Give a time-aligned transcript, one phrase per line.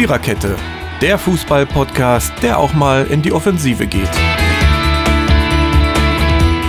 [0.00, 0.56] Viererkette,
[1.02, 4.10] der Fußball-Podcast, der auch mal in die Offensive geht.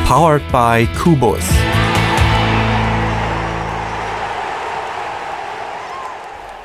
[0.05, 1.39] Powered by Kubus.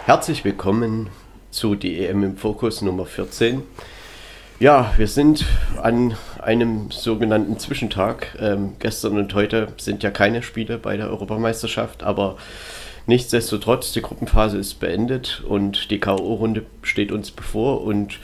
[0.07, 1.09] Herzlich willkommen
[1.53, 3.63] zu die EM im Fokus Nummer 14.
[4.59, 5.47] Ja, wir sind
[5.81, 8.37] an einem sogenannten Zwischentag.
[8.41, 12.37] Ähm, gestern und heute sind ja keine Spiele bei der Europameisterschaft, aber
[13.07, 17.83] nichtsdestotrotz, die Gruppenphase ist beendet und die K.O.-Runde steht uns bevor.
[17.83, 18.19] Und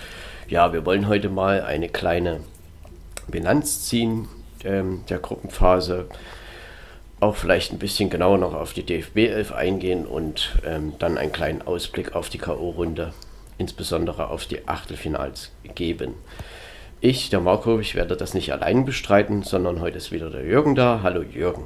[0.49, 2.41] ja, wir wollen heute mal eine kleine
[3.29, 4.29] Bilanz ziehen
[4.65, 6.07] ähm, der Gruppenphase
[7.21, 11.31] auch vielleicht ein bisschen genauer noch auf die DFB 11 eingehen und ähm, dann einen
[11.31, 13.13] kleinen Ausblick auf die K.O.-Runde,
[13.59, 16.15] insbesondere auf die Achtelfinals geben.
[17.01, 20.75] Ich, der Marco, ich werde das nicht allein bestreiten, sondern heute ist wieder der Jürgen
[20.75, 21.01] da.
[21.05, 21.65] Hallo Jürgen.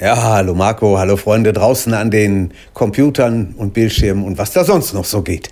[0.00, 4.92] Ja, hallo Marco, hallo Freunde draußen an den Computern und Bildschirmen und was da sonst
[4.92, 5.50] noch so geht.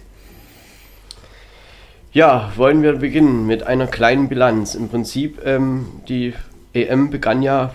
[2.13, 4.75] Ja, wollen wir beginnen mit einer kleinen Bilanz.
[4.75, 6.35] Im Prinzip, ähm, die
[6.75, 7.73] EM begann ja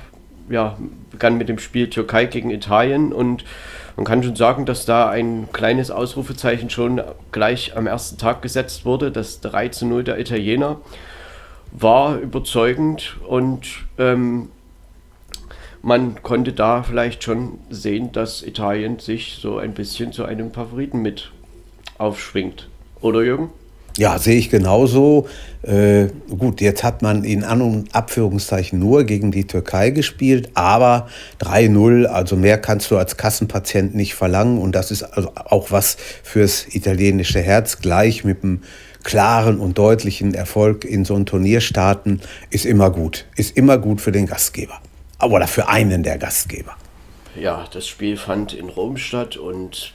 [0.50, 0.78] ja,
[1.12, 3.44] begann mit dem Spiel Türkei gegen Italien und
[3.96, 8.86] man kann schon sagen, dass da ein kleines Ausrufezeichen schon gleich am ersten Tag gesetzt
[8.86, 9.12] wurde.
[9.12, 10.78] Das 3 zu 0 der Italiener
[11.72, 14.50] war überzeugend und ähm,
[15.88, 21.02] man konnte da vielleicht schon sehen, dass Italien sich so ein bisschen zu einem Favoriten
[21.02, 21.32] mit
[21.98, 22.68] aufschwingt.
[23.00, 23.52] Oder Jürgen?
[23.96, 25.30] Ja, sehe ich genauso.
[25.62, 31.08] Äh, gut, jetzt hat man in An- und Abführungszeichen nur gegen die Türkei gespielt, aber
[31.40, 35.96] 3-0, also mehr kannst du als Kassenpatient nicht verlangen und das ist also auch was
[36.22, 37.80] fürs italienische Herz.
[37.80, 38.62] Gleich mit einem
[39.06, 43.26] klaren und deutlichen Erfolg in so ein Turnier starten, ist immer gut.
[43.38, 44.82] Ist immer gut für den Gastgeber.
[45.22, 46.76] Oder für einen der Gastgeber.
[47.36, 49.94] Ja, das Spiel fand in Rom statt und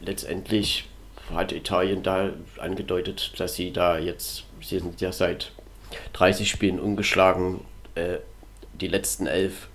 [0.00, 0.88] letztendlich
[1.34, 5.52] hat Italien da angedeutet, dass sie da jetzt, sie sind ja seit
[6.12, 7.60] 30 Spielen ungeschlagen,
[7.94, 8.18] äh,
[8.80, 9.68] die letzten elf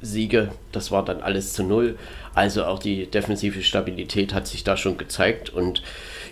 [0.00, 1.98] Siege, das war dann alles zu null.
[2.34, 5.50] Also auch die defensive Stabilität hat sich da schon gezeigt.
[5.50, 5.82] Und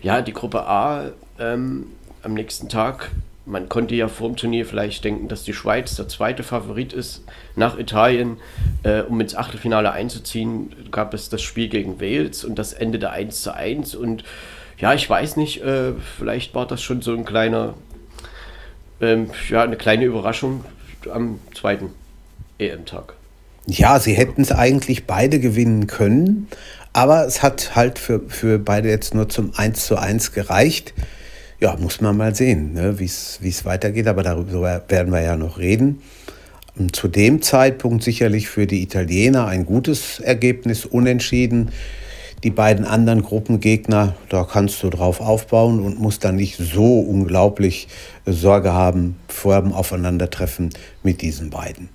[0.03, 1.88] ja, die Gruppe A ähm,
[2.22, 3.10] am nächsten Tag,
[3.48, 7.25] man konnte ja vor dem Turnier vielleicht denken, dass die Schweiz der zweite Favorit ist
[7.56, 8.36] nach Italien.
[8.82, 13.42] Äh, um ins Achtelfinale einzuziehen, gab es das Spiel gegen Wales und das endete 1
[13.42, 13.94] zu 1.
[13.94, 14.25] Und
[14.78, 17.75] ja, ich weiß nicht, äh, vielleicht war das schon so ein kleiner,
[19.00, 20.64] ähm, ja, eine kleine Überraschung
[21.10, 21.91] am zweiten
[22.58, 23.14] EM-Tag.
[23.66, 26.48] Ja, sie hätten es eigentlich beide gewinnen können,
[26.92, 30.94] aber es hat halt für, für beide jetzt nur zum 1 zu 1 gereicht.
[31.60, 35.58] Ja, muss man mal sehen, ne, wie es weitergeht, aber darüber werden wir ja noch
[35.58, 36.00] reden.
[36.92, 41.70] Zu dem Zeitpunkt sicherlich für die Italiener ein gutes Ergebnis, unentschieden.
[42.44, 47.88] Die beiden anderen Gruppengegner, da kannst du drauf aufbauen und musst dann nicht so unglaublich
[48.25, 50.70] Sorge haben vor dem Aufeinandertreffen
[51.02, 51.88] mit diesen beiden.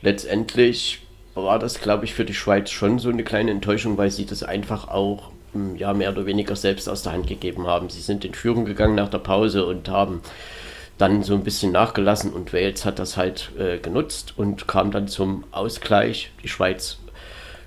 [0.00, 4.26] Letztendlich war das, glaube ich, für die Schweiz schon so eine kleine Enttäuschung, weil sie
[4.26, 5.31] das einfach auch
[5.76, 7.88] ja, mehr oder weniger selbst aus der Hand gegeben haben.
[7.90, 10.22] Sie sind in Führung gegangen nach der Pause und haben
[10.98, 15.08] dann so ein bisschen nachgelassen und Wales hat das halt äh, genutzt und kam dann
[15.08, 16.30] zum Ausgleich.
[16.42, 16.98] Die Schweiz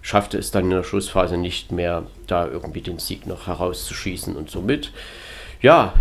[0.01, 4.49] schaffte es dann in der Schlussphase nicht mehr, da irgendwie den Sieg noch herauszuschießen und
[4.49, 4.91] somit,
[5.61, 5.93] ja,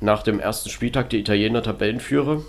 [0.00, 2.42] nach dem ersten Spieltag die Italiener Tabellenführer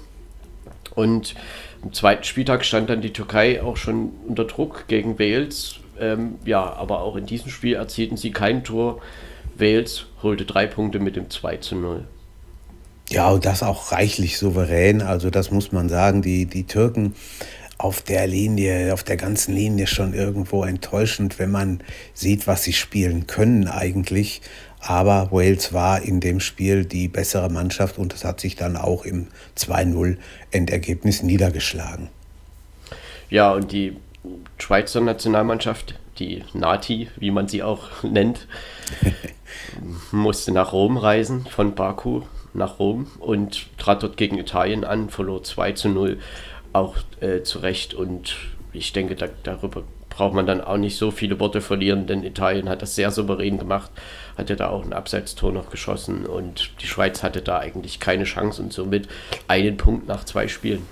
[0.95, 1.35] und
[1.83, 5.79] im zweiten Spieltag stand dann die Türkei auch schon unter Druck gegen Wales.
[5.99, 9.01] Ähm, ja, aber auch in diesem Spiel erzielten sie kein Tor.
[9.55, 12.05] Wales holte drei Punkte mit dem 2 zu 0.
[13.09, 15.01] Ja, und das auch reichlich souverän.
[15.01, 16.21] Also das muss man sagen.
[16.21, 17.13] Die, die Türken
[17.77, 21.81] auf der Linie, auf der ganzen Linie schon irgendwo enttäuschend, wenn man
[22.13, 24.41] sieht, was sie spielen können eigentlich.
[24.79, 29.05] Aber Wales war in dem Spiel die bessere Mannschaft und das hat sich dann auch
[29.05, 29.27] im
[29.57, 30.17] 2-0
[30.51, 32.09] Endergebnis niedergeschlagen.
[33.29, 33.97] Ja, und die
[34.57, 38.47] Schweizer Nationalmannschaft, die Nati, wie man sie auch nennt,
[40.11, 42.21] musste nach Rom reisen, von Baku
[42.53, 46.19] nach Rom und trat dort gegen Italien an, verlor 2 zu 0
[46.71, 47.93] auch äh, zu Recht.
[47.93, 48.35] Und
[48.71, 52.69] ich denke, da, darüber braucht man dann auch nicht so viele Worte verlieren, denn Italien
[52.69, 53.91] hat das sehr souverän gemacht,
[54.37, 58.61] hatte da auch ein Abseitstor noch geschossen und die Schweiz hatte da eigentlich keine Chance
[58.61, 59.07] und somit
[59.47, 60.85] einen Punkt nach zwei Spielen.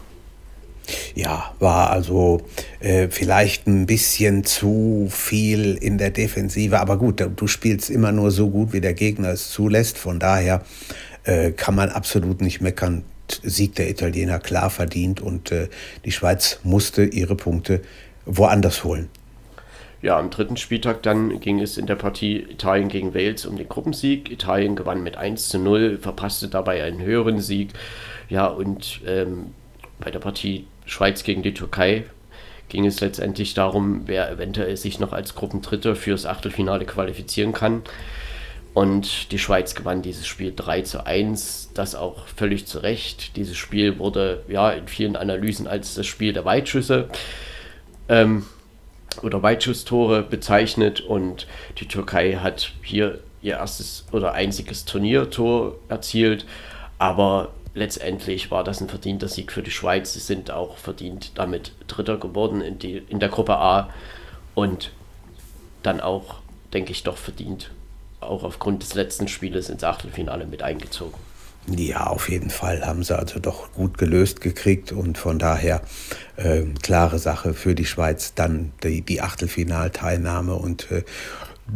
[1.16, 2.42] Ja, war also
[2.80, 8.32] äh, vielleicht ein bisschen zu viel in der Defensive, aber gut, du spielst immer nur
[8.32, 9.98] so gut, wie der Gegner es zulässt.
[9.98, 10.64] Von daher
[11.24, 13.04] äh, kann man absolut nicht meckern.
[13.44, 15.70] Sieg der Italiener klar verdient und äh,
[16.04, 17.82] die Schweiz musste ihre Punkte
[18.26, 19.10] woanders holen.
[20.02, 23.70] Ja, am dritten Spieltag dann ging es in der Partie Italien gegen Wales um den
[23.70, 24.32] Gruppensieg.
[24.32, 27.70] Italien gewann mit 1 zu 0, verpasste dabei einen höheren Sieg.
[28.28, 29.52] Ja, und ähm,
[30.00, 32.06] bei der Partie Schweiz gegen die Türkei
[32.70, 37.82] ging es letztendlich darum, wer eventuell sich noch als Gruppendritter fürs Achtelfinale qualifizieren kann.
[38.74, 43.36] Und die Schweiz gewann dieses Spiel 3 zu 1, das auch völlig zu Recht.
[43.36, 47.10] Dieses Spiel wurde ja in vielen Analysen als das Spiel der Weitschüsse
[48.08, 48.46] ähm,
[49.22, 51.48] oder Weitschusstore bezeichnet und
[51.80, 56.46] die Türkei hat hier ihr erstes oder einziges Turniertor erzielt,
[56.98, 60.14] aber letztendlich war das ein verdienter Sieg für die Schweiz.
[60.14, 63.90] Sie sind auch verdient damit Dritter geworden in, die, in der Gruppe A
[64.56, 64.92] und
[65.84, 66.36] dann auch,
[66.74, 67.72] denke ich, doch verdient,
[68.20, 71.18] auch aufgrund des letzten Spieles ins Achtelfinale mit eingezogen.
[71.68, 75.82] Ja, auf jeden Fall haben sie also doch gut gelöst gekriegt und von daher
[76.36, 81.04] äh, klare Sache für die Schweiz dann die, die Achtelfinalteilnahme und äh,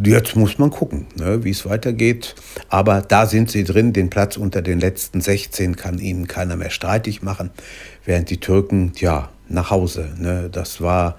[0.04, 2.36] Jetzt muss man gucken, ne, wie es weitergeht.
[2.70, 3.94] Aber da sind sie drin.
[3.94, 7.52] Den Platz unter den letzten 16 kann ihnen keiner mehr streitig machen.
[8.04, 10.10] Während die Türken, ja, nach Hause.
[10.18, 11.18] Ne, das war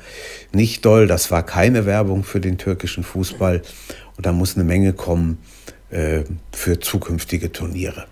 [0.52, 1.06] nicht doll.
[1.06, 3.62] Das war keine Werbung für den türkischen Fußball.
[4.16, 5.38] Und da muss eine Menge kommen
[5.90, 8.06] äh, für zukünftige Turniere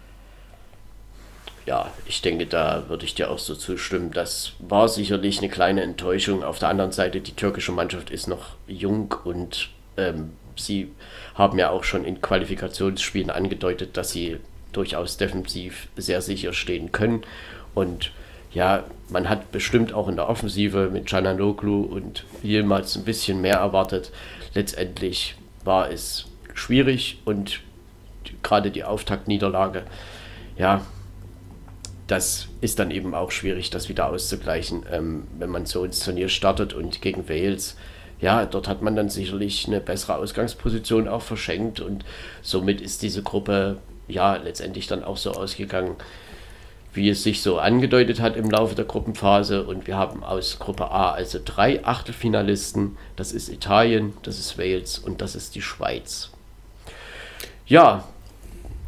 [1.66, 4.10] ja, ich denke, da würde ich dir auch so zustimmen.
[4.12, 6.44] Das war sicherlich eine kleine Enttäuschung.
[6.44, 10.90] Auf der anderen Seite, die türkische Mannschaft ist noch jung und ähm, sie
[11.34, 14.38] haben ja auch schon in Qualifikationsspielen angedeutet, dass sie
[14.72, 17.22] durchaus defensiv sehr sicher stehen können.
[17.74, 18.12] Und
[18.52, 23.56] ja, man hat bestimmt auch in der Offensive mit Cananoglu und Yilmaz ein bisschen mehr
[23.56, 24.12] erwartet.
[24.54, 25.34] Letztendlich
[25.64, 27.60] war es schwierig und
[28.42, 29.82] gerade die Auftaktniederlage,
[30.56, 30.82] ja,
[32.06, 36.28] das ist dann eben auch schwierig, das wieder auszugleichen, ähm, wenn man so ins Turnier
[36.28, 37.76] startet und gegen Wales
[38.24, 42.06] ja, dort hat man dann sicherlich eine bessere Ausgangsposition auch verschenkt und
[42.40, 43.76] somit ist diese Gruppe
[44.08, 45.96] ja letztendlich dann auch so ausgegangen,
[46.94, 49.64] wie es sich so angedeutet hat im Laufe der Gruppenphase.
[49.64, 52.96] Und wir haben aus Gruppe A also drei Achtelfinalisten.
[53.14, 56.30] Das ist Italien, das ist Wales und das ist die Schweiz.
[57.66, 58.04] Ja,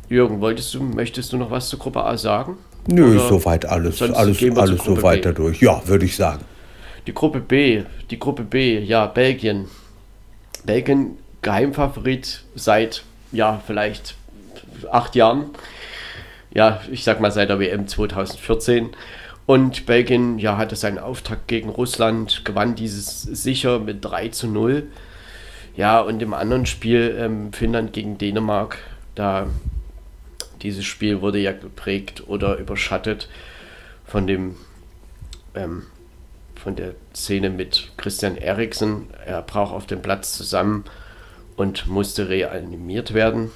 [0.09, 2.56] Jürgen, wolltest du, möchtest du noch was zur Gruppe A sagen?
[2.87, 5.61] Nö, Oder soweit alles, alles, alles so weiter durch.
[5.61, 6.43] Ja, würde ich sagen.
[7.06, 9.69] Die Gruppe B, die Gruppe B, ja, Belgien.
[10.64, 14.17] Belgien Geheimfavorit seit, ja, vielleicht
[14.91, 15.50] acht Jahren.
[16.53, 18.91] Ja, ich sag mal seit der WM 2014.
[19.47, 24.88] Und Belgien, ja, hatte seinen Auftakt gegen Russland, gewann dieses sicher mit 3 zu 0.
[25.76, 28.79] Ja, und im anderen Spiel ähm, Finnland gegen Dänemark,
[29.14, 29.47] da
[30.62, 33.29] dieses Spiel wurde ja geprägt oder überschattet
[34.05, 34.56] von dem
[35.55, 35.85] ähm,
[36.67, 39.07] von der Szene mit Christian Eriksen.
[39.25, 40.83] Er brach auf dem Platz zusammen
[41.55, 43.53] und musste reanimiert werden.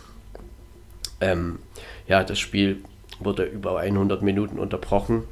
[1.20, 1.58] Ähm,
[2.06, 2.84] ja, das Spiel
[3.18, 5.24] wurde über 100 Minuten unterbrochen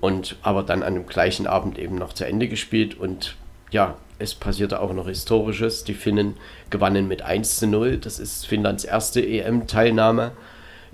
[0.00, 3.36] und aber dann an dem gleichen Abend eben noch zu Ende gespielt und
[3.70, 5.84] ja, es passierte auch noch Historisches.
[5.84, 6.38] Die Finnen
[6.70, 7.98] gewannen mit 1 zu 0.
[7.98, 10.32] Das ist Finnlands erste EM-Teilnahme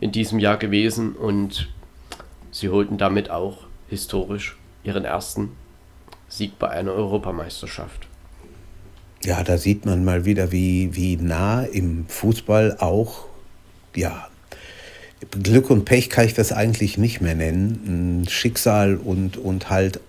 [0.01, 1.69] in diesem Jahr gewesen und
[2.51, 3.59] sie holten damit auch
[3.89, 5.53] historisch ihren ersten
[6.31, 8.07] Sieg bei einer Europameisterschaft.
[9.23, 13.27] Ja, da sieht man mal wieder, wie, wie nah im Fußball auch,
[13.95, 14.29] ja,
[15.31, 18.27] Glück und Pech kann ich das eigentlich nicht mehr nennen.
[18.29, 20.01] Schicksal und, und halt,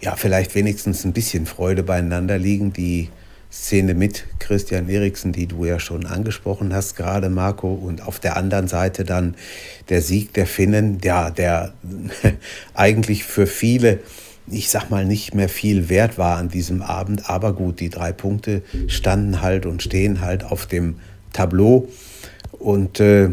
[0.00, 2.72] ja, vielleicht wenigstens ein bisschen Freude beieinander liegen.
[2.72, 3.08] Die
[3.50, 8.36] Szene mit Christian Eriksen, die du ja schon angesprochen hast, gerade Marco, und auf der
[8.36, 9.34] anderen Seite dann
[9.88, 11.72] der Sieg der Finnen, ja, der
[12.74, 14.00] eigentlich für viele
[14.46, 17.30] ich sag mal, nicht mehr viel wert war an diesem Abend.
[17.30, 20.96] Aber gut, die drei Punkte standen halt und stehen halt auf dem
[21.32, 21.88] Tableau.
[22.52, 23.30] Und äh,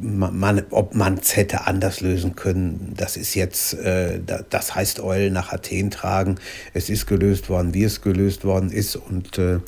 [0.00, 4.20] man, ob man es hätte anders lösen können, das ist jetzt, äh,
[4.50, 6.36] das heißt Eulen nach Athen tragen.
[6.74, 8.96] Es ist gelöst worden, wie es gelöst worden ist.
[8.96, 9.58] Und äh,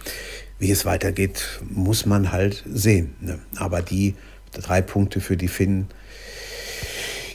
[0.58, 3.14] wie es weitergeht, muss man halt sehen.
[3.20, 3.38] Ne?
[3.56, 4.14] Aber die
[4.52, 5.88] drei Punkte für die Finnen,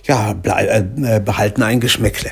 [0.03, 2.31] ja, äh, behalten ein Geschmäckle.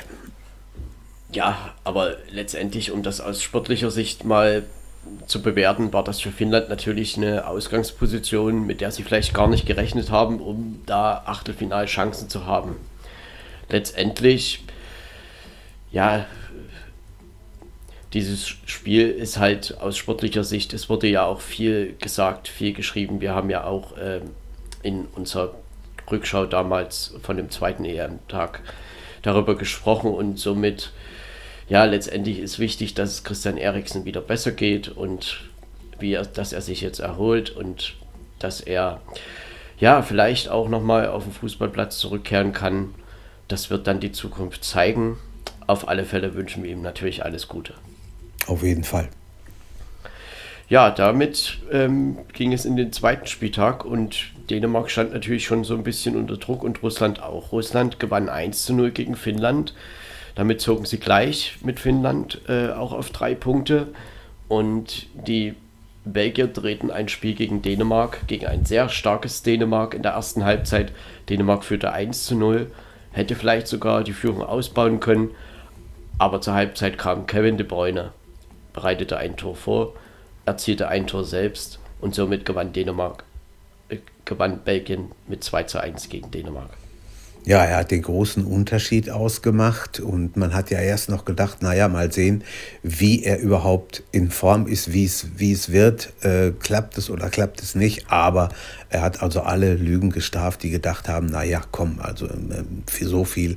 [1.34, 4.64] Ja, aber letztendlich, um das aus sportlicher Sicht mal
[5.26, 9.66] zu bewerten, war das für Finnland natürlich eine Ausgangsposition, mit der sie vielleicht gar nicht
[9.66, 12.76] gerechnet haben, um da Achtelfinalchancen zu haben.
[13.70, 14.64] Letztendlich,
[15.92, 16.26] ja,
[18.14, 23.22] dieses Spiel ist halt aus sportlicher Sicht, es wurde ja auch viel gesagt, viel geschrieben.
[23.22, 24.22] Wir haben ja auch äh,
[24.84, 25.56] in unserer
[26.12, 28.62] Rückschau damals von dem zweiten EM-Tag
[29.24, 30.92] darüber gesprochen und somit
[31.68, 35.42] ja, letztendlich ist wichtig, dass es Christian Eriksen wieder besser geht und
[36.00, 37.96] wie er, dass er sich jetzt erholt und
[38.40, 39.02] dass er
[39.80, 42.94] ja vielleicht auch nochmal auf den Fußballplatz zurückkehren kann.
[43.48, 45.18] Das wird dann die Zukunft zeigen.
[45.68, 47.74] Auf alle Fälle wünschen wir ihm natürlich alles Gute.
[48.48, 49.10] Auf jeden Fall.
[50.70, 55.76] Ja, damit ähm, ging es in den zweiten Spieltag und Dänemark stand natürlich schon so
[55.76, 57.52] ein bisschen unter Druck und Russland auch.
[57.52, 59.74] Russland gewann 1 zu 0 gegen Finnland.
[60.36, 63.88] Damit zogen sie gleich mit Finnland äh, auch auf drei Punkte.
[64.48, 65.56] Und die
[66.06, 70.92] Belgier drehten ein Spiel gegen Dänemark, gegen ein sehr starkes Dänemark in der ersten Halbzeit.
[71.30, 72.72] Dänemark führte 1 zu 0,
[73.12, 75.32] hätte vielleicht sogar die Führung ausbauen können.
[76.18, 78.12] Aber zur Halbzeit kam Kevin de Bruyne,
[78.74, 79.94] bereitete ein Tor vor,
[80.46, 83.24] erzielte ein Tor selbst und somit gewann Dänemark,
[83.90, 86.72] äh, gewann Belgien mit 2 zu 1 gegen Dänemark.
[87.46, 91.90] Ja, er hat den großen Unterschied ausgemacht und man hat ja erst noch gedacht, naja,
[91.90, 92.46] mal sehen,
[92.84, 97.30] wie er überhaupt in Form ist, wie es, wie es wird, äh, klappt es oder
[97.30, 98.48] klappt es nicht, aber
[98.90, 103.26] er hat also alle Lügen gestraft, die gedacht haben, naja, komm, also äh, für so
[103.26, 103.56] viel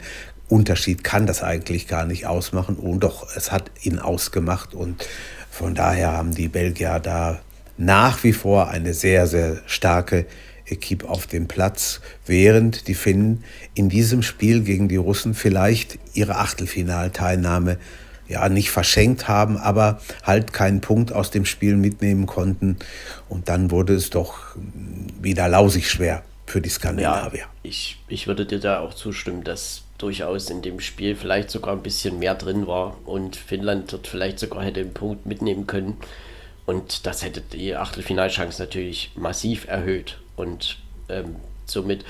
[0.49, 2.77] Unterschied kann das eigentlich gar nicht ausmachen.
[2.77, 5.07] Und doch, es hat ihn ausgemacht und
[5.51, 7.39] von daher haben die Belgier da
[7.79, 10.27] nach wie vor eine sehr, sehr starke
[10.67, 13.45] Equipe auf dem Platz, während die Finnen
[13.75, 17.79] in diesem Spiel gegen die Russen vielleicht ihre Achtelfinalteilnahme
[18.29, 22.77] ja nicht verschenkt haben, aber halt keinen Punkt aus dem Spiel mitnehmen konnten.
[23.29, 24.57] Und dann wurde es doch
[25.21, 27.41] wieder lausig schwer für die Skandinavier.
[27.41, 31.75] Ja, ich, ich würde dir da auch zustimmen, dass durchaus in dem Spiel vielleicht sogar
[31.75, 35.97] ein bisschen mehr drin war und Finnland dort vielleicht sogar hätte einen Punkt mitnehmen können.
[36.67, 40.19] Und das hätte die Achtelfinalchance natürlich massiv erhöht.
[40.37, 40.79] Und
[41.09, 42.05] ähm, somit,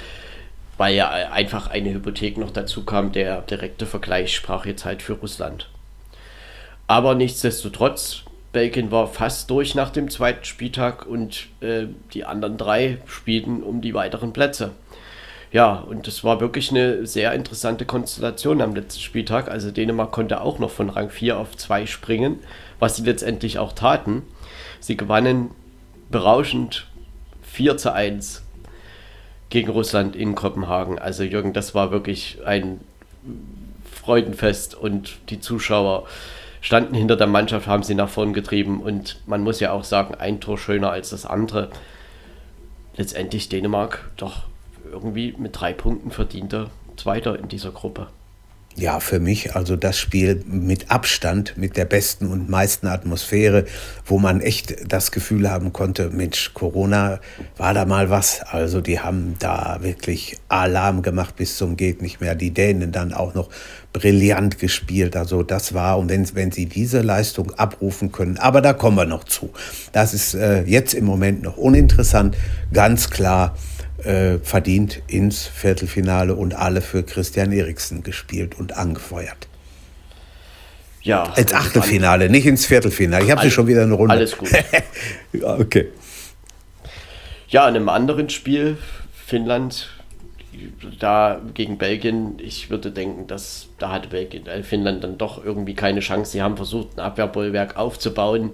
[0.76, 5.14] weil ja einfach eine Hypothek noch dazu kam, der direkte Vergleich sprach jetzt halt für
[5.14, 5.68] Russland.
[6.86, 12.98] Aber nichtsdestotrotz, Belgien war fast durch nach dem zweiten Spieltag und äh, die anderen drei
[13.06, 14.72] spielten um die weiteren Plätze.
[15.52, 19.48] Ja, und es war wirklich eine sehr interessante Konstellation am letzten Spieltag.
[19.48, 22.40] Also Dänemark konnte auch noch von Rang 4 auf 2 springen,
[22.78, 24.22] was sie letztendlich auch taten.
[24.80, 25.50] Sie gewannen
[26.10, 26.86] berauschend
[27.56, 28.42] 4 zu 1
[29.48, 30.98] gegen Russland in Kopenhagen.
[30.98, 32.82] Also Jürgen, das war wirklich ein
[33.90, 36.06] Freudenfest und die Zuschauer
[36.60, 40.14] standen hinter der Mannschaft, haben sie nach vorn getrieben und man muss ja auch sagen,
[40.14, 41.70] ein Tor schöner als das andere.
[42.94, 44.42] Letztendlich Dänemark doch
[44.92, 48.08] irgendwie mit drei Punkten verdienter Zweiter in dieser Gruppe.
[48.78, 53.64] Ja, für mich also das Spiel mit Abstand, mit der besten und meisten Atmosphäre,
[54.04, 57.20] wo man echt das Gefühl haben konnte, Mensch, Corona
[57.56, 58.42] war da mal was.
[58.42, 62.34] Also die haben da wirklich Alarm gemacht bis zum geht nicht mehr.
[62.34, 63.48] Die Dänen dann auch noch
[63.94, 65.16] brillant gespielt.
[65.16, 69.06] Also das war, und wenn, wenn sie diese Leistung abrufen können, aber da kommen wir
[69.06, 69.48] noch zu.
[69.92, 72.36] Das ist äh, jetzt im Moment noch uninteressant.
[72.74, 73.56] Ganz klar,
[74.04, 79.48] äh, verdient ins Viertelfinale und alle für Christian Eriksen gespielt und angefeuert.
[81.02, 81.32] Ja.
[81.36, 83.24] Ins Achtelfinale, nicht ins Viertelfinale.
[83.24, 84.12] Ich habe sie schon wieder eine Runde.
[84.14, 84.50] Alles gut.
[85.42, 85.88] okay.
[87.48, 88.76] Ja, in einem anderen Spiel,
[89.24, 89.88] Finnland,
[90.98, 95.74] da gegen Belgien, ich würde denken, dass da hatte Belgien, äh, Finnland dann doch irgendwie
[95.74, 96.32] keine Chance.
[96.32, 98.52] Sie haben versucht, ein Abwehrbollwerk aufzubauen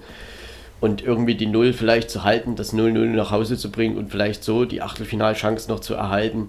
[0.83, 4.43] und irgendwie die Null vielleicht zu halten, das 0-0 nach Hause zu bringen und vielleicht
[4.43, 6.49] so die Achtelfinalchance noch zu erhalten.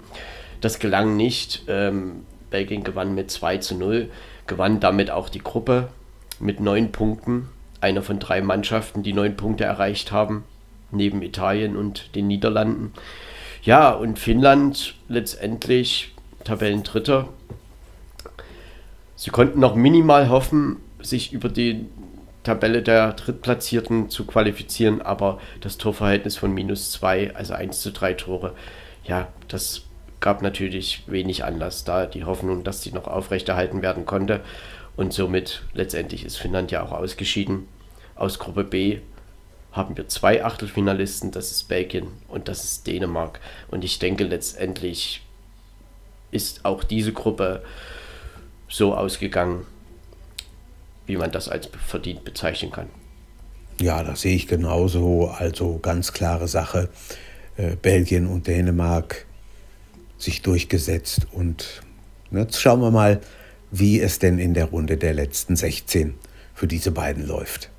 [0.60, 1.62] Das gelang nicht.
[1.68, 4.10] Ähm, Belgien gewann mit 2 zu 0,
[4.48, 5.90] gewann damit auch die Gruppe
[6.40, 7.50] mit neun Punkten.
[7.80, 10.46] Einer von drei Mannschaften, die neun Punkte erreicht haben,
[10.90, 12.92] neben Italien und den Niederlanden.
[13.62, 16.12] Ja, und Finnland letztendlich
[16.44, 17.30] Tabellendritter.
[19.16, 21.88] Sie konnten noch minimal hoffen, sich über den
[22.43, 28.13] Tabelle der Drittplatzierten zu qualifizieren, aber das Torverhältnis von minus 2, also 1 zu 3
[28.13, 28.53] Tore,
[29.05, 29.83] ja, das
[30.19, 34.41] gab natürlich wenig Anlass da, die Hoffnung, dass die noch aufrechterhalten werden konnte.
[34.95, 37.67] Und somit letztendlich ist Finnland ja auch ausgeschieden.
[38.15, 39.00] Aus Gruppe B
[39.71, 43.39] haben wir zwei Achtelfinalisten, das ist Belgien und das ist Dänemark.
[43.69, 45.23] Und ich denke letztendlich
[46.31, 47.63] ist auch diese Gruppe
[48.69, 49.65] so ausgegangen,
[51.05, 52.88] wie man das als verdient bezeichnen kann.
[53.81, 55.27] Ja, das sehe ich genauso.
[55.27, 56.89] Also ganz klare Sache.
[57.57, 59.25] Äh, Belgien und Dänemark
[60.17, 61.27] sich durchgesetzt.
[61.31, 61.81] Und
[62.31, 63.19] jetzt schauen wir mal,
[63.72, 66.15] wie es denn in der Runde der letzten 16
[66.53, 67.69] für diese beiden läuft.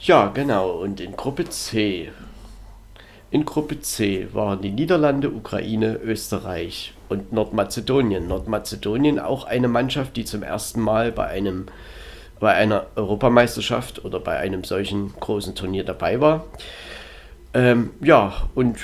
[0.00, 0.70] Ja, genau.
[0.70, 2.10] Und in Gruppe C
[3.30, 8.28] in Gruppe C waren die Niederlande, Ukraine, Österreich und Nordmazedonien.
[8.28, 11.66] Nordmazedonien auch eine Mannschaft, die zum ersten Mal bei einem
[12.40, 16.44] bei einer Europameisterschaft oder bei einem solchen großen Turnier dabei war.
[17.52, 18.78] Ähm, ja, und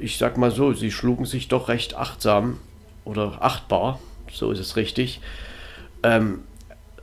[0.00, 2.58] ich sag mal so, sie schlugen sich doch recht achtsam
[3.04, 4.00] oder achtbar,
[4.32, 5.20] so ist es richtig.
[6.02, 6.40] Ähm,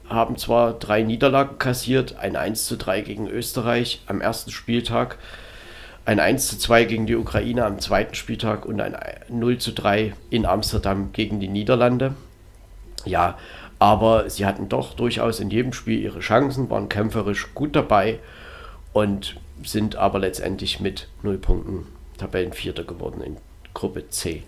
[0.10, 5.17] haben zwar drei Niederlagen kassiert, ein 1 zu 3 gegen Österreich am ersten Spieltag,
[6.06, 8.96] ein 1 zu 2 gegen die Ukraine am zweiten Spieltag und ein
[9.30, 12.16] 0 zu 3 in Amsterdam gegen die Niederlande.
[13.06, 13.38] Ja,
[13.80, 18.20] aber sie hatten doch durchaus in jedem Spiel ihre Chancen, waren kämpferisch gut dabei
[18.94, 23.38] und sind aber letztendlich mit 0 Punkten Tabellenvierter geworden in
[23.74, 24.44] Gruppe C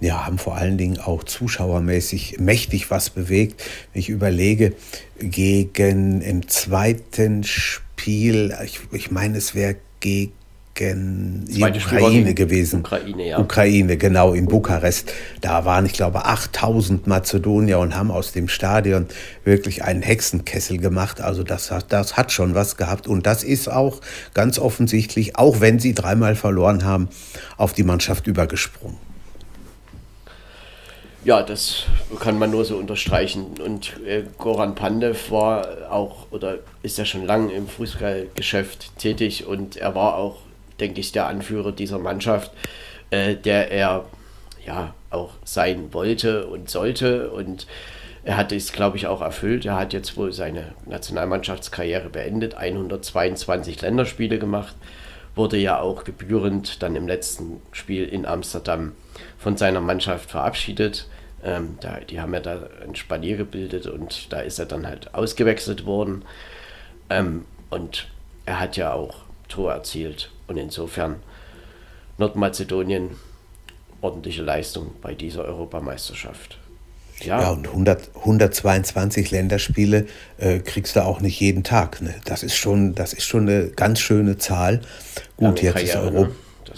[0.00, 3.64] ja, haben vor allen Dingen auch zuschauermäßig mächtig was bewegt.
[3.94, 4.74] Ich überlege,
[5.18, 10.32] gegen im zweiten Spiel, ich, ich meine, es wäre gegen
[10.78, 12.80] die Ukraine gewesen.
[12.80, 13.38] Ukraine, ja.
[13.38, 15.12] Ukraine, genau, in Bukarest.
[15.40, 19.06] Da waren, ich glaube, 8000 Mazedonier und haben aus dem Stadion
[19.44, 21.20] wirklich einen Hexenkessel gemacht.
[21.20, 23.06] Also das hat, das hat schon was gehabt.
[23.06, 24.00] Und das ist auch
[24.34, 27.08] ganz offensichtlich, auch wenn sie dreimal verloren haben,
[27.56, 28.98] auf die Mannschaft übergesprungen.
[31.24, 31.84] Ja, das
[32.20, 33.54] kann man nur so unterstreichen.
[33.64, 39.76] Und äh, Goran Pandev war auch oder ist ja schon lange im Fußballgeschäft tätig und
[39.76, 40.43] er war auch,
[40.80, 42.52] denke ich, der Anführer dieser Mannschaft,
[43.10, 44.04] äh, der er
[44.66, 47.30] ja auch sein wollte und sollte.
[47.30, 47.66] Und
[48.24, 49.66] er hat es, glaube ich, auch erfüllt.
[49.66, 54.74] Er hat jetzt wohl seine Nationalmannschaftskarriere beendet, 122 Länderspiele gemacht,
[55.34, 58.92] wurde ja auch gebührend dann im letzten Spiel in Amsterdam
[59.38, 61.06] von seiner Mannschaft verabschiedet.
[61.42, 65.14] Ähm, da, die haben ja da ein Spanier gebildet und da ist er dann halt
[65.14, 66.24] ausgewechselt worden.
[67.10, 68.08] Ähm, und
[68.46, 69.16] er hat ja auch
[69.48, 70.30] Tor erzielt.
[70.46, 71.16] Und insofern
[72.18, 73.10] Nordmazedonien
[74.00, 76.58] ordentliche Leistung bei dieser Europameisterschaft.
[77.20, 80.06] Ja, ja und 100, 122 Länderspiele
[80.38, 82.02] äh, kriegst du auch nicht jeden Tag.
[82.02, 82.14] Ne?
[82.24, 84.80] Das, ist schon, das ist schon eine ganz schöne Zahl.
[85.36, 86.28] Gut, jetzt Karriere, ist Europa.
[86.28, 86.34] Ne?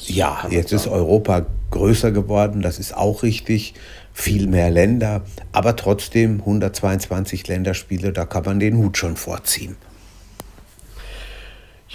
[0.07, 0.83] Ja, jetzt sagen.
[0.83, 3.75] ist Europa größer geworden, das ist auch richtig
[4.13, 9.77] viel mehr Länder, aber trotzdem 122 Länderspiele, da kann man den Hut schon vorziehen.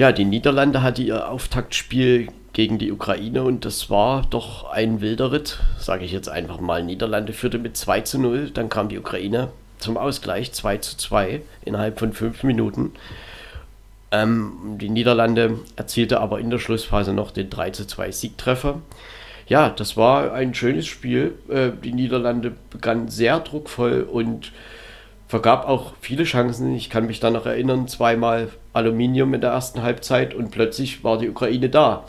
[0.01, 5.31] Ja, die Niederlande hatte ihr Auftaktspiel gegen die Ukraine und das war doch ein wilder
[5.31, 6.81] Ritt, sage ich jetzt einfach mal.
[6.81, 11.43] Niederlande führte mit 2 zu 0, dann kam die Ukraine zum Ausgleich 2 zu 2
[11.65, 12.93] innerhalb von fünf Minuten.
[14.09, 18.81] Ähm, die Niederlande erzielte aber in der Schlussphase noch den 3 zu 2 Siegtreffer
[19.45, 21.35] ja, das war ein schönes Spiel.
[21.47, 24.51] Äh, die Niederlande begann sehr druckvoll und
[25.27, 26.73] vergab auch viele Chancen.
[26.73, 31.17] Ich kann mich da noch erinnern, zweimal Aluminium in der ersten Halbzeit und plötzlich war
[31.17, 32.05] die Ukraine da.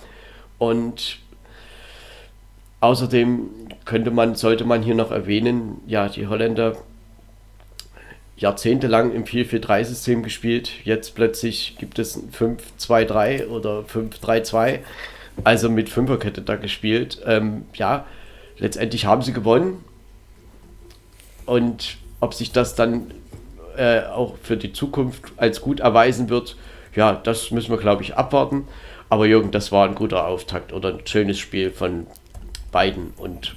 [0.58, 1.18] Und
[2.80, 3.48] außerdem
[3.84, 6.76] könnte man, sollte man hier noch erwähnen, ja, die Holländer
[8.36, 10.70] jahrzehntelang im 4-4-3-System gespielt.
[10.84, 14.80] Jetzt plötzlich gibt es ein 5-2-3 oder 5-3-2
[15.44, 17.20] also mit Fünferkette da gespielt.
[17.26, 18.06] Ähm, ja,
[18.58, 19.84] letztendlich haben sie gewonnen.
[21.46, 23.10] Und ob sich das dann
[23.76, 26.56] äh, auch für die Zukunft als gut erweisen wird,
[26.94, 28.68] ja, das müssen wir, glaube ich, abwarten.
[29.08, 32.06] Aber Jürgen, das war ein guter Auftakt oder ein schönes Spiel von
[32.70, 33.54] beiden und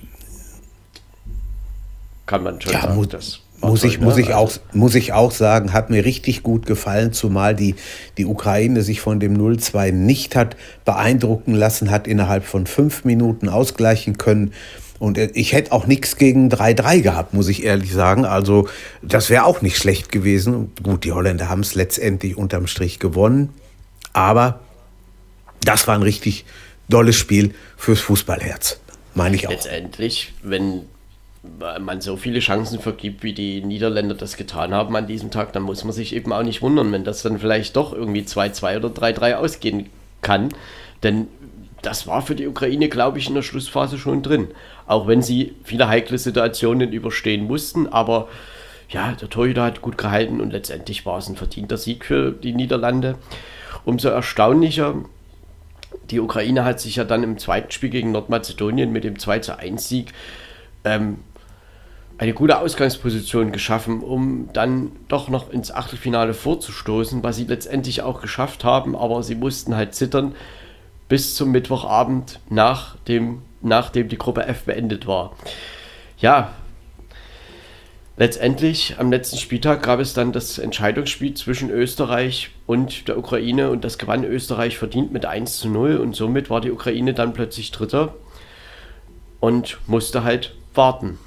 [2.26, 5.74] kann man schon ja, sagen, das muss ich, muss, ich auch, muss ich auch sagen,
[5.74, 7.76] hat mir richtig gut gefallen, zumal die,
[8.18, 13.50] die Ukraine sich von dem 0-2 nicht hat beeindrucken lassen, hat innerhalb von fünf Minuten
[13.50, 14.54] ausgleichen können.
[14.98, 18.24] Und ich hätte auch nichts gegen 3-3 gehabt, muss ich ehrlich sagen.
[18.26, 18.70] Also
[19.02, 20.72] das wäre auch nicht schlecht gewesen.
[20.82, 23.50] Gut, die Holländer haben es letztendlich unterm Strich gewonnen.
[24.14, 24.62] Aber
[25.62, 26.46] das war ein richtig
[26.88, 28.80] dolles Spiel fürs Fußballherz.
[29.16, 29.52] Meine ich auch.
[29.52, 30.84] Letztendlich, wenn
[31.80, 35.64] man so viele Chancen vergibt, wie die Niederländer das getan haben an diesem Tag, dann
[35.64, 38.90] muss man sich eben auch nicht wundern, wenn das dann vielleicht doch irgendwie 2-2 oder
[38.90, 39.90] 3-3 ausgehen
[40.22, 40.50] kann.
[41.04, 41.28] Denn
[41.82, 44.48] das war für die Ukraine, glaube ich, in der Schlussphase schon drin.
[44.88, 48.28] Auch wenn sie viele heikle Situationen überstehen mussten, aber
[48.90, 52.54] ja, der Torhüter hat gut gehalten und letztendlich war es ein verdienter Sieg für die
[52.54, 53.16] Niederlande.
[53.84, 54.96] Umso erstaunlicher,
[56.10, 59.90] die Ukraine hat sich ja dann im zweiten Spiel gegen Nordmazedonien mit dem 2 1
[59.90, 60.14] Sieg
[60.84, 61.18] ähm,
[62.18, 68.22] eine gute Ausgangsposition geschaffen, um dann doch noch ins Achtelfinale vorzustoßen, was sie letztendlich auch
[68.22, 70.36] geschafft haben, aber sie mussten halt zittern
[71.10, 75.36] bis zum Mittwochabend, nach dem, nachdem die Gruppe F beendet war.
[76.18, 76.54] Ja,
[78.18, 83.84] Letztendlich am letzten Spieltag gab es dann das Entscheidungsspiel zwischen Österreich und der Ukraine und
[83.84, 87.72] das gewann Österreich verdient mit 1 zu 0 und somit war die Ukraine dann plötzlich
[87.72, 88.16] Dritter
[89.42, 91.20] und musste halt warten.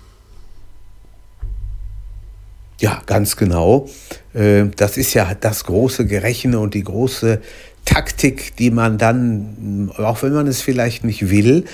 [2.80, 3.86] Ja, ganz genau.
[4.32, 7.42] Äh, das ist ja das große Gerechne und die große
[7.88, 11.64] Taktik, die man dann, auch wenn man es vielleicht nicht will,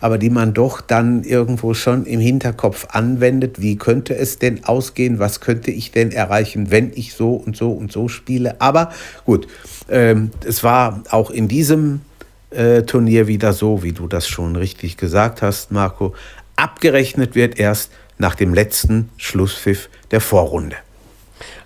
[0.00, 3.60] aber die man doch dann irgendwo schon im Hinterkopf anwendet.
[3.60, 5.18] Wie könnte es denn ausgehen?
[5.18, 8.60] Was könnte ich denn erreichen, wenn ich so und so und so spiele?
[8.60, 8.92] Aber
[9.24, 9.48] gut,
[9.90, 12.02] ähm, es war auch in diesem
[12.50, 16.14] äh, Turnier wieder so, wie du das schon richtig gesagt hast, Marco.
[16.54, 20.76] Abgerechnet wird erst nach dem letzten Schlusspfiff der Vorrunde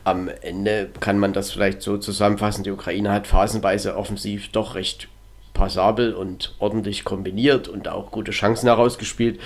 [0.08, 5.08] am Ende kann man das vielleicht so zusammenfassen, die Ukraine hat phasenweise offensiv doch recht
[5.54, 9.40] passabel und ordentlich kombiniert und auch gute Chancen herausgespielt.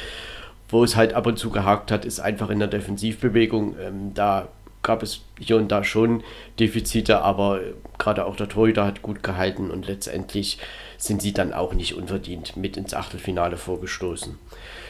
[0.69, 3.77] Wo es halt ab und zu gehakt hat, ist einfach in der Defensivbewegung.
[3.79, 4.49] Ähm, da
[4.83, 6.23] gab es hier und da schon
[6.59, 7.61] Defizite, aber
[7.99, 10.59] gerade auch der Torhüter hat gut gehalten und letztendlich
[10.99, 14.39] sind sie dann auch nicht unverdient mit ins Achtelfinale vorgestoßen.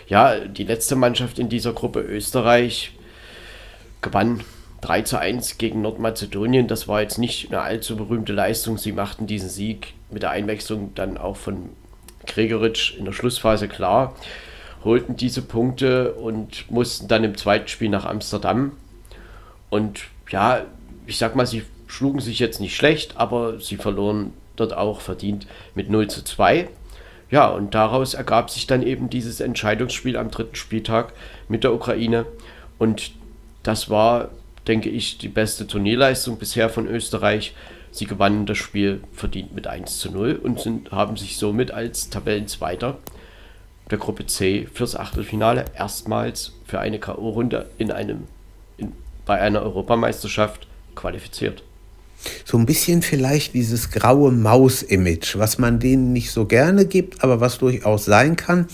[0.09, 2.93] Ja, die letzte Mannschaft in dieser Gruppe Österreich
[4.01, 4.45] gewann
[4.83, 8.79] 3 zu 1 gegen Nordmazedonien, das war jetzt nicht eine allzu berühmte Leistung.
[8.79, 11.71] Sie machten diesen Sieg mit der Einwechslung dann auch von
[12.27, 14.15] Gregoritsch in der Schlussphase klar,
[14.85, 18.73] holten diese Punkte und mussten dann im zweiten Spiel nach Amsterdam.
[19.71, 20.63] Und ja,
[21.07, 25.47] ich sag mal, sie schlugen sich jetzt nicht schlecht, aber sie verloren dort auch verdient
[25.75, 26.69] mit 0 zu 2.
[27.31, 31.13] Ja, und daraus ergab sich dann eben dieses Entscheidungsspiel am dritten Spieltag
[31.49, 32.27] mit der Ukraine.
[32.79, 33.13] Und
[33.63, 34.31] das war
[34.67, 37.55] denke ich, die beste Turnierleistung bisher von Österreich.
[37.91, 42.09] Sie gewannen das Spiel verdient mit 1 zu 0 und sind, haben sich somit als
[42.09, 42.99] Tabellenzweiter
[43.91, 48.23] der Gruppe C fürs Achtelfinale erstmals für eine K.O.-Runde in einem,
[48.79, 48.93] in,
[49.27, 51.63] bei einer Europameisterschaft qualifiziert.
[52.45, 57.41] So ein bisschen vielleicht dieses graue Maus-Image, was man denen nicht so gerne gibt, aber
[57.41, 58.67] was durchaus sein kann.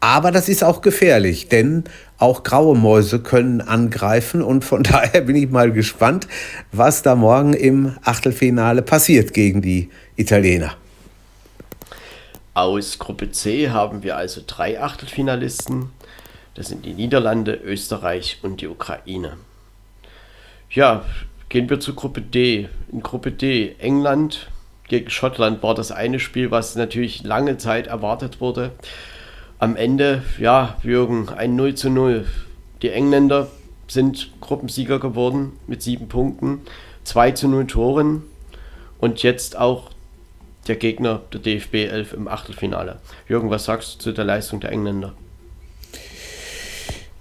[0.00, 1.84] Aber das ist auch gefährlich, denn
[2.18, 6.28] auch graue Mäuse können angreifen und von daher bin ich mal gespannt,
[6.72, 10.74] was da morgen im Achtelfinale passiert gegen die Italiener.
[12.54, 15.90] Aus Gruppe C haben wir also drei Achtelfinalisten.
[16.54, 19.36] Das sind die Niederlande, Österreich und die Ukraine.
[20.70, 21.04] Ja,
[21.48, 22.68] gehen wir zur Gruppe D.
[22.90, 24.50] In Gruppe D England
[24.88, 28.72] gegen Schottland war das eine Spiel, was natürlich lange Zeit erwartet wurde
[29.58, 32.26] am Ende, ja, Jürgen, ein 0 zu 0.
[32.82, 33.48] Die Engländer
[33.88, 36.60] sind Gruppensieger geworden mit sieben Punkten,
[37.04, 38.22] 2 zu 0 Toren
[38.98, 39.90] und jetzt auch
[40.68, 43.00] der Gegner der DFB 11 im Achtelfinale.
[43.28, 45.14] Jürgen, was sagst du zu der Leistung der Engländer?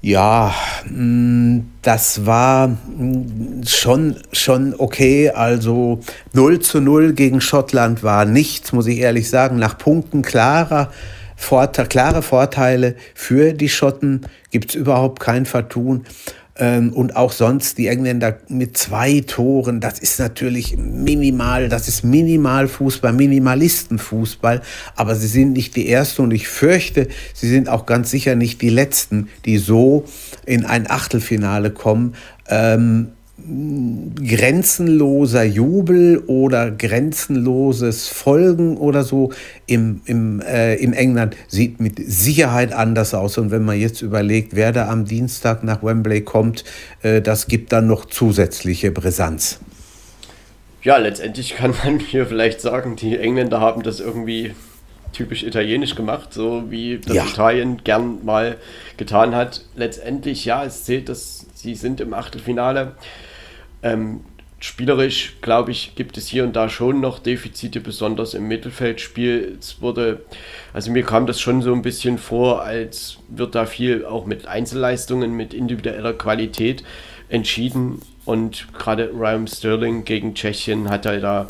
[0.02, 0.54] Ja,
[0.86, 5.32] mm, das war mm, schon, schon okay.
[5.32, 6.02] Also
[6.34, 9.58] 0 zu 0 gegen Schottland war nichts, muss ich ehrlich sagen.
[9.58, 10.92] Nach Punkten klarer
[11.38, 14.22] Vorteil, klare Vorteile für die Schotten,
[14.52, 16.04] gibt es überhaupt kein Vertun.
[16.60, 22.04] Ähm, und auch sonst die Engländer mit zwei Toren, das ist natürlich minimal, das ist
[22.04, 24.62] Minimalfußball, Minimalistenfußball,
[24.96, 28.64] aber sie sind nicht die Ersten und ich fürchte, sie sind auch ganz sicher nicht
[28.64, 30.06] die Letzten, die so
[30.48, 32.16] in ein Achtelfinale kommen.
[32.50, 33.10] Ähm,
[33.46, 39.32] grenzenloser Jubel oder grenzenloses Folgen oder so
[39.68, 43.38] im, im, äh, in England sieht mit Sicherheit anders aus.
[43.38, 46.64] Und wenn man jetzt überlegt, wer da am Dienstag nach Wembley kommt,
[47.04, 49.60] äh, das gibt dann noch zusätzliche Brisanz.
[50.82, 54.56] Ja, letztendlich kann man hier vielleicht sagen, die Engländer haben das irgendwie
[55.14, 57.26] typisch italienisch gemacht, so wie das ja.
[57.26, 58.58] Italien gern mal
[58.98, 59.62] getan hat.
[59.76, 62.94] Letztendlich, ja, es zählt, dass sie sind im Achtelfinale.
[63.84, 64.22] Ähm,
[64.60, 69.58] spielerisch, glaube ich, gibt es hier und da schon noch Defizite, besonders im Mittelfeldspiel.
[69.60, 70.26] Es wurde,
[70.74, 74.48] also mir kam das schon so ein bisschen vor, als wird da viel auch mit
[74.48, 76.84] Einzelleistungen, mit individueller Qualität
[77.30, 78.02] entschieden.
[78.26, 81.48] Und gerade Ryan Sterling gegen Tschechien hat er da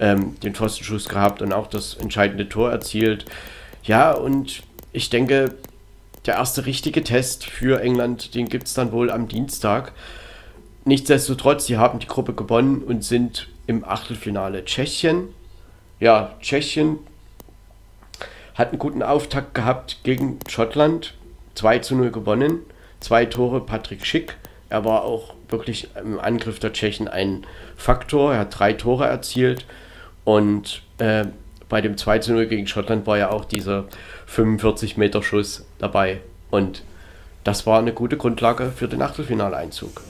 [0.00, 3.24] ähm, den Pfostenschuss gehabt und auch das entscheidende Tor erzielt.
[3.84, 5.54] Ja, und ich denke,
[6.26, 9.92] der erste richtige Test für England, den gibt es dann wohl am Dienstag.
[10.88, 14.64] Nichtsdestotrotz, sie haben die Gruppe gewonnen und sind im Achtelfinale.
[14.64, 15.34] Tschechien,
[16.00, 17.00] ja, Tschechien
[18.54, 21.12] hat einen guten Auftakt gehabt gegen Schottland,
[21.56, 22.60] 2 zu 0 gewonnen,
[23.00, 24.38] zwei Tore Patrick Schick.
[24.70, 27.44] Er war auch wirklich im Angriff der Tschechen ein
[27.76, 28.32] Faktor.
[28.32, 29.66] Er hat drei Tore erzielt
[30.24, 31.26] und äh,
[31.68, 33.84] bei dem 2 zu 0 gegen Schottland war ja auch dieser
[34.24, 36.22] 45 Meter Schuss dabei.
[36.50, 36.82] Und
[37.44, 40.00] das war eine gute Grundlage für den Achtelfinaleinzug.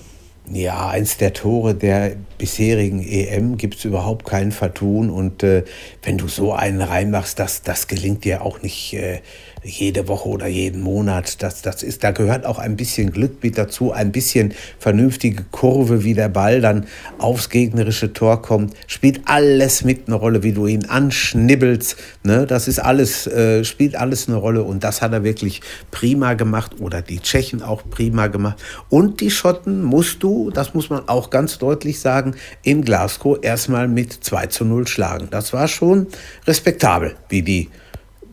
[0.51, 5.11] Ja, eins der Tore der bisherigen EM gibt es überhaupt kein Vertun.
[5.11, 5.65] Und äh,
[6.03, 9.21] wenn du so einen reinmachst, das, das gelingt dir auch nicht äh,
[9.63, 11.43] jede Woche oder jeden Monat.
[11.43, 16.05] Das, das ist, da gehört auch ein bisschen Glück mit dazu, ein bisschen vernünftige Kurve,
[16.05, 16.87] wie der Ball dann
[17.19, 18.75] aufs gegnerische Tor kommt.
[18.87, 21.97] Spielt alles mit eine Rolle, wie du ihn anschnibbelst.
[22.23, 22.47] Ne?
[22.47, 24.63] Das ist alles, äh, spielt alles eine Rolle.
[24.63, 26.81] Und das hat er wirklich prima gemacht.
[26.81, 28.63] Oder die Tschechen auch prima gemacht.
[28.89, 33.89] Und die Schotten musst du, das muss man auch ganz deutlich sagen, in Glasgow erstmal
[33.89, 35.29] mit 2 zu 0 schlagen.
[35.31, 36.07] Das war schon
[36.47, 37.69] respektabel, wie die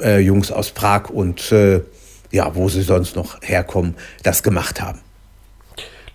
[0.02, 1.82] äh, Jungs aus Prag und äh,
[2.32, 5.00] ja, wo sie sonst noch herkommen, das gemacht haben.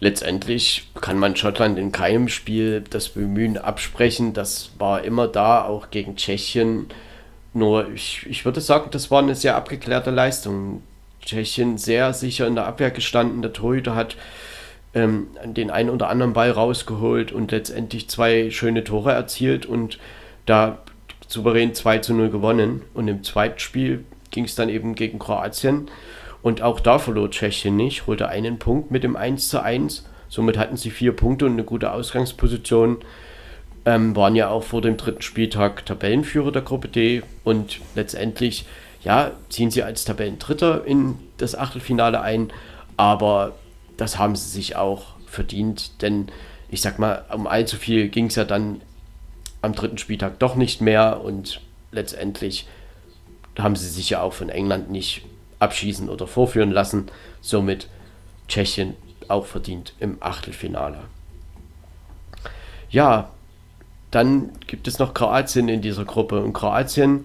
[0.00, 4.32] Letztendlich kann man Schottland in keinem Spiel das Bemühen absprechen.
[4.32, 6.86] Das war immer da, auch gegen Tschechien.
[7.52, 10.82] Nur ich, ich würde sagen, das war eine sehr abgeklärte Leistung.
[11.22, 13.42] Tschechien sehr sicher in der Abwehr gestanden.
[13.42, 14.16] Der Torhüter hat
[14.94, 19.66] ähm, den einen oder anderen Ball rausgeholt und letztendlich zwei schöne Tore erzielt.
[19.66, 19.98] Und
[20.46, 20.78] da
[21.30, 22.82] souverän 2 zu 0 gewonnen.
[22.92, 25.88] Und im zweiten Spiel ging es dann eben gegen Kroatien.
[26.42, 30.06] Und auch da verlor Tschechien nicht, holte einen Punkt mit dem 1 zu 1.
[30.28, 32.98] Somit hatten sie vier Punkte und eine gute Ausgangsposition.
[33.86, 38.66] Ähm, waren ja auch vor dem dritten Spieltag Tabellenführer der Gruppe D und letztendlich
[39.02, 42.52] ja, ziehen sie als Tabellendritter in das Achtelfinale ein,
[42.98, 43.52] aber
[43.96, 46.26] das haben sie sich auch verdient, denn
[46.68, 48.82] ich sag mal, um allzu viel ging es ja dann
[49.62, 51.60] am dritten Spieltag doch nicht mehr und
[51.92, 52.66] letztendlich
[53.58, 55.24] haben sie sich ja auch von England nicht
[55.58, 57.06] abschießen oder vorführen lassen.
[57.40, 57.88] Somit
[58.48, 58.94] Tschechien
[59.28, 60.98] auch verdient im Achtelfinale.
[62.90, 63.30] Ja,
[64.10, 66.42] dann gibt es noch Kroatien in dieser Gruppe.
[66.42, 67.24] Und Kroatien,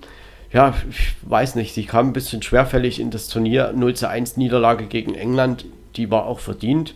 [0.51, 3.73] ja, ich weiß nicht, sie kam ein bisschen schwerfällig in das Turnier.
[3.75, 6.93] 0 zu 1 Niederlage gegen England, die war auch verdient.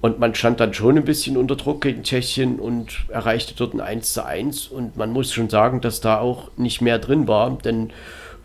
[0.00, 3.80] Und man stand dann schon ein bisschen unter Druck gegen Tschechien und erreichte dort ein
[3.80, 4.68] 1 zu 1.
[4.68, 7.92] Und man muss schon sagen, dass da auch nicht mehr drin war, denn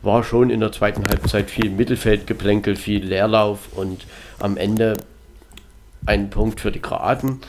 [0.01, 4.05] war schon in der zweiten Halbzeit viel Mittelfeldgeplänkel, viel Leerlauf und
[4.39, 4.97] am Ende
[6.05, 7.39] ein Punkt für die Kroaten.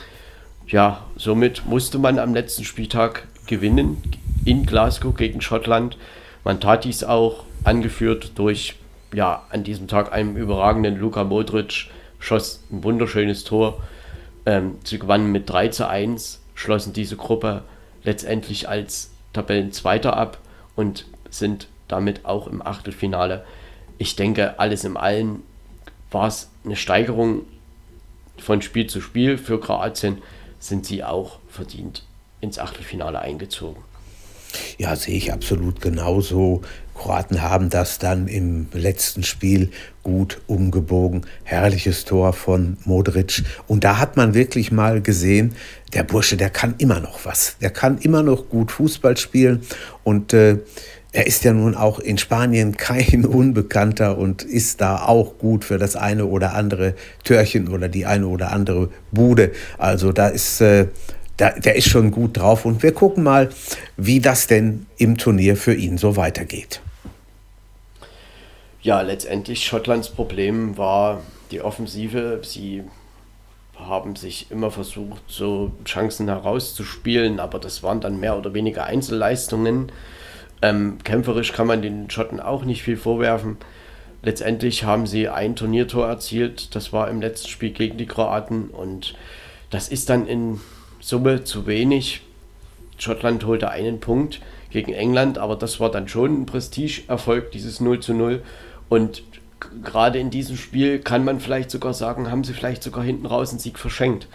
[0.67, 4.01] Ja, somit musste man am letzten Spieltag gewinnen
[4.45, 5.97] in Glasgow gegen Schottland.
[6.43, 8.75] Man tat dies auch, angeführt durch,
[9.13, 11.87] ja, an diesem Tag einen überragenden Luka Modric,
[12.19, 13.81] schoss ein wunderschönes Tor
[14.47, 17.63] ähm, sie gewannen mit 3 zu 1, schlossen diese Gruppe
[18.03, 20.39] letztendlich als Tabellenzweiter ab
[20.75, 23.43] und sind damit auch im Achtelfinale.
[23.97, 25.43] Ich denke, alles im Allen
[26.11, 27.41] war es eine Steigerung
[28.37, 29.37] von Spiel zu Spiel.
[29.37, 30.21] Für Kroatien
[30.59, 32.03] sind sie auch verdient
[32.39, 33.83] ins Achtelfinale eingezogen.
[34.77, 36.61] Ja, sehe ich absolut genauso.
[36.97, 39.69] Kroaten haben das dann im letzten Spiel
[40.03, 41.25] gut umgebogen.
[41.43, 43.43] Herrliches Tor von Modric.
[43.67, 45.53] Und da hat man wirklich mal gesehen,
[45.93, 47.57] der Bursche, der kann immer noch was.
[47.61, 49.61] Der kann immer noch gut Fußball spielen.
[50.03, 50.57] Und äh,
[51.11, 55.77] er ist ja nun auch in Spanien kein Unbekannter und ist da auch gut für
[55.77, 59.51] das eine oder andere Törchen oder die eine oder andere Bude.
[59.77, 60.87] Also da ist äh,
[61.39, 63.49] der, der ist schon gut drauf und wir gucken mal,
[63.95, 66.81] wie das denn im Turnier für ihn so weitergeht.
[68.81, 71.21] Ja, letztendlich Schottlands Problem war
[71.51, 72.41] die Offensive.
[72.43, 72.83] Sie
[73.75, 79.91] haben sich immer versucht, so Chancen herauszuspielen, aber das waren dann mehr oder weniger Einzelleistungen.
[80.61, 83.57] Ähm, kämpferisch kann man den Schotten auch nicht viel vorwerfen.
[84.23, 89.13] Letztendlich haben sie ein Turniertor erzielt, das war im letzten Spiel gegen die Kroaten und
[89.69, 90.59] das ist dann in
[91.07, 92.19] Summe zu wenig.
[92.97, 94.41] Schottland holte einen Punkt
[94.71, 98.43] gegen England, aber das war dann schon ein Prestigeerfolg, dieses 0 zu 0.
[98.89, 99.23] Und
[99.85, 103.51] gerade in diesem Spiel kann man vielleicht sogar sagen, haben sie vielleicht sogar hinten raus
[103.51, 104.27] einen Sieg verschenkt.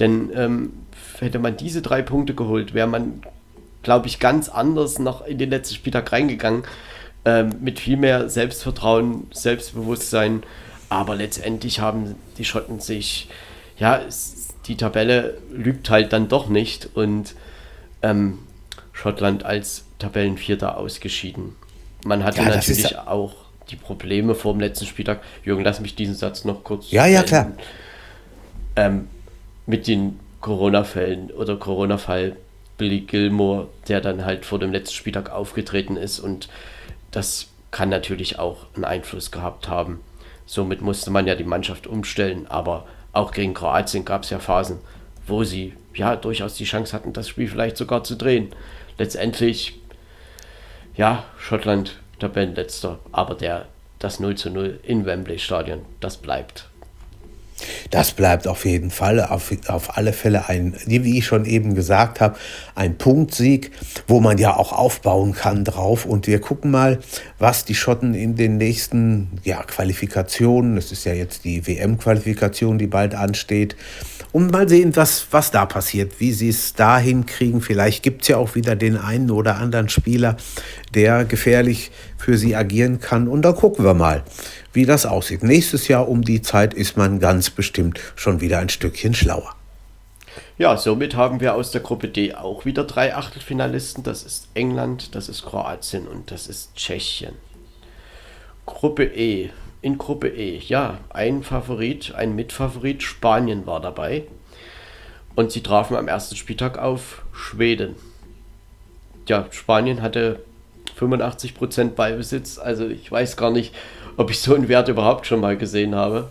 [0.00, 0.74] Denn ähm,
[1.18, 3.22] hätte man diese drei Punkte geholt, wäre man,
[3.82, 6.64] glaube ich, ganz anders noch in den letzten Spieltag reingegangen.
[7.24, 10.42] Ähm, mit viel mehr Selbstvertrauen, Selbstbewusstsein.
[10.90, 13.30] Aber letztendlich haben die Schotten sich,
[13.78, 14.02] ja,
[14.66, 17.34] die Tabelle lügt halt dann doch nicht und
[18.02, 18.38] ähm,
[18.92, 21.56] Schottland als Tabellenvierter ausgeschieden.
[22.04, 23.34] Man hatte ja, natürlich auch
[23.70, 25.20] die Probleme vor dem letzten Spieltag.
[25.44, 26.90] Jürgen, lass mich diesen Satz noch kurz.
[26.90, 27.52] Ja, ja, klar.
[28.76, 29.08] Ähm,
[29.66, 32.36] mit den Corona-Fällen oder Corona-Fall
[32.76, 36.48] Billy Gilmore, der dann halt vor dem letzten Spieltag aufgetreten ist und
[37.10, 40.00] das kann natürlich auch einen Einfluss gehabt haben.
[40.46, 44.78] Somit musste man ja die Mannschaft umstellen, aber auch gegen Kroatien gab es ja Phasen,
[45.26, 48.54] wo sie ja durchaus die Chance hatten, das Spiel vielleicht sogar zu drehen.
[48.98, 49.78] Letztendlich,
[50.96, 53.66] ja, Schottland Tabellenletzter, aber der,
[53.98, 56.68] das 0 zu 0 in Wembley Stadion, das bleibt
[57.90, 62.20] das bleibt auf jeden Fall, auf, auf alle Fälle ein, wie ich schon eben gesagt
[62.20, 62.38] habe,
[62.74, 63.70] ein Punktsieg,
[64.06, 66.06] wo man ja auch aufbauen kann drauf.
[66.06, 66.98] Und wir gucken mal,
[67.38, 72.86] was die Schotten in den nächsten ja, Qualifikationen, das ist ja jetzt die WM-Qualifikation, die
[72.86, 73.76] bald ansteht,
[74.32, 77.60] und mal sehen, was, was da passiert, wie sie es da hinkriegen.
[77.60, 80.36] Vielleicht gibt es ja auch wieder den einen oder anderen Spieler,
[80.94, 83.28] der gefährlich für sie agieren kann.
[83.28, 84.22] Und dann gucken wir mal,
[84.72, 85.42] wie das aussieht.
[85.42, 89.54] Nächstes Jahr um die Zeit ist man ganz bestimmt schon wieder ein Stückchen schlauer.
[90.56, 94.02] Ja, somit haben wir aus der Gruppe D auch wieder drei Achtelfinalisten.
[94.02, 97.34] Das ist England, das ist Kroatien und das ist Tschechien.
[98.64, 99.50] Gruppe E
[99.82, 100.58] in Gruppe E.
[100.58, 104.24] Ja, ein Favorit, ein Mitfavorit, Spanien war dabei.
[105.34, 107.96] Und sie trafen am ersten Spieltag auf Schweden.
[109.26, 110.40] Ja, Spanien hatte
[110.98, 112.58] 85% Ballbesitz.
[112.58, 113.74] Also ich weiß gar nicht,
[114.16, 116.30] ob ich so einen Wert überhaupt schon mal gesehen habe.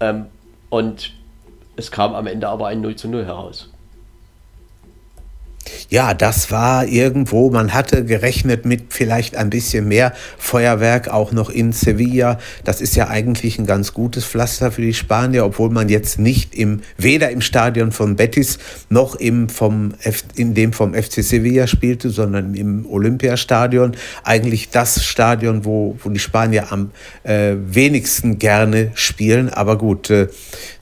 [0.00, 0.26] Ähm,
[0.70, 1.12] und
[1.76, 3.73] es kam am Ende aber ein 0 zu 0 heraus.
[5.88, 11.50] Ja, das war irgendwo, man hatte gerechnet mit vielleicht ein bisschen mehr Feuerwerk auch noch
[11.50, 12.38] in Sevilla.
[12.64, 16.54] Das ist ja eigentlich ein ganz gutes Pflaster für die Spanier, obwohl man jetzt nicht
[16.54, 19.94] im, weder im Stadion von Betis noch im vom
[20.36, 23.92] in dem vom FC Sevilla spielte, sondern im Olympiastadion.
[24.22, 26.90] Eigentlich das Stadion, wo, wo die Spanier am
[27.22, 29.48] äh, wenigsten gerne spielen.
[29.48, 30.28] Aber gut, äh,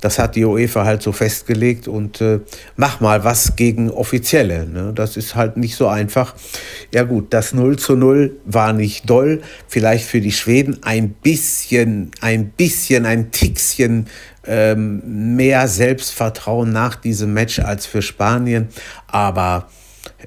[0.01, 2.41] das hat die UEFA halt so festgelegt und äh,
[2.77, 4.67] mach mal was gegen Offizielle.
[4.73, 4.93] Ne?
[4.95, 6.35] Das ist halt nicht so einfach.
[6.93, 9.43] Ja gut, das 0 zu 0 war nicht doll.
[9.69, 14.07] Vielleicht für die Schweden ein bisschen, ein bisschen, ein Tickchen
[14.47, 18.69] ähm, mehr Selbstvertrauen nach diesem Match als für Spanien.
[19.07, 19.69] Aber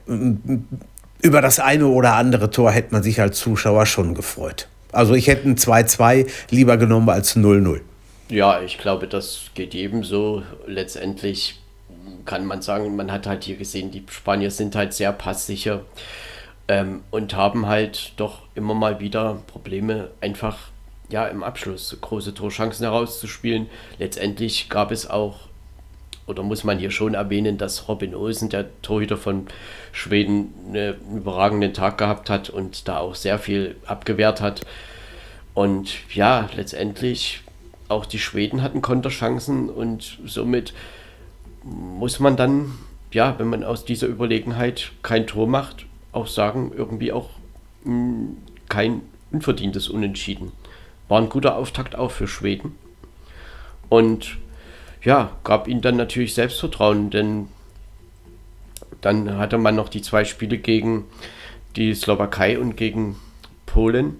[0.08, 0.68] ähm,
[1.22, 4.68] über das eine oder andere Tor hätte man sich als Zuschauer schon gefreut.
[4.92, 7.82] Also ich hätte ein 2-2 lieber genommen als 0-0.
[8.30, 10.44] Ja, ich glaube, das geht jedem so.
[10.66, 11.60] Letztendlich
[12.26, 15.82] kann man sagen, man hat halt hier gesehen, die Spanier sind halt sehr passsicher
[16.68, 20.58] ähm, und haben halt doch immer mal wieder Probleme, einfach
[21.10, 23.68] ja im Abschluss große Torchancen herauszuspielen.
[24.00, 25.40] Letztendlich gab es auch,
[26.26, 29.46] oder muss man hier schon erwähnen, dass Robin Olsen, der Torhüter von
[29.92, 34.62] Schweden, einen überragenden Tag gehabt hat und da auch sehr viel abgewehrt hat.
[35.54, 37.42] Und ja, letztendlich
[37.88, 40.74] auch die Schweden hatten Konterchancen und somit
[41.66, 42.74] muss man dann,
[43.12, 47.30] ja, wenn man aus dieser Überlegenheit kein Tor macht, auch sagen, irgendwie auch
[47.84, 48.38] mh, hm,
[48.70, 49.02] kein
[49.32, 50.52] unverdientes Unentschieden.
[51.08, 52.78] War ein guter Auftakt auch für Schweden.
[53.90, 54.38] Und
[55.04, 57.48] ja, gab ihnen dann natürlich Selbstvertrauen, denn
[59.02, 61.06] dann hatte man noch die zwei Spiele gegen
[61.76, 63.18] die Slowakei und gegen
[63.66, 64.20] Polen.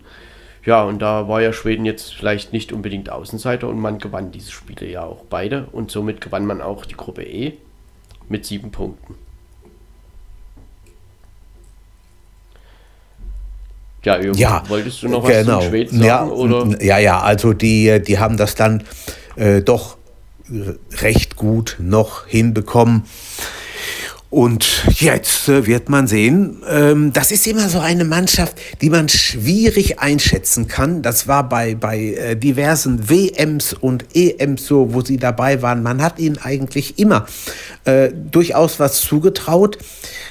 [0.66, 4.52] Ja, und da war ja Schweden jetzt vielleicht nicht unbedingt Außenseiter und man gewann diese
[4.52, 7.54] Spiele ja auch beide und somit gewann man auch die Gruppe E
[8.30, 9.16] mit sieben Punkten.
[14.04, 15.60] Ja, ja wolltest du noch was genau.
[15.62, 16.06] zu Schweden sagen?
[16.06, 16.84] Ja, oder?
[16.84, 18.84] ja, ja, also die, die haben das dann
[19.36, 19.98] äh, doch
[21.02, 23.04] recht gut noch hinbekommen.
[24.32, 29.08] Und jetzt äh, wird man sehen, ähm, das ist immer so eine Mannschaft, die man
[29.08, 31.02] schwierig einschätzen kann.
[31.02, 35.84] Das war bei, bei äh, diversen WMs und EMs so, wo sie dabei waren.
[35.84, 37.28] Man hat ihnen eigentlich immer
[37.86, 39.78] äh, durchaus was zugetraut.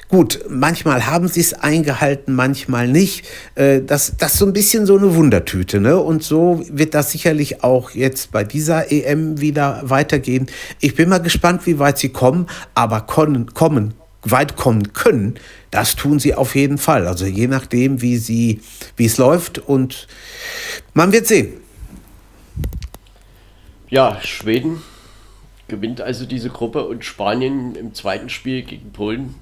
[0.09, 3.24] Gut, manchmal haben sie es eingehalten, manchmal nicht.
[3.54, 5.80] Das, das ist so ein bisschen so eine Wundertüte.
[5.80, 5.98] Ne?
[5.98, 10.46] Und so wird das sicherlich auch jetzt bei dieser EM wieder weitergehen.
[10.78, 13.93] Ich bin mal gespannt, wie weit sie kommen, aber kommen
[14.24, 15.34] weit kommen können,
[15.70, 17.06] das tun sie auf jeden Fall.
[17.06, 18.60] Also je nachdem, wie sie,
[18.96, 20.06] wie es läuft und
[20.92, 21.54] man wird sehen.
[23.88, 24.82] Ja, Schweden
[25.68, 29.34] gewinnt also diese Gruppe und Spanien im zweiten Spiel gegen Polen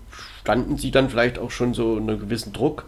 [0.42, 2.86] standen sie dann vielleicht auch schon so unter gewissen Druck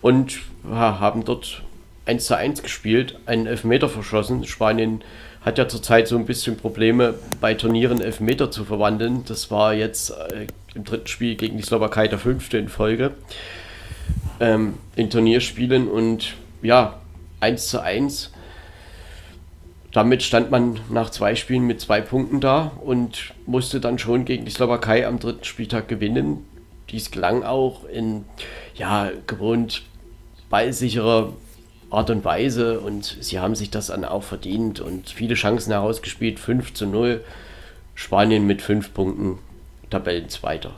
[0.00, 0.38] und
[0.68, 1.62] haben dort
[2.06, 4.44] 1 zu 1 gespielt, einen Elfmeter verschossen.
[4.44, 5.02] Spanien
[5.42, 9.24] hat ja zurzeit so ein bisschen Probleme bei Turnieren Elfmeter zu verwandeln.
[9.26, 10.46] Das war jetzt äh,
[10.78, 13.14] im dritten Spiel gegen die Slowakei der fünfte in Folge
[14.40, 17.00] ähm, in Turnierspielen und ja,
[17.40, 18.32] 1 zu 1.
[19.92, 24.44] Damit stand man nach zwei Spielen mit zwei Punkten da und musste dann schon gegen
[24.44, 26.44] die Slowakei am dritten Spieltag gewinnen.
[26.90, 28.24] Dies gelang auch in
[28.74, 29.82] ja, gewohnt
[30.50, 31.32] ballsicherer
[31.90, 36.38] Art und Weise und sie haben sich das dann auch verdient und viele Chancen herausgespielt.
[36.38, 37.24] 5 zu 0.
[37.94, 39.38] Spanien mit 5 Punkten
[39.90, 40.72] Tabellenzweiter.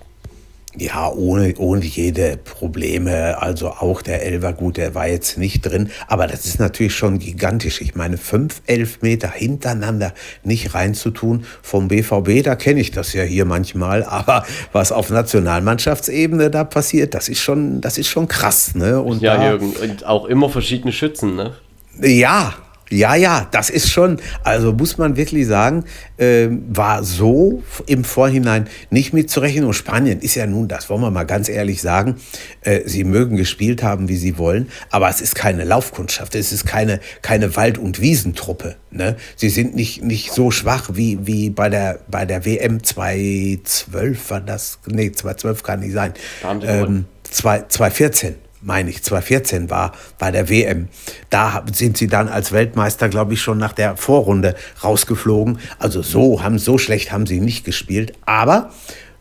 [0.77, 3.43] Ja, ohne, ohne jede Probleme.
[3.43, 5.91] Also auch der Elfer, gut, der war jetzt nicht drin.
[6.07, 7.81] Aber das ist natürlich schon gigantisch.
[7.81, 13.47] Ich meine, fünf Elfmeter hintereinander nicht reinzutun vom BVB, da kenne ich das ja hier
[13.47, 14.05] manchmal.
[14.11, 18.77] Aber was auf Nationalmannschaftsebene da passiert, das ist schon, das ist schon krass.
[18.77, 19.01] Ne?
[19.01, 21.55] Und ja, da, Jürgen, und auch immer verschiedene Schützen, ne?
[22.01, 22.55] Ja,
[22.91, 25.84] ja, ja, das ist schon, also muss man wirklich sagen,
[26.16, 29.64] äh, war so im Vorhinein nicht mitzurechnen.
[29.64, 32.16] Und Spanien ist ja nun, das wollen wir mal ganz ehrlich sagen,
[32.62, 36.66] äh, sie mögen gespielt haben, wie sie wollen, aber es ist keine Laufkundschaft, es ist
[36.66, 38.76] keine, keine Wald- und Wiesentruppe.
[38.91, 39.16] Ne?
[39.36, 44.41] Sie sind nicht, nicht so schwach wie, wie bei, der, bei der WM 2012 war
[44.41, 46.14] das, nee, 2012 kann nicht sein,
[46.62, 50.89] ähm, 2014 meine ich, 2014 war, bei der WM.
[51.31, 55.59] Da sind sie dann als Weltmeister, glaube ich, schon nach der Vorrunde rausgeflogen.
[55.79, 58.13] Also so haben, so schlecht haben sie nicht gespielt.
[58.27, 58.71] Aber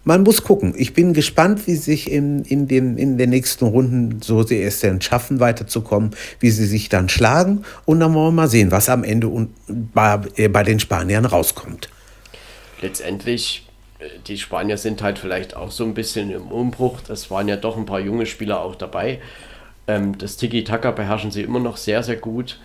[0.03, 0.73] man muss gucken.
[0.75, 4.79] Ich bin gespannt, wie sich in, in, den, in den nächsten Runden, so sie es
[4.79, 7.63] denn schaffen, weiterzukommen, wie sie sich dann schlagen.
[7.85, 11.89] Und dann wollen wir mal sehen, was am Ende bei, bei den Spaniern rauskommt.
[12.81, 13.68] Letztendlich
[14.27, 17.01] die Spanier sind halt vielleicht auch so ein bisschen im Umbruch.
[17.07, 19.19] Das waren ja doch ein paar junge Spieler auch dabei.
[19.87, 22.59] Ähm, das Tiki-Taka beherrschen sie immer noch sehr, sehr gut.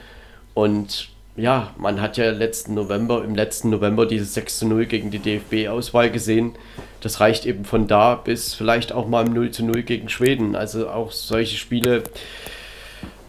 [0.54, 5.10] Und ja, man hat ja letzten November, im letzten November dieses 6 zu 0 gegen
[5.10, 6.52] die DFB-Auswahl gesehen.
[7.00, 10.54] Das reicht eben von da bis vielleicht auch mal im 0 zu 0 gegen Schweden.
[10.54, 12.04] Also auch solche Spiele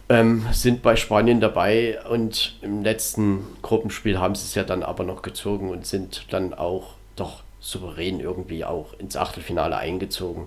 [0.10, 5.04] ähm, sind bei Spanien dabei und im letzten Gruppenspiel haben sie es ja dann aber
[5.04, 10.46] noch gezogen und sind dann auch doch souverän irgendwie auch ins Achtelfinale eingezogen.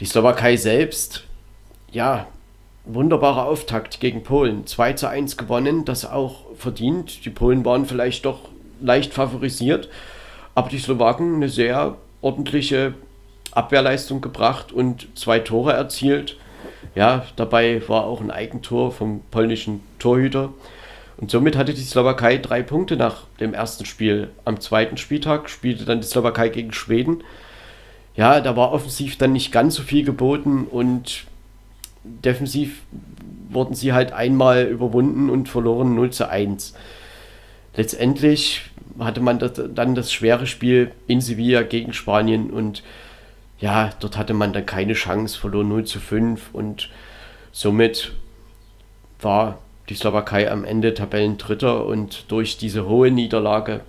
[0.00, 1.24] Die Slowakei selbst,
[1.90, 2.26] ja,
[2.86, 4.66] wunderbarer Auftakt gegen Polen.
[4.66, 7.26] 2 zu 1 gewonnen, das auch verdient.
[7.26, 8.48] Die Polen waren vielleicht doch
[8.80, 9.90] leicht favorisiert,
[10.54, 12.94] aber die Slowaken eine sehr ordentliche
[13.52, 16.38] Abwehrleistung gebracht und zwei Tore erzielt.
[16.94, 20.48] Ja, dabei war auch ein Eigentor vom polnischen Torhüter.
[21.22, 24.32] Und somit hatte die Slowakei drei Punkte nach dem ersten Spiel.
[24.44, 27.22] Am zweiten Spieltag spielte dann die Slowakei gegen Schweden.
[28.16, 31.26] Ja, da war offensiv dann nicht ganz so viel geboten und
[32.02, 32.82] defensiv
[33.50, 36.74] wurden sie halt einmal überwunden und verloren 0 zu 1.
[37.76, 38.62] Letztendlich
[38.98, 42.82] hatte man das, dann das schwere Spiel in Sevilla gegen Spanien und
[43.60, 46.90] ja, dort hatte man dann keine Chance, verloren 0 zu 5 und
[47.52, 48.12] somit
[49.20, 49.58] war
[49.92, 53.82] die Slowakei am Ende Tabellendritter und durch diese hohe Niederlage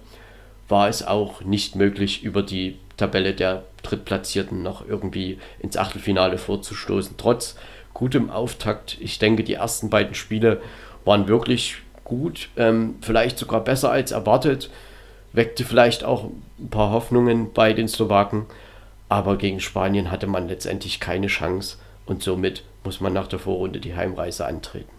[0.68, 7.16] war es auch nicht möglich, über die Tabelle der Drittplatzierten noch irgendwie ins Achtelfinale vorzustoßen.
[7.18, 7.56] Trotz
[7.94, 8.98] gutem Auftakt.
[9.00, 10.62] Ich denke, die ersten beiden Spiele
[11.06, 14.70] waren wirklich gut, ähm, vielleicht sogar besser als erwartet.
[15.32, 16.26] Weckte vielleicht auch
[16.60, 18.46] ein paar Hoffnungen bei den Slowaken,
[19.08, 23.80] aber gegen Spanien hatte man letztendlich keine Chance und somit muss man nach der Vorrunde
[23.80, 24.93] die Heimreise antreten.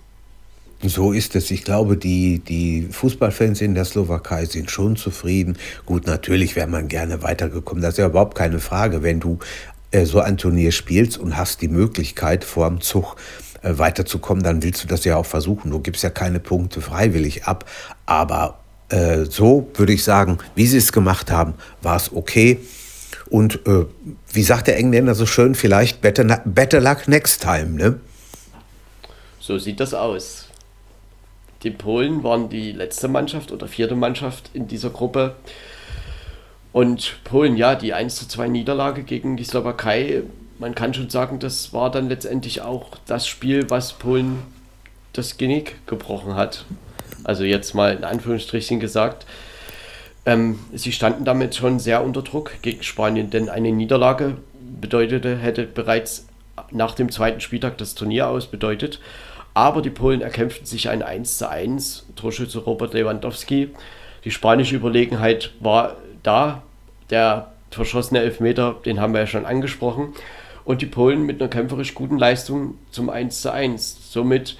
[0.82, 1.50] So ist es.
[1.50, 5.56] Ich glaube, die, die Fußballfans in der Slowakei sind schon zufrieden.
[5.86, 7.82] Gut, natürlich wäre man gerne weitergekommen.
[7.82, 9.02] Das ist ja überhaupt keine Frage.
[9.02, 9.38] Wenn du
[9.90, 13.16] äh, so ein Turnier spielst und hast die Möglichkeit, vor dem Zug
[13.62, 15.70] äh, weiterzukommen, dann willst du das ja auch versuchen.
[15.70, 17.64] Du gibst ja keine Punkte freiwillig ab.
[18.04, 18.58] Aber
[18.90, 22.58] äh, so würde ich sagen, wie sie es gemacht haben, war es okay.
[23.30, 23.86] Und äh,
[24.32, 28.00] wie sagt der Engländer so schön, vielleicht better, better luck next time, ne?
[29.40, 30.43] So sieht das aus.
[31.64, 35.34] Die Polen waren die letzte Mannschaft oder vierte Mannschaft in dieser Gruppe.
[36.72, 40.22] Und Polen, ja, die 1 zu 2 Niederlage gegen die Slowakei,
[40.58, 44.42] man kann schon sagen, das war dann letztendlich auch das Spiel, was Polen
[45.14, 46.66] das Genick gebrochen hat.
[47.22, 49.26] Also jetzt mal in Anführungsstrichen gesagt.
[50.26, 54.36] Ähm, sie standen damit schon sehr unter Druck gegen Spanien, denn eine Niederlage
[54.80, 56.26] bedeutete, hätte bereits
[56.70, 59.00] nach dem zweiten Spieltag das Turnier aus bedeutet.
[59.54, 62.06] Aber die Polen erkämpften sich ein 1 zu 1.
[62.16, 63.70] Torschütze Robert Lewandowski.
[64.24, 66.62] Die spanische Überlegenheit war da.
[67.10, 70.14] Der verschossene Elfmeter, den haben wir ja schon angesprochen.
[70.64, 74.10] Und die Polen mit einer kämpferisch guten Leistung zum 1 zu 1.
[74.10, 74.56] Somit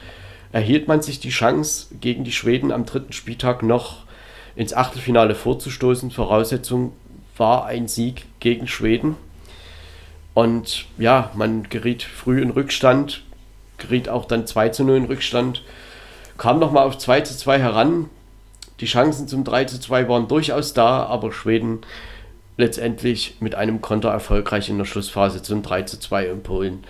[0.53, 4.05] erhielt man sich die Chance, gegen die Schweden am dritten Spieltag noch
[4.55, 6.13] ins Achtelfinale vorzustoßen.
[6.13, 6.93] Voraussetzung
[7.37, 9.17] war ein Sieg gegen Schweden.
[10.35, 13.23] Und ja, man geriet früh in Rückstand,
[13.79, 15.63] geriet auch dann 2 zu 0 in Rückstand,
[16.39, 18.11] kam nochmal auf 2 zu 2 heran.
[18.81, 21.81] Die Chancen zum 3 zu 2 waren durchaus da, aber Schweden
[22.57, 26.85] letztendlich mit einem Konter erfolgreich in der Schlussphase zum 3 zu 2 in Polen.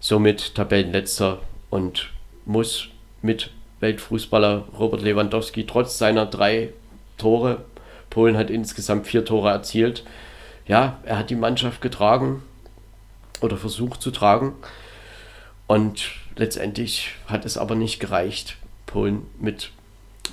[0.00, 1.38] Somit Tabellenletzter
[1.70, 2.10] und
[2.44, 2.88] muss
[3.22, 3.50] mit
[3.80, 6.70] Weltfußballer Robert Lewandowski trotz seiner drei
[7.18, 7.64] Tore,
[8.10, 10.04] Polen hat insgesamt vier Tore erzielt,
[10.66, 12.42] ja, er hat die Mannschaft getragen
[13.40, 14.54] oder versucht zu tragen.
[15.66, 18.56] Und letztendlich hat es aber nicht gereicht.
[18.86, 19.70] Polen mit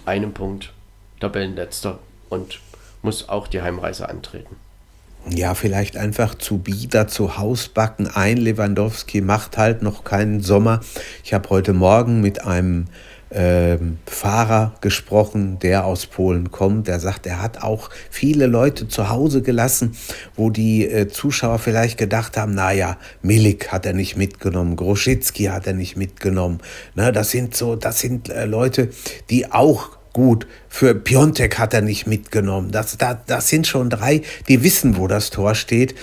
[0.05, 0.73] einem Punkt
[1.19, 2.59] Tabellenletzter und
[3.01, 4.55] muss auch die Heimreise antreten.
[5.29, 8.37] Ja, vielleicht einfach zu bieder, zu Hausbacken ein.
[8.37, 10.81] Lewandowski macht halt noch keinen Sommer.
[11.23, 12.87] Ich habe heute Morgen mit einem
[13.33, 16.87] ähm, Fahrer gesprochen, der aus Polen kommt.
[16.87, 19.95] Der sagt, er hat auch viele Leute zu Hause gelassen,
[20.35, 25.67] wo die äh, Zuschauer vielleicht gedacht haben, naja, Milik hat er nicht mitgenommen, Groschitzki hat
[25.67, 26.59] er nicht mitgenommen.
[26.95, 28.89] Ne, das sind so, das sind äh, Leute,
[29.29, 30.47] die auch gut.
[30.67, 32.71] Für Piontek hat er nicht mitgenommen.
[32.71, 35.95] Das, das, das sind schon drei, die wissen, wo das Tor steht.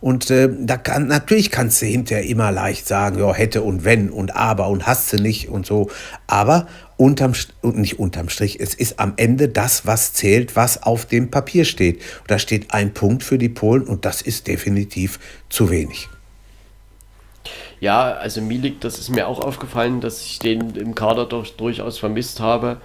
[0.00, 4.10] Und äh, da kann, natürlich kannst du hinterher immer leicht sagen, ja, hätte und wenn
[4.10, 5.90] und aber und hast du nicht und so.
[6.26, 6.66] Aber
[6.96, 11.30] unterm, und nicht unterm Strich, es ist am Ende das, was zählt, was auf dem
[11.30, 11.96] Papier steht.
[12.20, 15.18] Und da steht ein Punkt für die Polen und das ist definitiv
[15.48, 16.08] zu wenig.
[17.80, 21.98] Ja, also Milik, das ist mir auch aufgefallen, dass ich den im Kader doch durchaus
[21.98, 22.78] vermisst habe.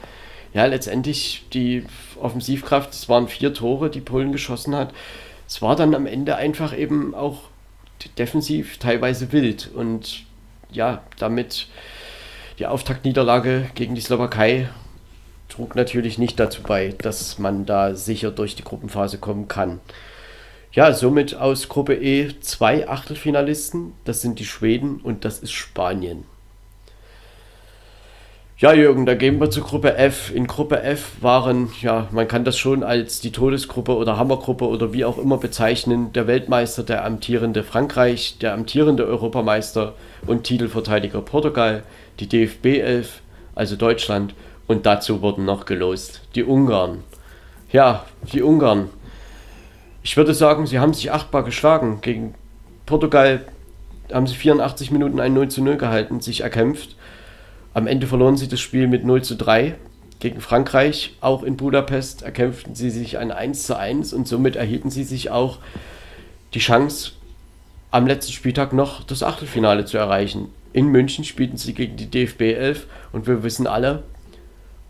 [0.54, 1.84] Ja, letztendlich die
[2.18, 4.93] Offensivkraft, es waren vier Tore, die Polen geschossen hat
[5.48, 7.43] es war dann am Ende einfach eben auch
[8.18, 10.24] defensiv teilweise wild und
[10.72, 11.68] ja, damit
[12.60, 14.70] die Auftaktniederlage gegen die Slowakei
[15.50, 19.80] trug natürlich nicht dazu bei, dass man da sicher durch die Gruppenphase kommen kann.
[20.72, 26.26] Ja, somit aus Gruppe E zwei Achtelfinalisten, das sind die Schweden und das ist Spanien.
[28.58, 30.32] Ja, Jürgen, da gehen wir zur Gruppe F.
[30.34, 34.93] In Gruppe F waren, ja, man kann das schon als die Todesgruppe oder Hammergruppe oder
[34.93, 39.93] wie auch immer bezeichnen, der Weltmeister, der amtierende Frankreich, der amtierende Europameister
[40.26, 41.84] und Titelverteidiger Portugal,
[42.22, 43.22] die DFB 11,
[43.56, 44.34] also Deutschland
[44.68, 47.03] und dazu wurden noch gelost die Ungarn.
[47.74, 48.88] Ja, die Ungarn.
[50.01, 51.99] Ich würde sagen, sie haben sich achtbar geschlagen.
[52.01, 52.36] Gegen
[52.86, 53.41] Portugal
[54.14, 56.95] haben sie 84 Minuten ein 0 zu 0 gehalten, sich erkämpft
[57.76, 59.76] am Ende verloren sie das Spiel mit 0 zu 3
[60.22, 61.18] gegen Frankreich.
[61.20, 65.30] Auch in Budapest erkämpften sie sich ein 1 zu 1 und somit erhielten sie sich
[65.30, 65.60] auch
[66.54, 67.12] die Chance,
[67.92, 70.48] am letzten Spieltag noch das Achtelfinale zu erreichen.
[70.72, 74.04] In München spielten sie gegen die DFB 11 und wir wissen alle,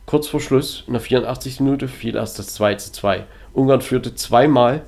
[0.05, 1.61] kurz vor Schluss, in der 84.
[1.61, 3.23] Minute, fiel erst das 2 zu 2.
[3.53, 4.83] Ungarn führte zweimal,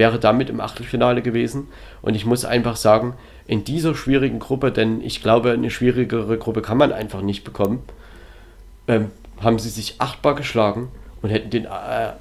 [0.00, 1.68] wäre damit im Achtelfinale gewesen
[2.00, 3.12] und ich muss einfach sagen,
[3.46, 7.82] in dieser schwierigen Gruppe, denn ich glaube, eine schwierigere Gruppe kann man einfach nicht bekommen,
[8.88, 9.10] ähm,
[9.42, 10.88] haben sie sich achtbar geschlagen
[11.20, 11.68] und hätten den äh,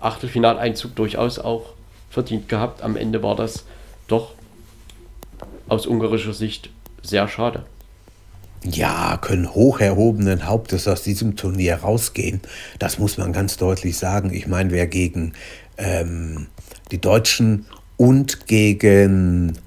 [0.01, 1.67] Achtelfinaleinzug durchaus auch
[2.09, 2.81] verdient gehabt.
[2.81, 3.63] Am Ende war das
[4.09, 4.33] doch
[5.69, 6.71] aus ungarischer Sicht
[7.01, 7.63] sehr schade.
[8.65, 12.41] Ja, können hoch erhobenen Hauptes aus diesem Turnier rausgehen.
[12.77, 14.33] Das muss man ganz deutlich sagen.
[14.33, 15.31] Ich meine, wer gegen
[15.77, 16.47] ähm,
[16.91, 17.65] die Deutschen
[17.97, 19.57] und gegen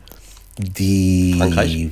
[0.58, 1.88] die Frankreich.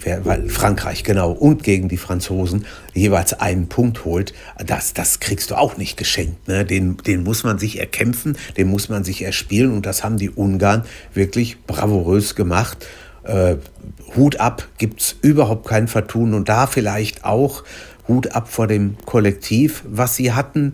[0.48, 5.76] Frankreich, genau, und gegen die Franzosen jeweils einen Punkt holt, das, das kriegst du auch
[5.76, 6.46] nicht geschenkt.
[6.46, 6.64] Ne?
[6.64, 10.30] Den, den muss man sich erkämpfen, den muss man sich erspielen und das haben die
[10.30, 12.86] Ungarn wirklich bravourös gemacht.
[13.24, 13.56] Äh,
[14.16, 17.64] Hut ab, gibt es überhaupt kein Vertun und da vielleicht auch
[18.08, 20.72] Hut ab vor dem Kollektiv, was sie hatten.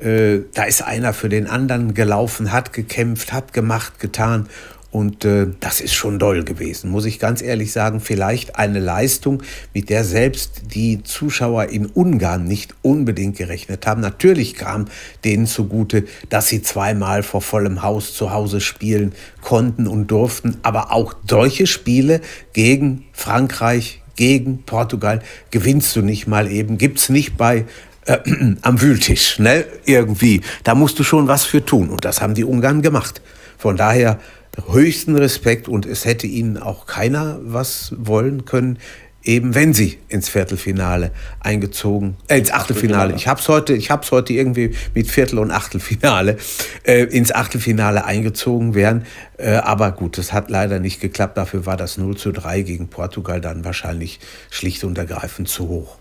[0.00, 4.48] Äh, da ist einer für den anderen gelaufen, hat gekämpft, hat gemacht, getan
[4.90, 8.00] und äh, das ist schon doll gewesen, muss ich ganz ehrlich sagen.
[8.00, 9.42] Vielleicht eine Leistung,
[9.74, 14.00] mit der selbst die Zuschauer in Ungarn nicht unbedingt gerechnet haben.
[14.00, 14.86] Natürlich kam
[15.24, 20.56] denen zugute, dass sie zweimal vor vollem Haus zu Hause spielen konnten und durften.
[20.62, 22.22] Aber auch solche Spiele
[22.54, 25.20] gegen Frankreich, gegen Portugal
[25.50, 26.78] gewinnst du nicht mal eben.
[26.78, 27.66] Gibt es nicht bei
[28.08, 28.18] äh,
[28.62, 29.64] am Wühltisch, ne?
[29.84, 30.40] Irgendwie.
[30.64, 31.90] Da musst du schon was für tun.
[31.90, 33.22] Und das haben die Ungarn gemacht.
[33.56, 34.18] Von daher
[34.66, 38.78] höchsten Respekt und es hätte ihnen auch keiner was wollen können,
[39.22, 43.14] eben wenn sie ins Viertelfinale eingezogen, äh, ins Achtelfinale.
[43.14, 46.38] Ich habe es heute, heute irgendwie mit Viertel und Achtelfinale
[46.84, 49.04] äh, ins Achtelfinale eingezogen wären.
[49.36, 51.36] Äh, aber gut, das hat leider nicht geklappt.
[51.36, 54.18] Dafür war das 0 zu 3 gegen Portugal dann wahrscheinlich
[54.50, 55.98] schlicht und ergreifend zu hoch.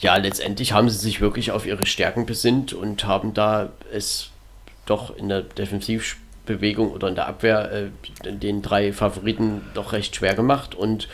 [0.00, 4.30] Ja, letztendlich haben sie sich wirklich auf ihre Stärken besinnt und haben da es
[4.86, 6.20] doch in der Defensivspiel
[6.50, 11.08] Bewegung oder in der Abwehr äh, den drei Favoriten doch recht schwer gemacht und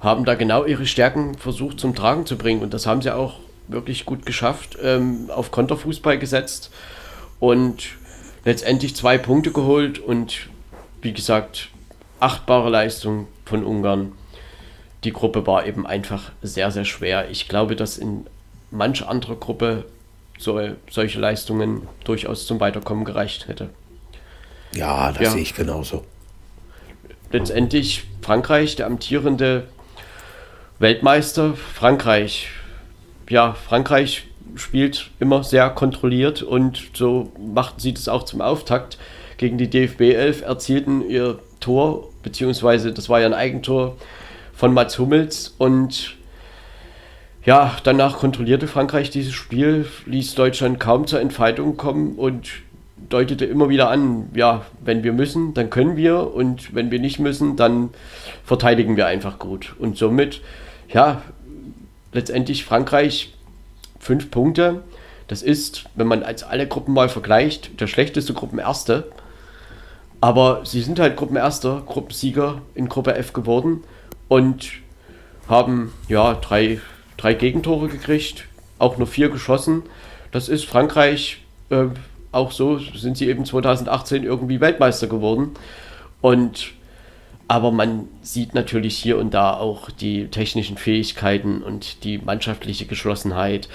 [0.00, 2.62] haben da genau ihre Stärken versucht zum Tragen zu bringen.
[2.62, 6.70] Und das haben sie auch wirklich gut geschafft, ähm, auf Konterfußball gesetzt
[7.40, 7.84] und
[8.44, 10.48] letztendlich zwei Punkte geholt und
[11.00, 11.70] wie gesagt,
[12.20, 14.12] achtbare Leistung von Ungarn.
[15.04, 17.30] Die Gruppe war eben einfach sehr, sehr schwer.
[17.30, 18.26] Ich glaube, dass in
[18.70, 19.84] manch anderer Gruppe
[20.38, 23.70] so, solche Leistungen durchaus zum Weiterkommen gereicht hätte.
[24.74, 25.30] Ja, das ja.
[25.30, 26.04] sehe ich genauso.
[27.30, 29.68] letztendlich Frankreich, der amtierende
[30.78, 32.48] Weltmeister, Frankreich.
[33.28, 34.24] Ja, Frankreich
[34.56, 38.98] spielt immer sehr kontrolliert und so machten sie das auch zum Auftakt
[39.36, 43.96] gegen die DFB 11, erzielten ihr Tor, beziehungsweise das war ja ein Eigentor
[44.56, 46.16] von Mats Hummels und
[47.44, 52.50] ja, danach kontrollierte Frankreich dieses Spiel, ließ Deutschland kaum zur Entfaltung kommen und
[53.10, 57.18] deutete immer wieder an, ja, wenn wir müssen, dann können wir und wenn wir nicht
[57.18, 57.90] müssen, dann
[58.44, 59.74] verteidigen wir einfach gut.
[59.78, 60.40] Und somit,
[60.88, 61.20] ja,
[62.12, 63.34] letztendlich Frankreich
[63.98, 64.82] fünf Punkte.
[65.28, 69.10] Das ist, wenn man als alle Gruppen mal vergleicht, der schlechteste Gruppenerste.
[70.20, 73.82] Aber sie sind halt Gruppenerster, Gruppensieger in Gruppe F geworden
[74.28, 74.72] und
[75.48, 76.80] haben ja drei
[77.16, 78.44] drei Gegentore gekriegt,
[78.78, 79.82] auch nur vier geschossen.
[80.30, 81.86] Das ist Frankreich äh,
[82.32, 85.52] auch so, sind sie eben 2018 irgendwie Weltmeister geworden.
[86.20, 86.72] Und
[87.46, 93.68] aber man sieht natürlich hier und da auch die technischen Fähigkeiten und die mannschaftliche Geschlossenheit.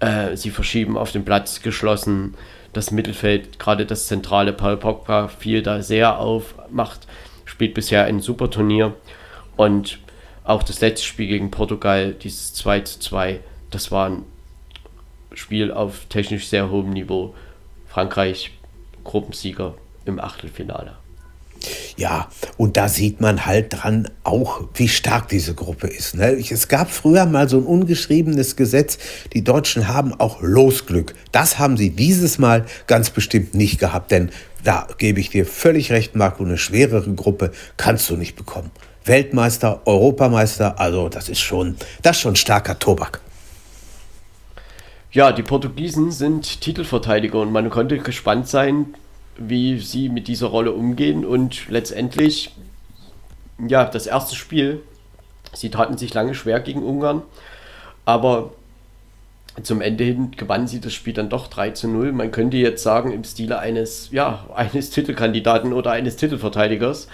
[0.00, 2.34] Äh, sie verschieben auf den Platz geschlossen.
[2.72, 7.06] Das Mittelfeld, gerade das zentrale Paul Pogba, fiel da sehr auf, macht,
[7.44, 8.94] spielt bisher ein super Turnier.
[9.56, 9.98] Und
[10.44, 13.40] auch das letzte Spiel gegen Portugal, dieses 2 zu 2,
[13.70, 14.24] das war ein
[15.34, 17.34] Spiel auf technisch sehr hohem Niveau.
[17.88, 18.52] Frankreich
[19.04, 19.74] Gruppensieger
[20.04, 20.96] im Achtelfinale.
[21.96, 26.14] Ja, und da sieht man halt dran auch, wie stark diese Gruppe ist.
[26.16, 26.32] Ne?
[26.32, 28.98] Es gab früher mal so ein ungeschriebenes Gesetz,
[29.32, 31.14] die Deutschen haben auch Losglück.
[31.30, 34.30] Das haben sie dieses Mal ganz bestimmt nicht gehabt, denn
[34.64, 38.70] da gebe ich dir völlig recht, Marco, eine schwerere Gruppe kannst du nicht bekommen.
[39.04, 40.78] Weltmeister, Europameister.
[40.78, 43.20] Also das ist schon, das ist schon starker Tobak.
[45.10, 48.94] Ja, die Portugiesen sind Titelverteidiger und man konnte gespannt sein,
[49.36, 51.26] wie sie mit dieser Rolle umgehen.
[51.26, 52.54] Und letztendlich,
[53.68, 54.82] ja, das erste Spiel,
[55.52, 57.22] sie taten sich lange schwer gegen Ungarn,
[58.06, 58.52] aber
[59.62, 62.12] zum Ende hin gewannen sie das Spiel dann doch 3 zu 0.
[62.12, 67.08] Man könnte jetzt sagen, im Stile eines, ja, eines Titelkandidaten oder eines Titelverteidigers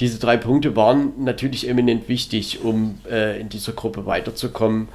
[0.00, 4.88] diese drei Punkte waren natürlich eminent wichtig, um äh, in dieser Gruppe weiterzukommen.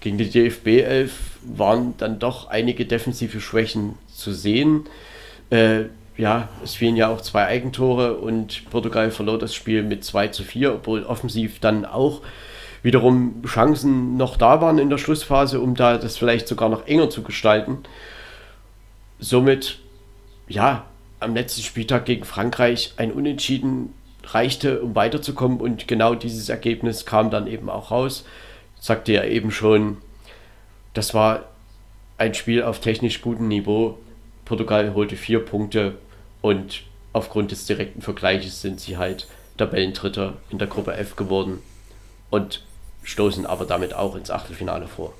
[0.00, 4.84] Gegen die DFB 11 waren dann doch einige defensive Schwächen zu sehen.
[5.50, 5.84] Äh,
[6.16, 10.42] ja, es fielen ja auch zwei Eigentore und Portugal verlor das Spiel mit 2 zu
[10.42, 12.22] 4, obwohl offensiv dann auch
[12.82, 17.10] wiederum Chancen noch da waren in der Schlussphase, um da das vielleicht sogar noch enger
[17.10, 17.78] zu gestalten.
[19.20, 19.78] Somit,
[20.48, 20.86] ja,
[21.20, 23.94] am letzten Spieltag gegen Frankreich ein Unentschieden
[24.34, 25.60] reichte, um weiterzukommen.
[25.60, 28.24] Und genau dieses Ergebnis kam dann eben auch raus.
[28.80, 29.98] Sagte ja eben schon,
[30.94, 31.44] das war
[32.16, 33.98] ein Spiel auf technisch gutem Niveau.
[34.44, 35.96] Portugal holte vier Punkte
[36.40, 39.26] und aufgrund des direkten Vergleiches sind sie halt
[39.56, 41.58] Tabellendritter in der Gruppe F geworden
[42.30, 42.62] und
[43.02, 45.14] stoßen aber damit auch ins Achtelfinale vor.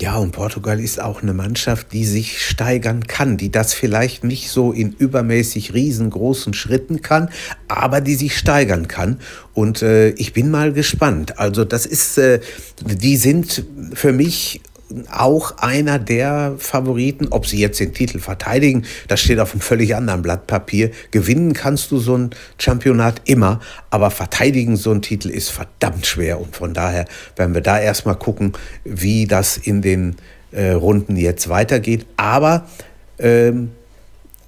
[0.00, 4.48] Ja, und Portugal ist auch eine Mannschaft, die sich steigern kann, die das vielleicht nicht
[4.48, 7.28] so in übermäßig riesengroßen Schritten kann,
[7.68, 9.20] aber die sich steigern kann.
[9.52, 11.38] Und äh, ich bin mal gespannt.
[11.38, 12.40] Also das ist, äh,
[12.82, 14.62] die sind für mich
[15.10, 19.94] auch einer der Favoriten, ob sie jetzt den Titel verteidigen, das steht auf einem völlig
[19.94, 20.90] anderen Blatt Papier.
[21.10, 23.60] Gewinnen kannst du so ein Championat immer,
[23.90, 28.16] aber verteidigen so ein Titel ist verdammt schwer und von daher werden wir da erstmal
[28.16, 28.52] gucken,
[28.84, 30.16] wie das in den
[30.52, 32.06] äh, Runden jetzt weitergeht.
[32.16, 32.66] Aber
[33.18, 33.70] ähm,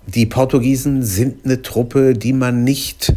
[0.06, 3.12] die Portugiesen sind eine Truppe, die man nicht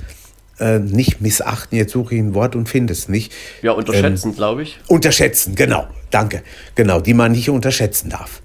[0.60, 3.34] äh, nicht missachten, jetzt suche ich ein Wort und finde es nicht.
[3.62, 4.80] Ja, unterschätzen, ähm, glaube ich.
[4.88, 6.44] Unterschätzen, genau, danke.
[6.76, 8.42] Genau, die man nicht unterschätzen darf.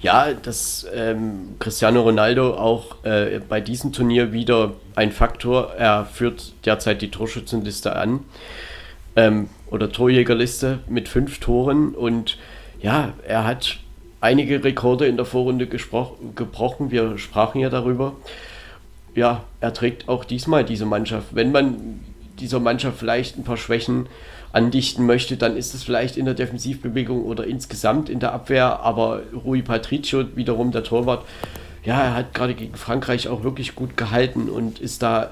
[0.00, 5.74] Ja, dass ähm, Cristiano Ronaldo auch äh, bei diesem Turnier wieder ein Faktor.
[5.74, 8.20] Er führt derzeit die Torschützenliste an
[9.16, 12.38] ähm, oder Torjägerliste mit fünf Toren und
[12.80, 13.78] ja, er hat
[14.22, 16.90] einige Rekorde in der Vorrunde gebrochen.
[16.90, 18.14] Wir sprachen ja darüber
[19.14, 21.28] ja, er trägt auch diesmal diese Mannschaft.
[21.34, 22.00] Wenn man
[22.38, 24.06] dieser Mannschaft vielleicht ein paar Schwächen
[24.52, 28.80] andichten möchte, dann ist es vielleicht in der Defensivbewegung oder insgesamt in der Abwehr.
[28.80, 31.24] Aber Rui Patricio, wiederum der Torwart,
[31.84, 35.28] ja, er hat gerade gegen Frankreich auch wirklich gut gehalten und ist da äh,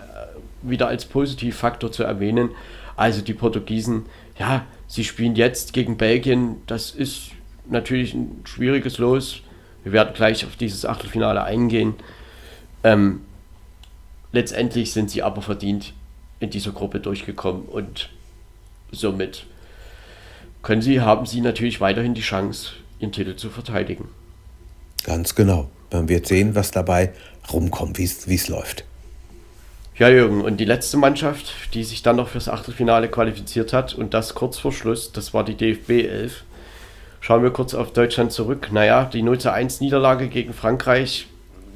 [0.63, 2.51] wieder als Positivfaktor zu erwähnen.
[2.97, 4.07] Also die Portugiesen,
[4.39, 6.57] ja, sie spielen jetzt gegen Belgien.
[6.67, 7.31] Das ist
[7.69, 9.43] natürlich ein schwieriges Los.
[9.85, 11.95] Wir werden gleich auf dieses Achtelfinale eingehen.
[12.83, 13.21] Ähm,
[14.33, 15.95] Letztendlich sind sie aber verdient
[16.41, 18.11] in dieser Gruppe durchgekommen und
[18.91, 19.47] somit
[20.63, 24.09] können sie, haben sie natürlich weiterhin die Chance, ihren Titel zu verteidigen.
[25.05, 25.71] Ganz genau.
[25.91, 27.13] Man wird sehen, was dabei
[27.53, 28.85] rumkommt, wie es läuft.
[29.97, 34.15] Ja, Jürgen, und die letzte Mannschaft, die sich dann noch fürs Achtelfinale qualifiziert hat und
[34.15, 36.45] das kurz vor Schluss, das war die DFB 11.
[37.21, 38.69] Schauen wir kurz auf Deutschland zurück.
[38.71, 41.27] Naja, die 0 zu 1 Niederlage gegen Frankreich.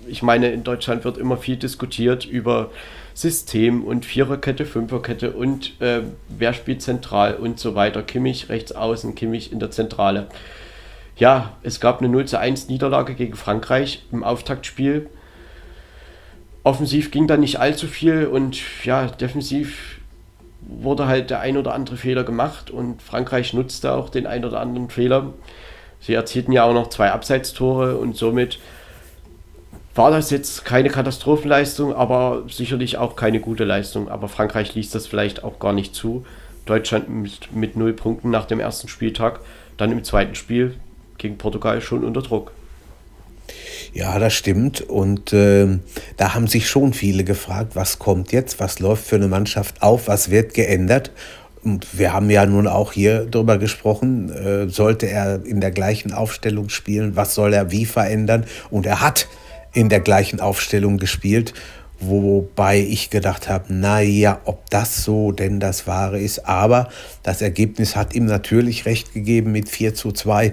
[0.07, 2.71] Ich meine, in Deutschland wird immer viel diskutiert über
[3.15, 8.03] System und Viererkette, Fünferkette und äh, wer spielt zentral und so weiter.
[8.03, 10.29] Kimmich rechts außen, Kimmich in der Zentrale.
[11.17, 15.11] Ja, es gab eine 0 zu 1 Niederlage gegen Frankreich im Auftaktspiel.
[16.65, 19.99] Offensiv ging da nicht allzu viel und ja, defensiv
[20.61, 24.61] wurde halt der ein oder andere Fehler gemacht und Frankreich nutzte auch den ein oder
[24.61, 25.35] anderen Fehler.
[26.01, 28.59] Sie erzielten ja auch noch zwei Abseitstore und somit
[29.95, 34.09] war das jetzt keine Katastrophenleistung, aber sicherlich auch keine gute Leistung.
[34.09, 36.25] Aber Frankreich ließ das vielleicht auch gar nicht zu.
[36.65, 39.41] Deutschland mit, mit null Punkten nach dem ersten Spieltag,
[39.77, 40.77] dann im zweiten Spiel
[41.19, 42.53] gegen Portugal schon unter Druck.
[43.93, 44.81] Ja, das stimmt.
[44.81, 45.79] Und äh,
[46.17, 50.09] da haben sich schon viele gefragt, was kommt jetzt, was läuft für eine Mannschaft auf,
[50.09, 51.11] was wird geändert.
[51.63, 56.13] Und wir haben ja nun auch hier drüber gesprochen, äh, sollte er in der gleichen
[56.13, 58.47] Aufstellung spielen, was soll er wie verändern?
[58.71, 59.29] Und er hat
[59.73, 61.55] in der gleichen Aufstellung gespielt,
[62.01, 66.47] wobei ich gedacht habe, naja, ob das so denn das Wahre ist.
[66.47, 66.89] Aber
[67.23, 70.53] das Ergebnis hat ihm natürlich recht gegeben mit 4 zu 2.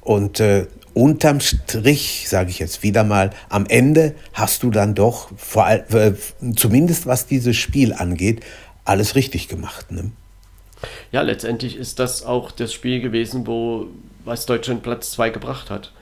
[0.00, 5.30] Und äh, unterm Strich, sage ich jetzt wieder mal, am Ende hast du dann doch,
[5.36, 6.12] vor, äh,
[6.54, 8.44] zumindest was dieses Spiel angeht,
[8.84, 9.90] alles richtig gemacht.
[9.90, 10.12] Ne?
[11.10, 13.88] Ja, letztendlich ist das auch das Spiel gewesen, wo
[14.24, 15.92] was Deutschland Platz 2 gebracht hat.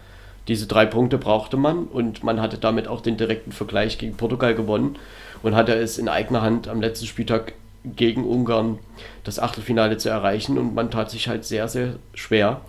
[0.49, 4.55] Diese drei Punkte brauchte man und man hatte damit auch den direkten Vergleich gegen Portugal
[4.55, 4.97] gewonnen
[5.43, 8.79] und hatte es in eigener Hand am letzten Spieltag gegen Ungarn
[9.25, 12.61] das Achtelfinale zu erreichen und man tat sich halt sehr, sehr schwer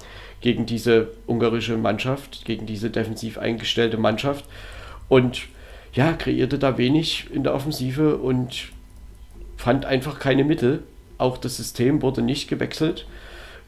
[0.42, 4.46] gegen diese ungarische Mannschaft, gegen diese defensiv eingestellte Mannschaft
[5.10, 5.44] und
[5.94, 8.70] ja, kreierte da wenig in der Offensive und
[9.58, 10.84] fand einfach keine Mittel.
[11.20, 13.06] Auch das System wurde nicht gewechselt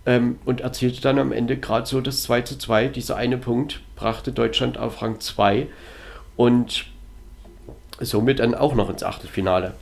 [0.06, 2.88] ähm, und erzielte dann am Ende gerade so das 2 zu 2.
[2.88, 5.68] Dieser eine Punkt brachte Deutschland auf Rang 2
[6.36, 6.86] und
[8.00, 9.74] somit dann auch noch ins Achtelfinale.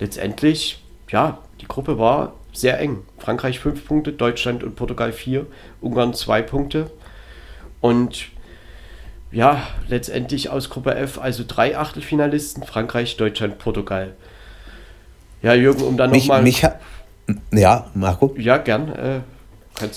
[0.00, 3.02] Letztendlich, ja, die Gruppe war sehr eng.
[3.18, 5.46] Frankreich 5 Punkte, Deutschland und Portugal 4,
[5.80, 6.90] Ungarn 2 Punkte.
[7.80, 8.28] Und
[9.30, 14.14] ja, letztendlich aus Gruppe F, also drei Achtelfinalisten, Frankreich, Deutschland, Portugal.
[15.42, 16.42] Ja, Jürgen, um dann nochmal.
[17.52, 18.34] Ja, Marco?
[18.38, 18.88] Ja, gern.
[18.88, 19.20] Äh,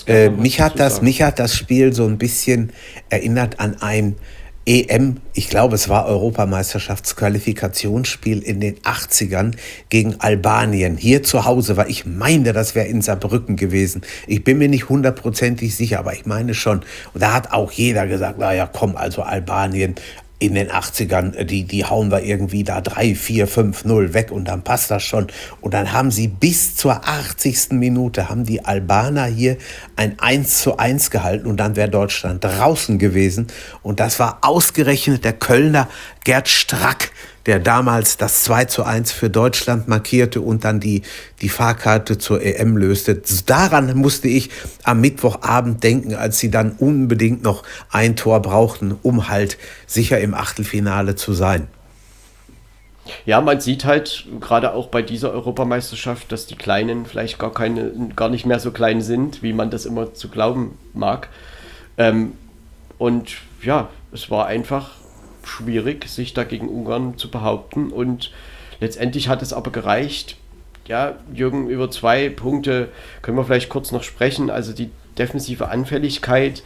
[0.06, 2.72] äh, mich, hat das, mich hat das Spiel so ein bisschen
[3.10, 4.16] erinnert an ein
[4.64, 9.56] EM, ich glaube, es war Europameisterschaftsqualifikationsspiel in den 80ern
[9.88, 10.96] gegen Albanien.
[10.96, 14.02] Hier zu Hause war, ich meine, das wäre in Saarbrücken gewesen.
[14.28, 16.82] Ich bin mir nicht hundertprozentig sicher, aber ich meine schon.
[17.12, 19.96] Und da hat auch jeder gesagt, naja, komm, also Albanien,
[20.42, 24.32] in den 80ern, äh, die, die hauen wir irgendwie da 3, 4, 5, 0 weg
[24.32, 25.28] und dann passt das schon.
[25.60, 27.72] Und dann haben sie bis zur 80.
[27.72, 29.56] Minute, haben die Albaner hier
[29.94, 33.46] ein 1 zu 1 gehalten und dann wäre Deutschland draußen gewesen.
[33.82, 35.88] Und das war ausgerechnet der Kölner
[36.24, 37.12] Gerd Strack,
[37.46, 41.02] der damals das 2 zu 1 für Deutschland markierte und dann die,
[41.40, 43.20] die Fahrkarte zur EM löste.
[43.46, 44.50] Daran musste ich
[44.84, 50.34] am Mittwochabend denken, als sie dann unbedingt noch ein Tor brauchten, um halt sicher im
[50.34, 51.68] Achtelfinale zu sein.
[53.26, 57.90] Ja, man sieht halt gerade auch bei dieser Europameisterschaft, dass die Kleinen vielleicht gar keine,
[58.14, 61.28] gar nicht mehr so klein sind, wie man das immer zu glauben mag.
[61.98, 62.34] Ähm,
[62.98, 63.32] und
[63.62, 65.01] ja, es war einfach
[65.44, 67.90] schwierig, sich da gegen Ungarn zu behaupten.
[67.90, 68.32] Und
[68.80, 70.36] letztendlich hat es aber gereicht.
[70.86, 72.88] Ja, Jürgen, über zwei Punkte
[73.22, 74.50] können wir vielleicht kurz noch sprechen.
[74.50, 76.62] Also die defensive Anfälligkeit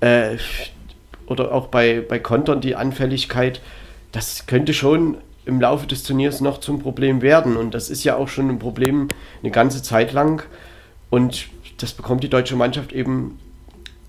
[0.00, 0.36] äh,
[1.26, 3.60] oder auch bei, bei Kontern die Anfälligkeit,
[4.12, 7.56] das könnte schon im Laufe des Turniers noch zum Problem werden.
[7.56, 9.08] Und das ist ja auch schon ein Problem
[9.42, 10.42] eine ganze Zeit lang.
[11.08, 11.48] Und
[11.78, 13.38] das bekommt die deutsche Mannschaft eben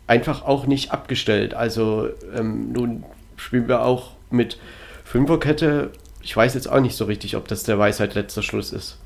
[0.08, 1.54] einfach auch nicht abgestellt.
[1.54, 3.04] Also ähm, nun
[3.42, 4.58] spielen wir auch mit
[5.04, 5.92] Fünferkette.
[6.22, 8.98] Ich weiß jetzt auch nicht so richtig, ob das der Weisheit letzter Schluss ist.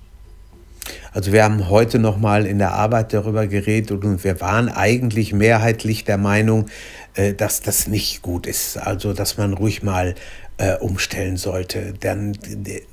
[1.14, 5.34] Also wir haben heute noch mal in der Arbeit darüber geredet und wir waren eigentlich
[5.34, 6.68] mehrheitlich der Meinung,
[7.16, 8.78] äh, dass das nicht gut ist.
[8.78, 10.14] Also dass man ruhig mal
[10.58, 11.94] äh, umstellen sollte.
[11.94, 12.38] Denn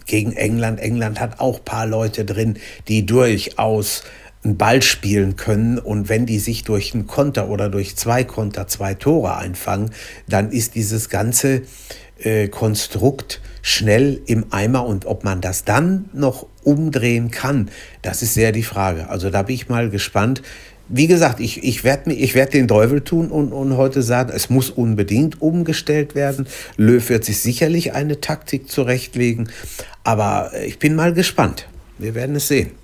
[0.06, 4.04] gegen England, England hat auch ein paar Leute drin, die durchaus
[4.44, 8.66] einen Ball spielen können und wenn die sich durch einen Konter oder durch zwei Konter
[8.66, 9.90] zwei Tore einfangen,
[10.28, 11.62] dann ist dieses ganze
[12.18, 17.70] äh, Konstrukt schnell im Eimer und ob man das dann noch umdrehen kann,
[18.02, 19.08] das ist sehr die Frage.
[19.08, 20.42] Also da bin ich mal gespannt.
[20.88, 24.68] Wie gesagt, ich, ich werde werd den Teufel tun und, und heute sagen, es muss
[24.68, 26.46] unbedingt umgestellt werden.
[26.76, 29.48] Löw wird sich sicherlich eine Taktik zurechtlegen,
[30.04, 31.68] aber ich bin mal gespannt.
[31.98, 32.81] Wir werden es sehen.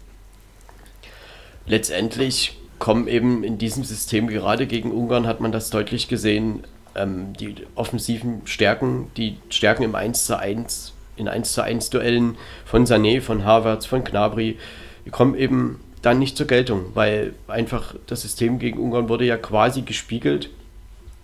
[1.68, 6.64] Letztendlich kommen eben in diesem System, gerade gegen Ungarn hat man das deutlich gesehen,
[6.94, 12.36] ähm, die offensiven Stärken, die Stärken im 1 zu 1, in 1 zu 1 Duellen
[12.64, 14.56] von Sané, von Havertz, von Gnabry,
[15.04, 19.36] die kommen eben dann nicht zur Geltung, weil einfach das System gegen Ungarn wurde ja
[19.36, 20.48] quasi gespiegelt,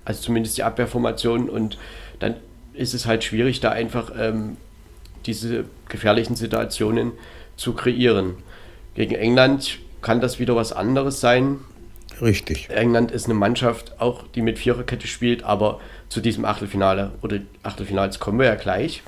[0.04, 1.78] also zumindest die Abwehrformation und
[2.18, 2.34] dann
[2.74, 4.56] ist es halt schwierig, da einfach ähm,
[5.26, 7.12] diese gefährlichen Situationen
[7.56, 8.34] zu kreieren.
[8.94, 11.60] Gegen England kann das wieder was anderes sein.
[12.20, 12.68] Richtig.
[12.70, 15.80] England ist eine Mannschaft, auch die mit Viererkette spielt, aber
[16.10, 19.02] zu diesem Achtelfinale oder Achtelfinals kommen wir ja gleich.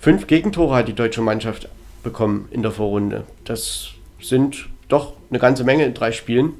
[0.00, 1.68] Fünf Gegentore hat die deutsche Mannschaft
[2.02, 3.24] bekommen in der Vorrunde.
[3.44, 3.88] Das
[4.20, 6.52] sind doch eine ganze Menge in drei Spielen.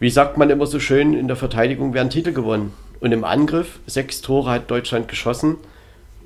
[0.00, 2.72] Wie sagt man immer so schön, in der Verteidigung werden Titel gewonnen.
[3.00, 5.56] Und im Angriff, sechs Tore hat Deutschland geschossen,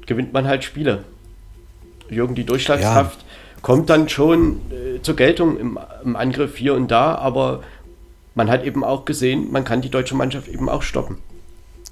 [0.07, 1.05] gewinnt man halt Spiele.
[2.09, 3.27] Jürgen, die Durchschlagskraft ja.
[3.63, 7.63] Kommt dann schon äh, zur Geltung im, im Angriff hier und da, aber
[8.35, 11.19] man hat eben auch gesehen, man kann die deutsche Mannschaft eben auch stoppen.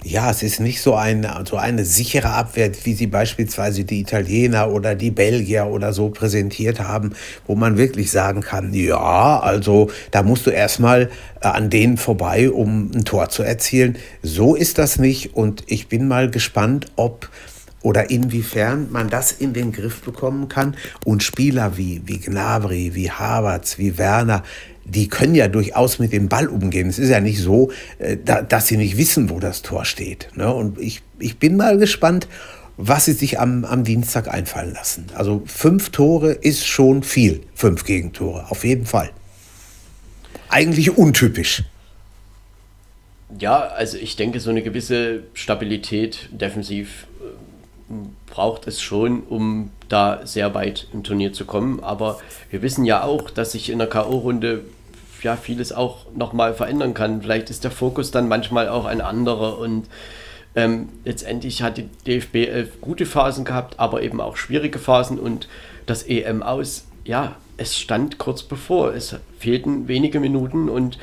[0.03, 4.71] Ja, es ist nicht so eine, so eine sichere Abwehr, wie sie beispielsweise die Italiener
[4.71, 7.13] oder die Belgier oder so präsentiert haben,
[7.47, 11.11] wo man wirklich sagen kann, ja, also da musst du erstmal
[11.43, 13.99] äh, an denen vorbei, um ein Tor zu erzielen.
[14.23, 17.29] So ist das nicht und ich bin mal gespannt, ob
[17.83, 23.11] oder inwiefern man das in den Griff bekommen kann und Spieler wie, wie Gnabry, wie
[23.11, 24.43] Havertz, wie Werner,
[24.85, 26.89] die können ja durchaus mit dem Ball umgehen.
[26.89, 30.29] Es ist ja nicht so, äh, dass sie nicht wissen, wo das Tor steht.
[30.35, 30.53] Ne?
[30.53, 32.27] Und ich, ich bin mal gespannt,
[32.77, 35.07] was sie sich am, am Dienstag einfallen lassen.
[35.15, 39.11] Also fünf Tore ist schon viel, fünf Gegentore, auf jeden Fall.
[40.49, 41.63] Eigentlich untypisch.
[43.39, 47.25] Ja, also ich denke, so eine gewisse Stabilität defensiv äh,
[48.27, 51.81] braucht es schon, um da sehr weit im Turnier zu kommen.
[51.83, 52.21] Aber
[52.51, 54.61] wir wissen ja auch, dass sich in der K.O.-Runde
[55.23, 57.23] ja vieles auch nochmal verändern kann.
[57.23, 59.87] Vielleicht ist der Fokus dann manchmal auch ein anderer und
[60.57, 65.49] ähm, letztendlich hat die DFB elf gute Phasen gehabt, aber eben auch schwierige Phasen und
[65.87, 68.95] das EM aus, ja, es stand kurz bevor.
[68.95, 70.99] Es fehlten wenige Minuten und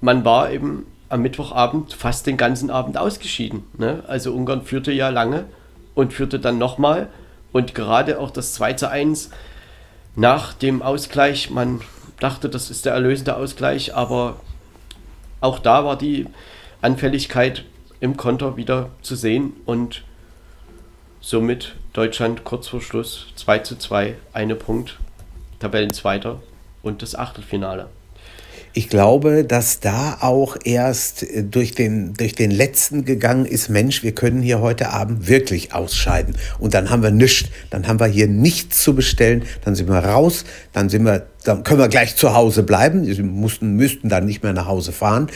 [0.00, 3.64] man war eben am Mittwochabend fast den ganzen Abend ausgeschieden.
[3.78, 4.02] Ne?
[4.08, 5.44] Also Ungarn führte ja lange
[5.94, 7.08] und führte dann nochmal
[7.52, 9.30] und gerade auch das 2 zu 1
[10.16, 11.80] nach dem Ausgleich, man
[12.20, 14.36] dachte, das ist der erlösende Ausgleich, aber
[15.40, 16.26] auch da war die
[16.80, 17.64] Anfälligkeit
[18.00, 20.02] im Konter wieder zu sehen und
[21.20, 24.98] somit Deutschland kurz vor Schluss 2 zu 2, eine Punkt,
[25.58, 26.40] Tabellenzweiter
[26.82, 27.88] und das Achtelfinale.
[28.76, 34.02] Ich glaube, dass da auch erst äh, durch den, durch den letzten gegangen ist, Mensch,
[34.02, 36.36] wir können hier heute Abend wirklich ausscheiden.
[36.58, 37.50] Und dann haben wir nichts.
[37.70, 39.44] Dann haben wir hier nichts zu bestellen.
[39.64, 40.44] Dann sind wir raus.
[40.72, 43.04] Dann sind wir, dann können wir gleich zu Hause bleiben.
[43.04, 45.28] Sie mussten, müssten dann nicht mehr nach Hause fahren.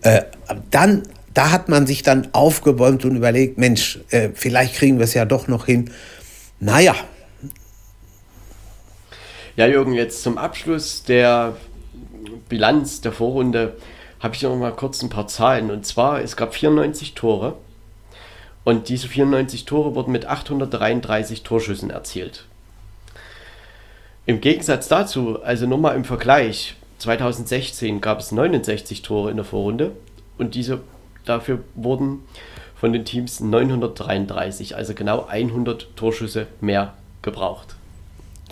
[0.00, 0.22] Äh,
[0.70, 1.02] dann,
[1.34, 5.26] da hat man sich dann aufgebäumt und überlegt, Mensch, äh, vielleicht kriegen wir es ja
[5.26, 5.90] doch noch hin.
[6.60, 6.94] Naja.
[9.54, 11.56] Ja, Jürgen, jetzt zum Abschluss der
[12.48, 13.76] Bilanz der Vorrunde
[14.20, 15.70] habe ich noch mal kurz ein paar Zahlen.
[15.70, 17.54] Und zwar, es gab 94 Tore.
[18.64, 22.46] Und diese 94 Tore wurden mit 833 Torschüssen erzielt.
[24.26, 29.92] Im Gegensatz dazu, also nochmal im Vergleich, 2016 gab es 69 Tore in der Vorrunde
[30.38, 30.80] und diese
[31.24, 32.24] dafür wurden
[32.74, 37.76] von den Teams 933, also genau 100 Torschüsse mehr gebraucht.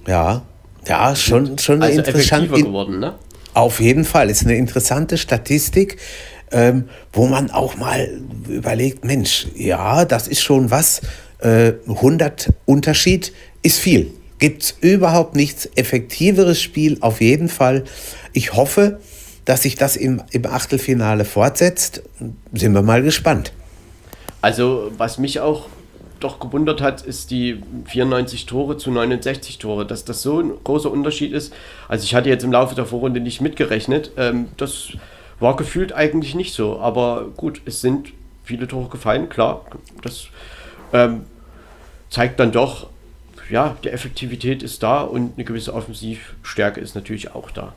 [0.07, 0.43] Ja,
[0.87, 2.53] ja, schon, schon also interessant.
[2.53, 3.15] geworden, ne?
[3.55, 5.97] Auf jeden Fall ist eine interessante Statistik,
[6.51, 11.01] ähm, wo man auch mal überlegt, Mensch, ja, das ist schon was.
[11.39, 13.33] Äh, 100 Unterschied
[13.63, 14.11] ist viel.
[14.41, 17.85] Gibt es überhaupt nichts effektiveres Spiel, auf jeden Fall.
[18.33, 18.99] Ich hoffe,
[19.45, 22.03] dass sich das im, im Achtelfinale fortsetzt.
[22.53, 23.53] Sind wir mal gespannt.
[24.41, 25.69] Also, was mich auch
[26.21, 29.87] doch gewundert hat, ist die 94 Tore zu 69 Tore.
[29.87, 31.53] Dass das so ein großer Unterschied ist.
[31.89, 34.13] Also ich hatte jetzt im Laufe der Vorrunde nicht mitgerechnet.
[34.17, 34.89] Ähm, das
[35.41, 36.79] war gefühlt eigentlich nicht so.
[36.79, 38.13] Aber gut, es sind
[38.45, 39.65] viele Tore gefallen, klar.
[40.03, 40.29] Das
[40.93, 41.23] ähm,
[42.11, 42.89] zeigt dann doch,
[43.51, 47.75] ja, die Effektivität ist da und eine gewisse Offensivstärke ist natürlich auch da.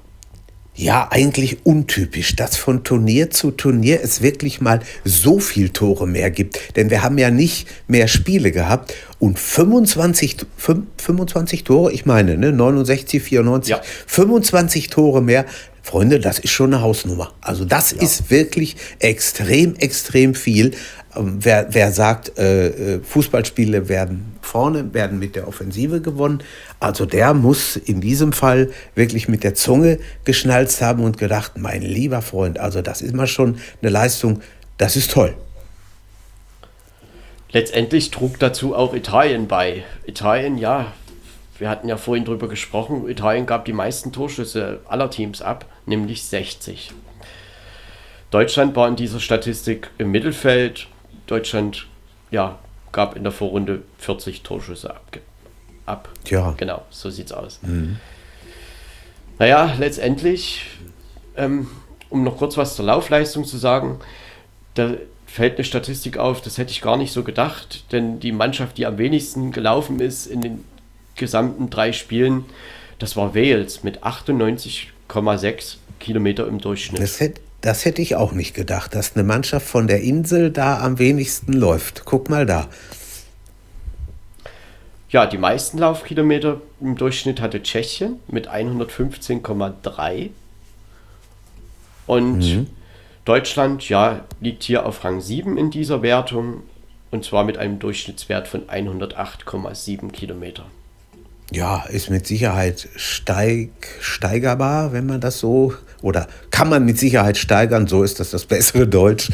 [0.78, 6.30] Ja, eigentlich untypisch, dass von Turnier zu Turnier es wirklich mal so viel Tore mehr
[6.30, 6.76] gibt.
[6.76, 10.38] Denn wir haben ja nicht mehr Spiele gehabt und 25,
[10.98, 13.82] 25 Tore, ich meine, ne, 69, 94, ja.
[14.06, 15.46] 25 Tore mehr.
[15.82, 17.34] Freunde, das ist schon eine Hausnummer.
[17.42, 18.02] Also das ja.
[18.02, 20.76] ist wirklich extrem, extrem viel.
[21.20, 26.44] Wer, wer sagt, äh, äh, Fußballspiele werden vorne, werden mit der Offensive gewonnen,
[26.80, 31.82] also der muss in diesem Fall wirklich mit der Zunge geschnalzt haben und gedacht, mein
[31.82, 34.42] lieber Freund, also das ist mal schon eine Leistung,
[34.78, 35.34] das ist toll.
[37.52, 39.84] Letztendlich trug dazu auch Italien bei.
[40.06, 40.92] Italien, ja,
[41.58, 46.26] wir hatten ja vorhin drüber gesprochen, Italien gab die meisten Torschüsse aller Teams ab, nämlich
[46.26, 46.92] 60.
[48.30, 50.88] Deutschland war in dieser Statistik im Mittelfeld,
[51.28, 51.88] Deutschland
[52.32, 52.60] ja,
[52.92, 55.18] gab in der Vorrunde 40 Torschüsse ab.
[55.86, 56.10] ab.
[56.28, 56.54] Ja.
[56.58, 57.60] Genau, so sieht's aus.
[57.62, 57.98] Mhm.
[59.40, 60.66] Naja, letztendlich,
[61.36, 61.68] ähm,
[62.10, 64.00] um noch kurz was zur Laufleistung zu sagen,
[64.74, 64.94] da
[65.26, 68.86] fällt eine Statistik auf, das hätte ich gar nicht so gedacht, denn die Mannschaft, die
[68.86, 70.64] am wenigsten gelaufen ist in den
[71.16, 72.46] gesamten drei Spielen,
[73.00, 77.02] das war Wales mit 98,6 Kilometer im Durchschnitt.
[77.02, 80.80] Das hätte, das hätte ich auch nicht gedacht, dass eine Mannschaft von der Insel da
[80.80, 82.04] am wenigsten läuft.
[82.06, 82.70] Guck mal da.
[85.10, 90.30] Ja, die meisten Laufkilometer im Durchschnitt hatte Tschechien mit 115,3.
[92.06, 92.68] Und mhm.
[93.26, 96.64] Deutschland, ja, liegt hier auf Rang 7 in dieser Wertung.
[97.12, 100.64] Und zwar mit einem Durchschnittswert von 108,7 Kilometer.
[101.52, 107.38] Ja, ist mit Sicherheit steig, steigerbar, wenn man das so oder kann man mit Sicherheit
[107.38, 109.30] steigern, so ist das das bessere Deutsch.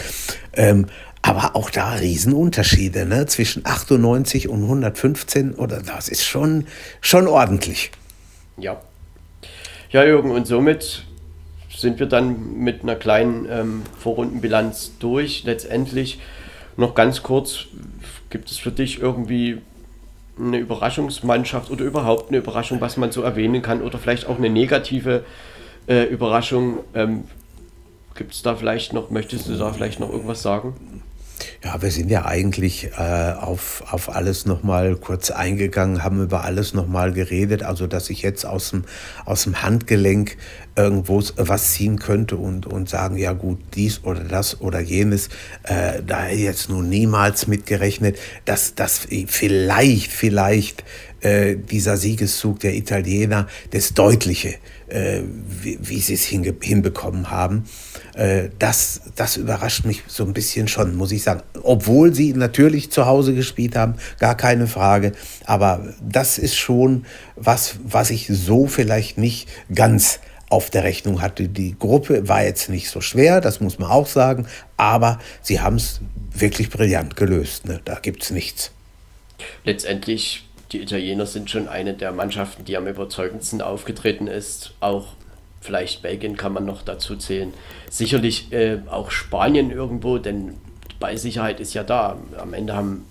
[0.54, 0.88] Ähm,
[1.22, 3.26] aber auch da Riesenunterschiede ne?
[3.28, 6.68] zwischen 98 und 115 oder das ist schon,
[7.00, 7.92] schon ordentlich.
[8.58, 8.82] Ja.
[9.90, 11.06] Ja, Jürgen, und somit
[11.76, 15.44] sind wir dann mit einer kleinen ähm, Vorrundenbilanz durch.
[15.46, 16.20] Letztendlich
[16.76, 17.66] noch ganz kurz,
[18.30, 19.62] gibt es für dich irgendwie
[20.40, 24.50] eine Überraschungsmannschaft oder überhaupt eine Überraschung, was man so erwähnen kann oder vielleicht auch eine
[24.50, 25.24] negative
[25.88, 26.80] Überraschung.
[26.94, 27.26] Ähm,
[28.16, 30.76] Gibt es da vielleicht noch, möchtest du da vielleicht noch irgendwas sagen?
[31.64, 36.74] Ja, wir sind ja eigentlich äh, auf, auf alles nochmal kurz eingegangen, haben über alles
[36.74, 37.64] nochmal geredet.
[37.64, 38.84] Also, dass ich jetzt aus dem,
[39.26, 40.38] aus dem Handgelenk
[40.76, 45.30] irgendwo was ziehen könnte und, und sagen, ja gut, dies oder das oder jenes,
[45.64, 50.84] äh, da jetzt nun niemals mitgerechnet, dass das vielleicht, vielleicht
[51.24, 54.56] äh, dieser Siegeszug der Italiener das Deutliche,
[54.88, 55.22] äh,
[55.62, 57.66] wie, wie sie es hinbekommen haben.
[58.16, 61.42] Äh, das, das überrascht mich so ein bisschen schon, muss ich sagen.
[61.64, 65.14] Obwohl sie natürlich zu Hause gespielt haben, gar keine Frage.
[65.46, 67.06] Aber das ist schon
[67.36, 70.20] was, was ich so vielleicht nicht ganz
[70.50, 71.48] auf der Rechnung hatte.
[71.48, 74.46] Die Gruppe war jetzt nicht so schwer, das muss man auch sagen,
[74.78, 76.00] aber sie haben es
[76.32, 77.66] wirklich brillant gelöst.
[77.66, 77.82] Ne?
[77.86, 78.72] Da gibt es nichts.
[79.64, 84.74] Letztendlich, die Italiener sind schon eine der Mannschaften, die am überzeugendsten aufgetreten ist.
[84.80, 85.08] Auch
[85.62, 87.54] vielleicht Belgien kann man noch dazu zählen.
[87.90, 90.56] Sicherlich äh, auch Spanien irgendwo, denn
[91.00, 92.18] Ballsicherheit ist ja da.
[92.38, 93.06] Am Ende haben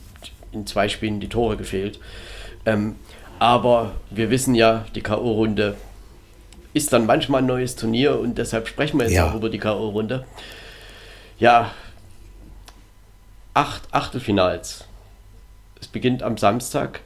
[0.50, 2.00] in zwei Spielen die Tore gefehlt.
[2.66, 2.96] Ähm,
[3.38, 5.74] aber wir wissen ja, die K.O.-Runde
[6.74, 9.30] ist dann manchmal ein neues Turnier und deshalb sprechen wir jetzt ja.
[9.30, 10.24] auch über die K.O.-Runde.
[11.38, 11.70] Ja,
[13.54, 14.84] acht Achtelfinals.
[15.80, 17.00] Es beginnt am Samstag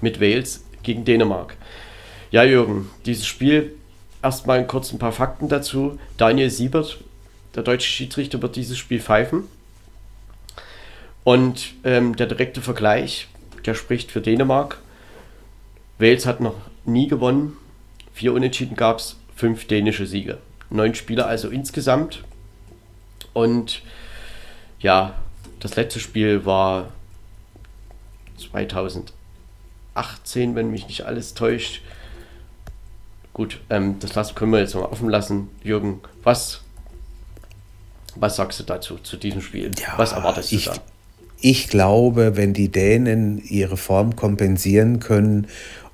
[0.00, 1.56] mit Wales gegen Dänemark.
[2.30, 3.72] Ja, Jürgen, dieses Spiel,
[4.22, 5.98] erstmal kurz ein paar Fakten dazu.
[6.16, 6.98] Daniel Siebert,
[7.54, 9.44] der deutsche Schiedsrichter, wird dieses Spiel pfeifen.
[11.24, 13.28] Und ähm, der direkte Vergleich,
[13.66, 14.78] der spricht für Dänemark.
[15.98, 17.56] Wales hat noch nie gewonnen
[18.18, 20.38] Vier Unentschieden gab es, fünf dänische Siege.
[20.70, 22.24] Neun Spieler also insgesamt.
[23.32, 23.82] Und
[24.80, 25.14] ja,
[25.60, 26.92] das letzte Spiel war
[29.98, 31.82] 2018, wenn mich nicht alles täuscht.
[33.32, 35.48] Gut, ähm, das lassen, können wir jetzt mal offen lassen.
[35.62, 36.60] Jürgen, was,
[38.16, 39.70] was sagst du dazu, zu diesem Spiel?
[39.78, 40.74] Ja, was erwartest du ich, da?
[41.40, 45.46] Ich glaube, wenn die Dänen ihre Form kompensieren können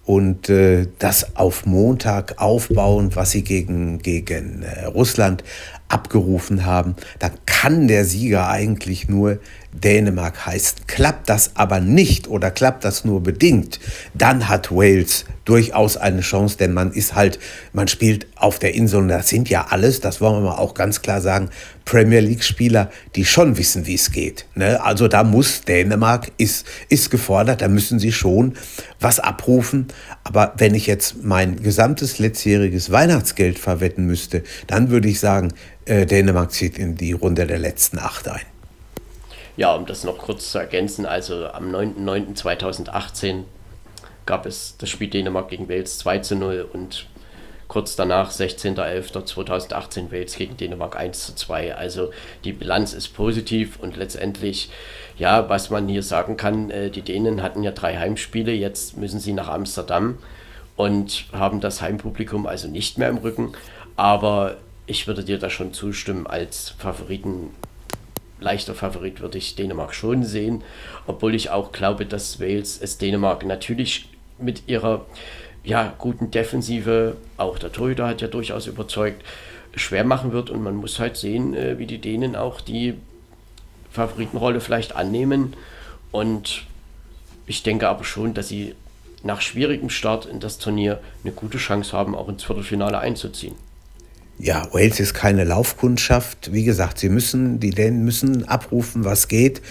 [0.04, 5.42] und äh, das auf Montag aufbauen, was sie gegen, gegen äh, Russland
[5.88, 9.38] abgerufen haben, dann kann der Sieger eigentlich nur
[9.72, 10.80] Dänemark heißen.
[10.86, 13.80] Klappt das aber nicht oder klappt das nur bedingt,
[14.12, 17.38] dann hat Wales durchaus eine Chance, denn man ist halt,
[17.72, 20.74] man spielt auf der Insel und das sind ja alles, das wollen wir mal auch
[20.74, 21.50] ganz klar sagen,
[21.84, 24.46] Premier League-Spieler, die schon wissen, wie es geht.
[24.54, 24.82] Ne?
[24.82, 28.54] Also da muss Dänemark, ist, ist gefordert, da müssen sie schon
[29.00, 29.88] was abrufen.
[30.24, 35.52] Aber wenn ich jetzt mein gesamtes letztjähriges Weihnachtsgeld verwetten müsste, dann würde ich sagen,
[35.84, 38.42] äh, Dänemark zieht in die Runde der letzten acht ein.
[39.56, 43.44] Ja, um das noch kurz zu ergänzen, also am 9.9.2018
[44.26, 47.06] gab es das Spiel Dänemark gegen Wales 2 zu 0 und
[47.68, 51.74] kurz danach, 16.11.2018, Wales gegen Dänemark 1 zu 2.
[51.74, 52.10] Also
[52.44, 54.70] die Bilanz ist positiv und letztendlich,
[55.18, 59.20] ja, was man hier sagen kann, äh, die Dänen hatten ja drei Heimspiele, jetzt müssen
[59.20, 60.18] sie nach Amsterdam
[60.76, 63.52] und haben das Heimpublikum also nicht mehr im Rücken.
[63.96, 64.56] Aber
[64.86, 67.50] ich würde dir da schon zustimmen, als Favoriten
[68.40, 70.62] leichter Favorit würde ich Dänemark schon sehen,
[71.06, 74.08] obwohl ich auch glaube, dass Wales es Dänemark natürlich
[74.38, 75.06] mit ihrer
[75.64, 79.24] ja, guten Defensive, auch der Torhüter hat ja durchaus überzeugt,
[79.74, 82.94] schwer machen wird und man muss halt sehen, äh, wie die Dänen auch die
[83.90, 85.54] Favoritenrolle vielleicht annehmen
[86.12, 86.64] und
[87.46, 88.74] ich denke aber schon, dass sie
[89.22, 93.54] nach schwierigem Start in das Turnier eine gute Chance haben, auch ins Viertelfinale einzuziehen.
[94.38, 96.52] Ja, Wales ist keine Laufkundschaft.
[96.52, 99.62] Wie gesagt, sie müssen, die Dänen müssen abrufen, was geht.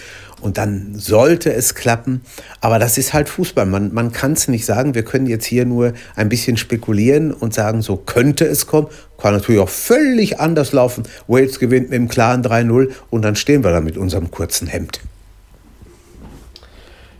[0.44, 2.20] Und dann sollte es klappen.
[2.60, 3.64] Aber das ist halt Fußball.
[3.64, 4.94] Man, man kann es nicht sagen.
[4.94, 8.88] Wir können jetzt hier nur ein bisschen spekulieren und sagen, so könnte es kommen.
[9.16, 11.04] Kann natürlich auch völlig anders laufen.
[11.28, 15.00] Wales gewinnt mit dem klaren 3-0 und dann stehen wir da mit unserem kurzen Hemd.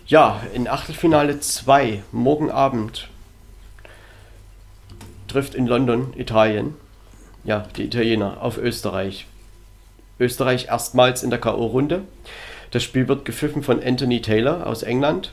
[0.06, 3.08] Ja, in Achtelfinale 2, morgen Abend,
[5.28, 6.74] trifft in London Italien
[7.44, 9.26] ja, die Italiener auf Österreich.
[10.18, 12.02] Österreich erstmals in der K.O.-Runde.
[12.74, 15.30] Das Spiel wird gepfiffen von Anthony Taylor aus England.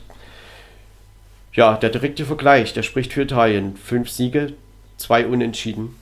[1.52, 3.76] Ja, der direkte Vergleich, der spricht für Italien.
[3.76, 4.52] Fünf Siege,
[4.96, 5.96] zwei Unentschieden,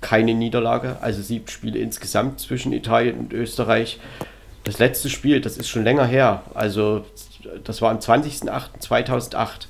[0.00, 3.98] keine Niederlage, also sieben Spiele insgesamt zwischen Italien und Österreich.
[4.62, 7.04] Das letzte Spiel, das ist schon länger her, also
[7.64, 9.66] das war am 20.08.2008.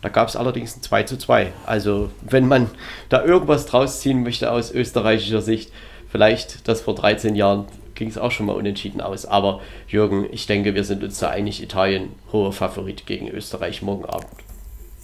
[0.00, 1.52] Da gab es allerdings ein 2 zu 2.
[1.66, 2.70] Also wenn man
[3.08, 5.72] da irgendwas draus ziehen möchte aus österreichischer Sicht,
[6.08, 7.66] vielleicht das vor 13 Jahren
[7.96, 9.26] ging es auch schon mal unentschieden aus.
[9.26, 14.04] Aber Jürgen, ich denke, wir sind uns da einig, Italien hoher Favorit gegen Österreich morgen
[14.04, 14.30] Abend.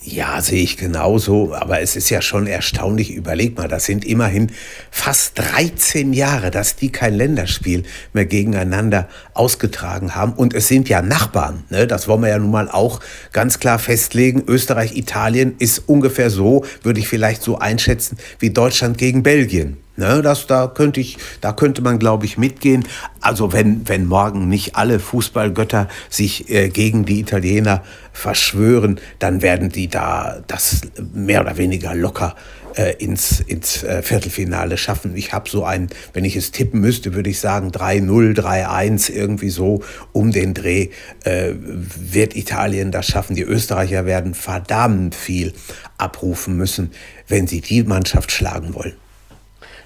[0.05, 3.13] Ja, sehe ich genauso, aber es ist ja schon erstaunlich.
[3.13, 4.51] Überleg mal, das sind immerhin
[4.91, 10.33] fast 13 Jahre, dass die kein Länderspiel mehr gegeneinander ausgetragen haben.
[10.33, 11.63] Und es sind ja Nachbarn.
[11.71, 11.87] Ne?
[11.87, 12.99] Das wollen wir ja nun mal auch
[13.33, 14.43] ganz klar festlegen.
[14.49, 19.77] Österreich, Italien ist ungefähr so, würde ich vielleicht so einschätzen, wie Deutschland gegen Belgien.
[19.95, 22.89] Ne, das, da, könnte ich, da könnte man, glaube ich, mitgehen.
[23.21, 29.69] Also wenn, wenn morgen nicht alle Fußballgötter sich äh, gegen die Italiener verschwören, dann werden
[29.69, 30.81] die da das
[31.13, 32.35] mehr oder weniger locker
[32.75, 35.15] äh, ins, ins äh, Viertelfinale schaffen.
[35.15, 39.51] Ich habe so ein, wenn ich es tippen müsste, würde ich sagen 3-0, 3-1, irgendwie
[39.51, 39.83] so
[40.13, 40.89] um den Dreh
[41.25, 43.37] äh, wird Italien das schaffen.
[43.37, 45.53] Die Österreicher werden verdammt viel
[45.99, 46.93] abrufen müssen,
[47.29, 49.02] wenn sie die Mannschaft schlagen wollen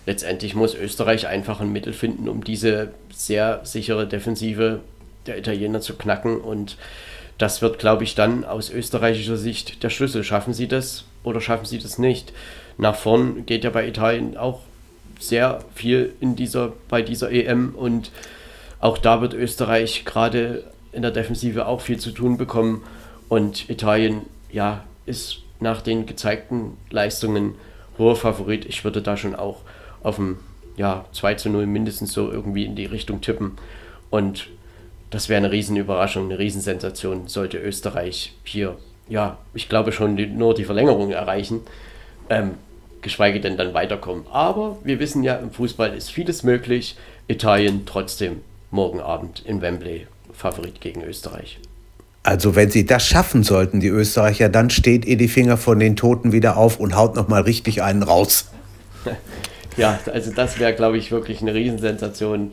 [0.07, 4.80] letztendlich muss Österreich einfach ein Mittel finden, um diese sehr sichere Defensive
[5.26, 6.40] der Italiener zu knacken.
[6.40, 6.76] Und
[7.38, 10.24] das wird, glaube ich, dann aus österreichischer Sicht der Schlüssel.
[10.24, 12.32] Schaffen sie das oder schaffen sie das nicht?
[12.78, 14.61] Nach vorn geht ja bei Italien auch
[15.18, 18.11] sehr viel in dieser, bei dieser EM und
[18.80, 22.84] auch da wird Österreich gerade in der Defensive auch viel zu tun bekommen.
[23.28, 27.54] Und Italien, ja, ist nach den gezeigten Leistungen
[27.98, 28.66] hoher Favorit.
[28.66, 29.61] Ich würde da schon auch
[30.07, 30.38] auf dem
[30.76, 33.52] ja, 2 zu 0 mindestens so irgendwie in die Richtung tippen.
[34.09, 34.48] Und
[35.11, 38.76] das wäre eine Riesenüberraschung, eine Riesensensation, sollte Österreich hier,
[39.09, 41.61] ja, ich glaube schon die, nur die Verlängerung erreichen,
[42.30, 42.52] ähm,
[43.02, 44.24] geschweige denn dann weiterkommen.
[44.30, 46.96] Aber wir wissen ja, im Fußball ist vieles möglich.
[47.26, 48.40] Italien trotzdem
[48.70, 51.59] morgen Abend in Wembley Favorit gegen Österreich.
[52.22, 55.96] Also wenn sie das schaffen sollten, die Österreicher, dann steht ihr die Finger von den
[55.96, 58.50] Toten wieder auf und haut nochmal richtig einen raus.
[59.77, 62.53] Ja, also das wäre, glaube ich, wirklich eine Riesensensation.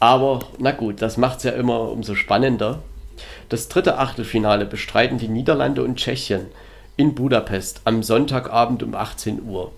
[0.00, 2.82] Aber na gut, das macht es ja immer umso spannender.
[3.48, 6.46] Das dritte Achtelfinale bestreiten die Niederlande und Tschechien
[6.96, 9.72] in Budapest am Sonntagabend um 18 Uhr.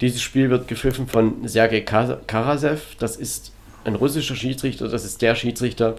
[0.00, 2.96] Dieses Spiel wird gepfiffen von Sergei Karasev.
[2.98, 3.52] Das ist
[3.84, 4.88] ein russischer Schiedsrichter.
[4.88, 5.96] Das ist der Schiedsrichter,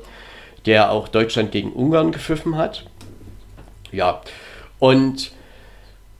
[0.65, 2.85] der auch Deutschland gegen Ungarn gepfiffen hat.
[3.91, 4.21] Ja,
[4.79, 5.31] und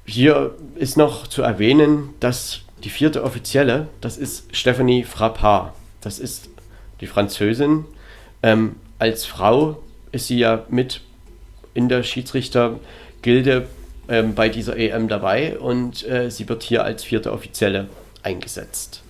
[0.05, 5.73] hier ist noch zu erwähnen, dass die vierte Offizielle, das ist Stephanie Frappard.
[6.01, 6.49] das ist
[6.99, 7.85] die Französin.
[8.41, 9.81] Ähm, als Frau
[10.11, 11.01] ist sie ja mit
[11.73, 13.67] in der Schiedsrichtergilde
[14.09, 17.87] ähm, bei dieser EM dabei und äh, sie wird hier als vierte Offizielle
[18.21, 19.01] eingesetzt.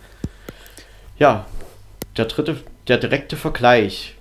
[1.17, 1.45] Ja,
[2.17, 4.15] der dritte, der direkte Vergleich.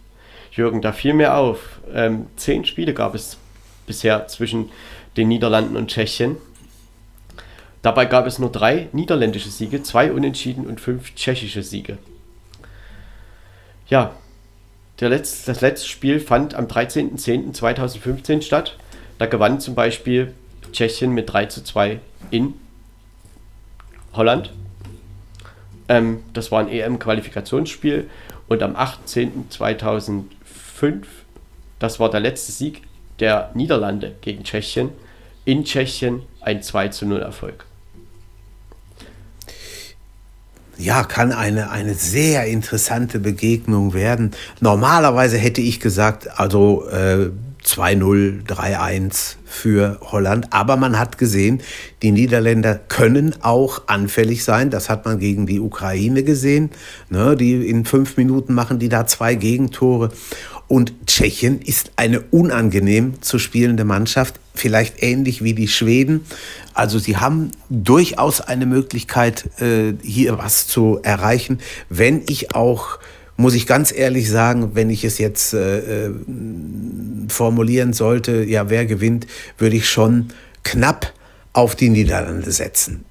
[0.50, 1.80] Jürgen, da fiel mir auf.
[1.94, 3.38] Ähm, zehn Spiele gab es
[3.86, 4.70] bisher zwischen
[5.16, 6.36] den Niederlanden und Tschechien.
[7.82, 11.98] Dabei gab es nur drei niederländische Siege, zwei Unentschieden und fünf tschechische Siege.
[13.88, 14.14] Ja,
[15.00, 18.78] letzte, das letzte Spiel fand am 13.10.2015 statt.
[19.18, 20.32] Da gewann zum Beispiel
[20.70, 21.98] Tschechien mit 3 zu 2
[22.30, 22.54] in
[24.12, 24.52] Holland.
[25.88, 28.08] Ähm, das war ein EM-Qualifikationsspiel.
[28.46, 31.02] Und am 18.2005,
[31.80, 32.82] das war der letzte Sieg
[33.18, 34.90] der Niederlande gegen Tschechien,
[35.44, 37.66] in Tschechien ein 2 zu 0 Erfolg
[40.78, 44.32] ja, kann eine, eine sehr interessante Begegnung werden.
[44.60, 47.30] Normalerweise hätte ich gesagt, also äh,
[47.64, 50.48] 2-0, 3-1 für Holland.
[50.50, 51.60] Aber man hat gesehen,
[52.02, 54.70] die Niederländer können auch anfällig sein.
[54.70, 56.70] Das hat man gegen die Ukraine gesehen.
[57.08, 60.10] Ne, die in fünf Minuten machen die da zwei Gegentore.
[60.66, 66.24] Und Tschechien ist eine unangenehm zu spielende Mannschaft, vielleicht ähnlich wie die Schweden.
[66.74, 71.58] Also sie haben durchaus eine Möglichkeit, äh, hier was zu erreichen,
[71.88, 72.98] wenn ich auch
[73.36, 76.14] muss ich ganz ehrlich sagen, wenn ich es jetzt äh, äh,
[77.28, 79.26] formulieren sollte, ja, wer gewinnt,
[79.58, 80.28] würde ich schon
[80.62, 81.12] knapp
[81.52, 83.04] auf die Niederlande setzen.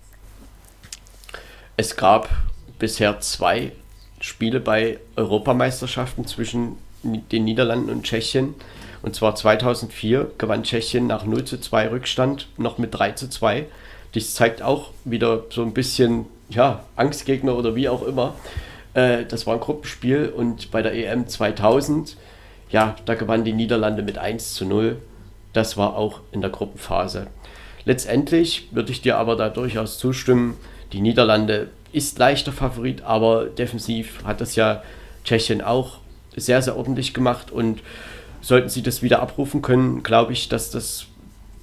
[1.76, 2.30] Es gab
[2.80, 3.72] bisher zwei
[4.19, 8.53] Spiele bei Europameisterschaften zwischen den Niederlanden und Tschechien.
[9.01, 13.65] Und zwar 2004 gewann Tschechien nach 0 zu 2 Rückstand noch mit 3 zu 2.
[14.13, 18.35] Dies zeigt auch wieder so ein bisschen ja, Angstgegner oder wie auch immer.
[18.93, 22.17] Äh, das war ein Gruppenspiel und bei der EM 2000,
[22.69, 24.97] ja, da gewann die Niederlande mit 1 zu 0.
[25.53, 27.27] Das war auch in der Gruppenphase.
[27.85, 30.57] Letztendlich würde ich dir aber da durchaus zustimmen,
[30.93, 34.83] die Niederlande ist leichter Favorit, aber defensiv hat das ja
[35.23, 35.97] Tschechien auch
[36.35, 37.81] sehr, sehr ordentlich gemacht und
[38.41, 41.05] sollten sie das wieder abrufen können, glaube ich, dass das,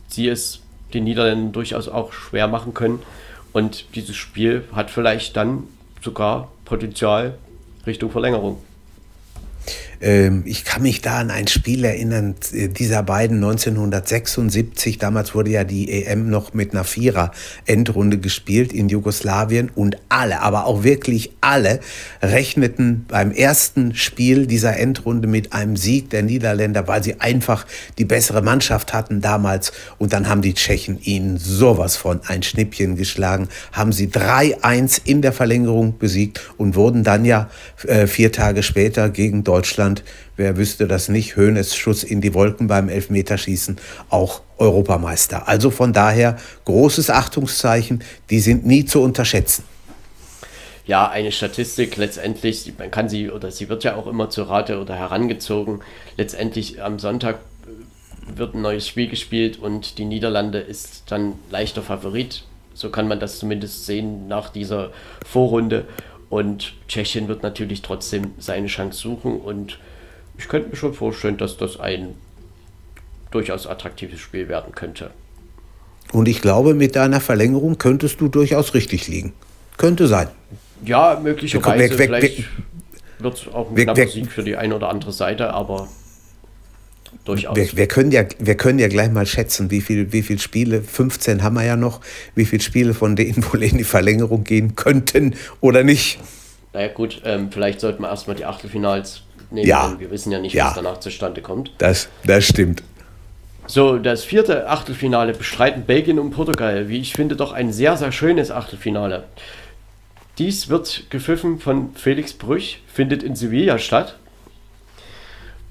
[0.08, 0.60] sie es
[0.94, 3.02] den Niederländern durchaus auch schwer machen können.
[3.52, 5.64] Und dieses Spiel hat vielleicht dann
[6.02, 7.36] sogar Potenzial
[7.86, 8.58] Richtung Verlängerung.
[10.00, 14.98] Ähm, ich kann mich da an ein Spiel erinnern, äh, dieser beiden 1976.
[14.98, 20.66] Damals wurde ja die EM noch mit einer Vierer-Endrunde gespielt in Jugoslawien und alle, aber
[20.66, 21.80] auch wirklich alle,
[22.22, 27.66] rechneten beim ersten Spiel dieser Endrunde mit einem Sieg der Niederländer, weil sie einfach
[27.98, 29.72] die bessere Mannschaft hatten damals.
[29.98, 35.22] Und dann haben die Tschechen ihnen sowas von ein Schnippchen geschlagen, haben sie 3-1 in
[35.22, 37.50] der Verlängerung besiegt und wurden dann ja
[37.86, 40.02] äh, vier Tage später gegen Deutschland Deutschland,
[40.36, 43.76] wer wüsste das nicht, Höhnes Schuss in die Wolken beim Elfmeterschießen,
[44.10, 45.48] auch Europameister.
[45.48, 49.64] Also von daher großes Achtungszeichen, die sind nie zu unterschätzen.
[50.86, 54.80] Ja, eine Statistik letztendlich, man kann sie oder sie wird ja auch immer zur Rate
[54.80, 55.80] oder herangezogen.
[56.16, 57.40] Letztendlich am Sonntag
[58.34, 62.44] wird ein neues Spiel gespielt und die Niederlande ist dann leichter Favorit.
[62.74, 64.90] So kann man das zumindest sehen nach dieser
[65.26, 65.86] Vorrunde.
[66.30, 69.78] Und Tschechien wird natürlich trotzdem seine Chance suchen und
[70.36, 72.14] ich könnte mir schon vorstellen, dass das ein
[73.30, 75.10] durchaus attraktives Spiel werden könnte.
[76.12, 79.32] Und ich glaube, mit deiner Verlängerung könntest du durchaus richtig liegen.
[79.76, 80.28] Könnte sein.
[80.84, 81.98] Ja, möglicherweise.
[81.98, 82.44] Weg, weg, vielleicht
[83.18, 85.88] wird es auch ein knapper Sieg für die eine oder andere Seite, aber
[87.24, 87.56] Durchaus.
[87.56, 90.82] Wir, wir, können ja, wir können ja gleich mal schätzen, wie viele wie viel Spiele,
[90.82, 92.00] 15 haben wir ja noch,
[92.34, 96.18] wie viele Spiele von denen wohl in die Verlängerung gehen könnten oder nicht.
[96.72, 99.94] Naja gut, ähm, vielleicht sollten wir erstmal die Achtelfinals nehmen, ja.
[99.98, 100.66] wir wissen ja nicht, ja.
[100.66, 101.72] was danach zustande kommt.
[101.78, 102.82] Das, das stimmt.
[103.66, 106.88] So, das vierte Achtelfinale bestreiten Belgien und Portugal.
[106.88, 109.24] Wie ich finde, doch ein sehr, sehr schönes Achtelfinale.
[110.38, 114.16] Dies wird gepfiffen von Felix Brüch, findet in Sevilla statt.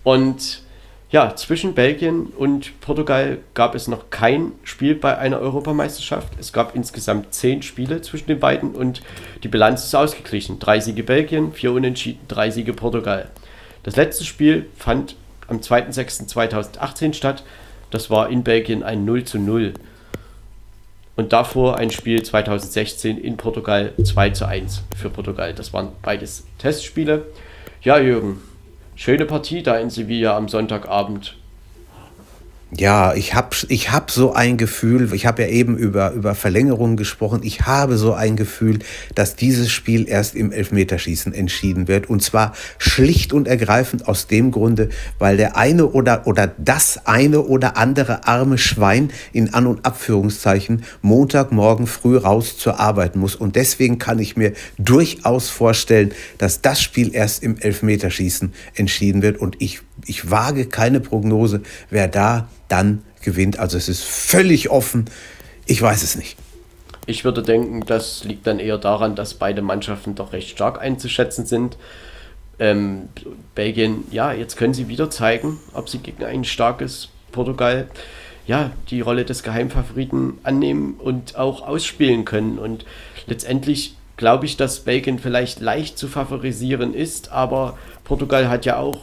[0.03, 0.61] Und
[1.09, 6.33] ja, zwischen Belgien und Portugal gab es noch kein Spiel bei einer Europameisterschaft.
[6.37, 9.01] Es gab insgesamt zehn Spiele zwischen den beiden und
[9.41, 10.59] die Bilanz ist ausgeglichen.
[10.59, 13.29] Drei Siege Belgien, vier Unentschieden, drei Siege Portugal.
[13.83, 15.15] Das letzte Spiel fand
[15.47, 17.43] am 2.6.2018 statt.
[17.89, 19.75] Das war in Belgien ein 0 zu 0.
[21.15, 25.53] Und davor ein Spiel 2016 in Portugal 2 zu 1 für Portugal.
[25.53, 27.27] Das waren beides Testspiele.
[27.81, 28.41] Ja, Jürgen,
[28.99, 31.37] Schöne Partie da in Sevilla am Sonntagabend.
[32.75, 36.97] Ja, ich habe ich hab so ein Gefühl, ich habe ja eben über, über Verlängerungen
[36.97, 38.79] gesprochen, ich habe so ein Gefühl,
[39.15, 42.09] dass dieses Spiel erst im Elfmeterschießen entschieden wird.
[42.09, 47.43] Und zwar schlicht und ergreifend aus dem Grunde, weil der eine oder, oder das eine
[47.43, 53.35] oder andere arme Schwein in An- und Abführungszeichen Montagmorgen früh raus zur Arbeit muss.
[53.37, 59.37] Und deswegen kann ich mir durchaus vorstellen, dass das Spiel erst im Elfmeterschießen entschieden wird.
[59.37, 63.59] Und ich, ich wage keine Prognose, wer da dann gewinnt.
[63.59, 65.05] Also es ist völlig offen.
[65.65, 66.37] Ich weiß es nicht.
[67.05, 71.45] Ich würde denken, das liegt dann eher daran, dass beide Mannschaften doch recht stark einzuschätzen
[71.45, 71.77] sind.
[72.59, 73.09] Ähm,
[73.55, 77.87] Belgien, ja, jetzt können sie wieder zeigen, ob sie gegen ein starkes Portugal
[78.47, 82.57] ja, die Rolle des Geheimfavoriten annehmen und auch ausspielen können.
[82.57, 82.85] Und
[83.27, 89.01] letztendlich glaube ich, dass Belgien vielleicht leicht zu favorisieren ist, aber Portugal hat ja auch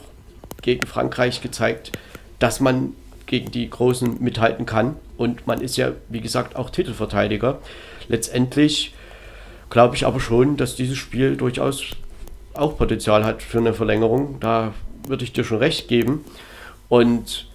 [0.64, 1.92] gegen Frankreich gezeigt,
[2.38, 2.94] dass man
[3.26, 4.96] gegen die Großen mithalten kann.
[5.16, 7.58] Und man ist ja, wie gesagt, auch Titelverteidiger.
[8.08, 8.94] Letztendlich
[9.70, 11.84] glaube ich aber schon, dass dieses Spiel durchaus
[12.54, 14.38] auch Potenzial hat für eine Verlängerung.
[14.40, 14.72] Da
[15.06, 16.24] würde ich dir schon recht geben.
[16.88, 17.46] Und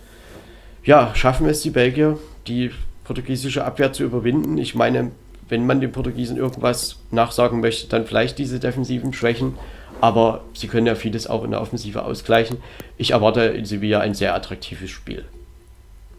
[0.84, 2.72] ja, schaffen es die Belgier, die
[3.04, 4.58] portugiesische Abwehr zu überwinden?
[4.58, 5.12] Ich meine,
[5.50, 9.56] wenn man den Portugiesen irgendwas nachsagen möchte, dann vielleicht diese defensiven Schwächen.
[10.02, 12.58] Aber sie können ja vieles auch in der Offensive ausgleichen.
[12.98, 15.26] Ich erwarte in Sevilla ein sehr attraktives Spiel.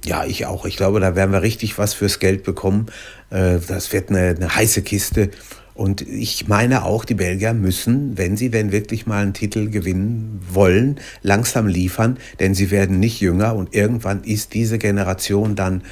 [0.04, 0.64] Ja, ich auch.
[0.64, 2.86] Ich glaube, da werden wir richtig was fürs Geld bekommen.
[3.30, 5.30] Äh, das wird eine, eine heiße Kiste.
[5.74, 10.40] Und ich meine auch, die Belgier müssen, wenn sie denn wirklich mal einen Titel gewinnen
[10.50, 15.82] wollen, langsam liefern, denn sie werden nicht jünger und irgendwann ist diese Generation dann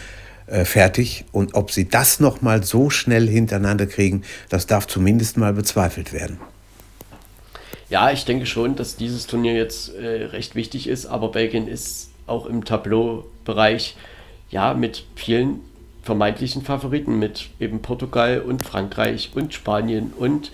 [0.47, 1.25] äh, fertig.
[1.33, 6.13] Und ob sie das noch mal so schnell hintereinander kriegen, das darf zumindest mal bezweifelt
[6.13, 6.39] werden.
[7.91, 12.11] Ja, ich denke schon, dass dieses Turnier jetzt äh, recht wichtig ist, aber Belgien ist
[12.27, 13.97] auch im Tableau-Bereich
[14.51, 15.61] ja mit vielen
[16.03, 20.53] vermeintlichen Favoriten, mit eben Portugal und Frankreich und Spanien und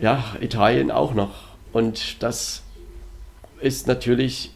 [0.00, 1.34] ja, Italien auch noch.
[1.72, 2.62] Und das
[3.60, 4.50] ist natürlich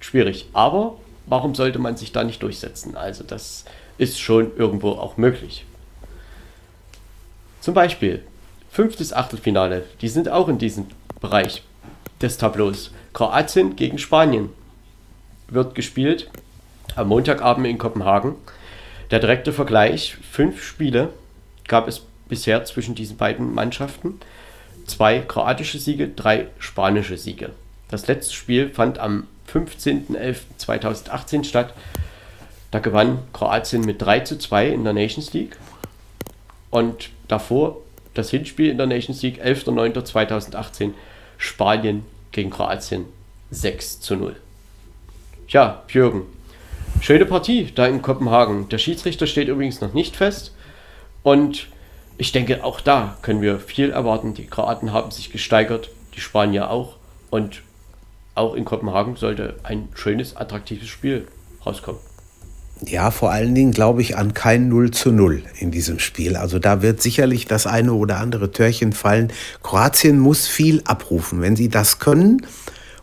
[0.00, 0.48] schwierig.
[0.52, 2.96] Aber warum sollte man sich da nicht durchsetzen?
[2.96, 3.64] Also das
[3.98, 5.64] ist schon irgendwo auch möglich.
[7.60, 8.24] Zum Beispiel
[8.72, 10.86] fünftes Achtelfinale, die sind auch in diesem
[11.20, 11.62] Bereich
[12.22, 12.90] des Tableaus.
[13.12, 14.48] Kroatien gegen Spanien
[15.48, 16.30] wird gespielt
[16.96, 18.34] am Montagabend in Kopenhagen.
[19.10, 21.10] Der direkte Vergleich, fünf Spiele
[21.68, 24.18] gab es bisher zwischen diesen beiden Mannschaften.
[24.86, 27.50] Zwei kroatische Siege, drei spanische Siege.
[27.88, 31.74] Das letzte Spiel fand am 15.11.2018 statt.
[32.70, 35.58] Da gewann Kroatien mit 3 zu 2 in der Nations League.
[36.70, 37.76] Und davor
[38.14, 40.92] das Hinspiel in der Nations League, 11.09.2018,
[41.38, 43.06] Spanien gegen Kroatien
[43.50, 44.36] 6 zu 0.
[45.48, 46.22] Ja, Jürgen,
[47.00, 48.68] schöne Partie da in Kopenhagen.
[48.68, 50.54] Der Schiedsrichter steht übrigens noch nicht fest.
[51.22, 51.68] Und
[52.18, 54.34] ich denke, auch da können wir viel erwarten.
[54.34, 56.96] Die Kroaten haben sich gesteigert, die Spanier auch.
[57.30, 57.62] Und
[58.34, 61.28] auch in Kopenhagen sollte ein schönes, attraktives Spiel
[61.64, 62.00] rauskommen.
[62.86, 66.36] Ja, vor allen Dingen glaube ich an kein 0 zu 0 in diesem Spiel.
[66.36, 69.32] Also da wird sicherlich das eine oder andere Törchen fallen.
[69.62, 71.40] Kroatien muss viel abrufen.
[71.40, 72.44] Wenn sie das können,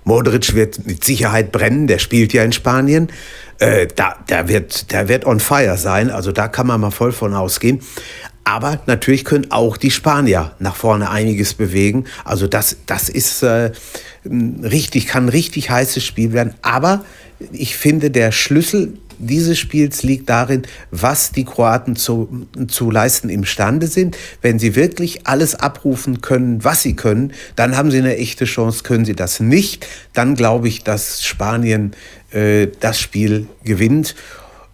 [0.04, 3.10] Modric wird mit Sicherheit brennen, der spielt ja in Spanien.
[3.60, 7.12] Äh, da, der, wird, der wird on fire sein, also da kann man mal voll
[7.12, 7.82] von ausgehen.
[8.44, 12.06] Aber natürlich können auch die Spanier nach vorne einiges bewegen.
[12.26, 13.72] Also das, das ist äh,
[14.26, 16.56] richtig, kann ein richtig heißes Spiel werden.
[16.64, 17.06] Aber
[17.52, 23.88] ich finde, der Schlüssel dieses Spiels liegt darin, was die Kroaten zu, zu leisten imstande
[23.88, 24.18] sind.
[24.42, 28.84] Wenn sie wirklich alles abrufen können, was sie können, dann haben sie eine echte Chance.
[28.84, 31.92] Können sie das nicht, dann glaube ich, dass Spanien
[32.32, 34.16] äh, das Spiel gewinnt.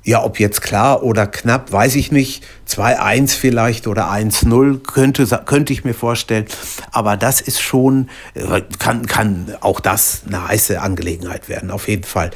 [0.04, 2.46] Ja, ob jetzt klar oder knapp, weiß ich nicht.
[2.70, 6.46] 2-1 vielleicht oder 1-0 könnte, könnte ich mir vorstellen.
[6.92, 12.04] Aber das ist schon, äh, kann, kann auch das eine heiße Angelegenheit werden, auf jeden
[12.04, 12.30] Fall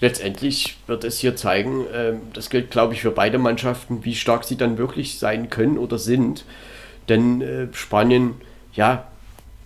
[0.00, 4.44] letztendlich wird es hier zeigen, äh, das gilt, glaube ich, für beide Mannschaften, wie stark
[4.44, 6.44] sie dann wirklich sein können oder sind.
[7.08, 8.34] Denn äh, Spanien,
[8.74, 9.08] ja,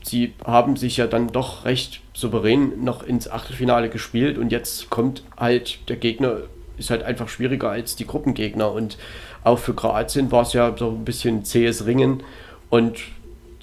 [0.02, 5.22] sie haben sich ja dann doch recht souverän noch ins Achtelfinale gespielt und jetzt kommt
[5.36, 6.38] halt der Gegner,
[6.78, 8.72] ist halt einfach schwieriger als die Gruppengegner.
[8.72, 8.98] Und
[9.44, 12.22] auch für Kroatien war es ja so ein bisschen zähes Ringen
[12.70, 13.00] und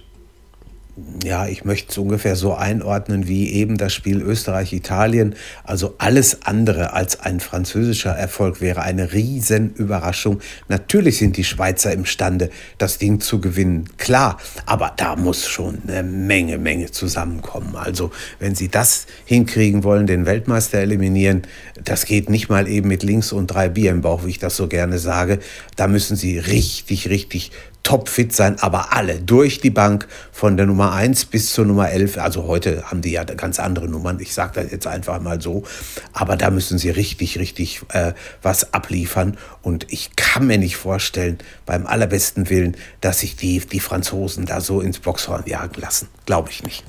[1.25, 5.35] ja, ich möchte es ungefähr so einordnen wie eben das Spiel Österreich-Italien.
[5.65, 10.39] Also alles andere als ein französischer Erfolg wäre eine Riesenüberraschung.
[10.69, 13.89] Natürlich sind die Schweizer imstande, das Ding zu gewinnen.
[13.97, 17.75] Klar, aber da muss schon eine Menge, Menge zusammenkommen.
[17.75, 21.41] Also wenn sie das hinkriegen wollen, den Weltmeister eliminieren,
[21.83, 24.55] das geht nicht mal eben mit links und drei Bier im Bauch, wie ich das
[24.55, 25.39] so gerne sage.
[25.75, 27.51] Da müssen sie richtig, richtig
[27.85, 32.17] topfit sein, aber alle durch die Bank von der Nummer 1 bis zur Nummer 11.
[32.17, 35.63] Also heute haben die ja ganz andere Nummern, ich sage das jetzt einfach mal so.
[36.11, 39.37] Aber da müssen sie richtig, richtig äh, was abliefern.
[39.61, 44.59] Und ich kann mir nicht vorstellen, beim allerbesten Willen, dass sich die, die Franzosen da
[44.59, 46.09] so ins Boxhorn jagen lassen.
[46.25, 46.83] Glaube ich nicht.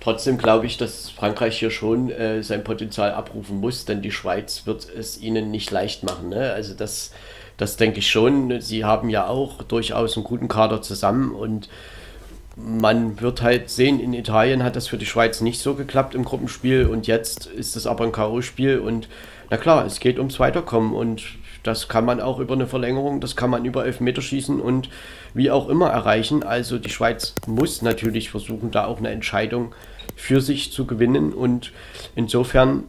[0.00, 4.62] Trotzdem glaube ich, dass Frankreich hier schon äh, sein Potenzial abrufen muss, denn die Schweiz
[4.64, 6.30] wird es ihnen nicht leicht machen.
[6.30, 6.52] Ne?
[6.52, 7.12] Also das
[7.62, 8.60] das denke ich schon.
[8.60, 11.68] Sie haben ja auch durchaus einen guten Kader zusammen und
[12.56, 16.24] man wird halt sehen, in Italien hat das für die Schweiz nicht so geklappt im
[16.24, 19.08] Gruppenspiel und jetzt ist es aber ein K.O.-Spiel und
[19.48, 21.22] na klar, es geht ums Weiterkommen und
[21.62, 24.88] das kann man auch über eine Verlängerung, das kann man über Elfmeterschießen und
[25.32, 26.42] wie auch immer erreichen.
[26.42, 29.72] Also die Schweiz muss natürlich versuchen, da auch eine Entscheidung
[30.16, 31.72] für sich zu gewinnen und
[32.16, 32.82] insofern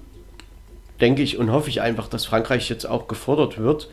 [1.00, 3.90] denke ich und hoffe ich einfach, dass Frankreich jetzt auch gefordert wird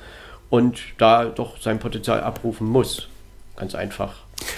[0.50, 3.08] und da doch sein Potenzial abrufen muss.
[3.56, 4.14] Ganz einfach.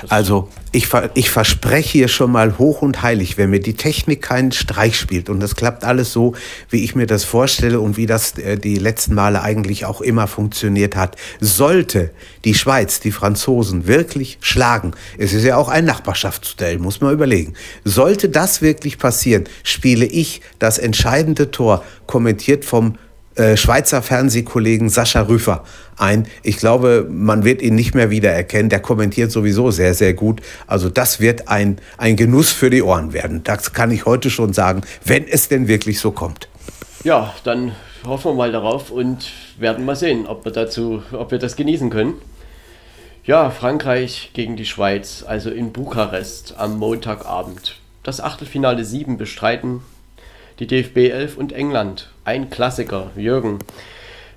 [0.08, 4.52] Also ich, ich verspreche hier schon mal hoch und heilig, wenn mir die Technik keinen
[4.52, 6.34] Streich spielt und das klappt alles so,
[6.70, 10.26] wie ich mir das vorstelle und wie das äh, die letzten Male eigentlich auch immer
[10.26, 12.10] funktioniert hat, sollte
[12.44, 17.54] die Schweiz, die Franzosen wirklich schlagen, es ist ja auch ein Nachbarschaftsduell, muss man überlegen,
[17.84, 22.98] sollte das wirklich passieren, spiele ich das entscheidende Tor, kommentiert vom
[23.36, 25.64] äh, Schweizer Fernsehkollegen Sascha Rüffer
[25.96, 26.26] ein.
[26.42, 28.68] Ich glaube, man wird ihn nicht mehr wiedererkennen.
[28.68, 30.40] Der kommentiert sowieso sehr, sehr gut.
[30.66, 33.42] Also das wird ein, ein Genuss für die Ohren werden.
[33.44, 36.48] Das kann ich heute schon sagen, wenn es denn wirklich so kommt.
[37.04, 37.72] Ja, dann
[38.06, 41.90] hoffen wir mal darauf und werden mal sehen, ob wir dazu, ob wir das genießen
[41.90, 42.14] können.
[43.24, 47.76] Ja, Frankreich gegen die Schweiz, also in Bukarest am Montagabend.
[48.02, 49.80] Das Achtelfinale 7 bestreiten
[50.58, 52.11] die DFB 11 und England.
[52.24, 53.58] Ein Klassiker, Jürgen.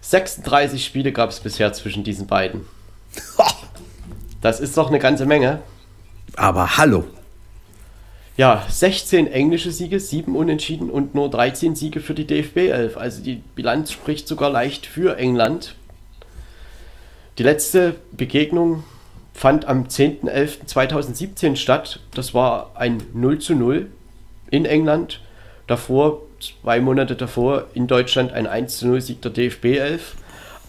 [0.02, 2.62] 36 Spiele gab es bisher zwischen diesen beiden.
[4.42, 5.62] Das ist doch eine ganze Menge.
[6.36, 7.06] Aber hallo.
[8.38, 12.98] Ja, 16 englische Siege, 7 Unentschieden und nur 13 Siege für die DFB 11.
[12.98, 15.76] Also die Bilanz spricht sogar leicht für England.
[17.38, 18.84] Die letzte Begegnung
[19.34, 22.00] fand am 10.11.2017 statt.
[22.14, 23.90] Das war ein 0 zu 0
[24.52, 25.22] in England
[25.68, 30.16] davor, zwei Monate davor, in Deutschland ein 1-0-Sieg der DFB 11.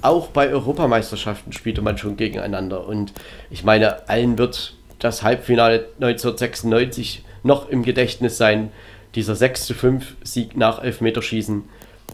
[0.02, 2.86] Auch bei Europameisterschaften spielte man schon gegeneinander.
[2.86, 3.12] Und
[3.50, 8.70] ich meine, allen wird das Halbfinale 1996 noch im Gedächtnis sein.
[9.14, 11.64] Dieser 6-5-Sieg nach Elfmeterschießen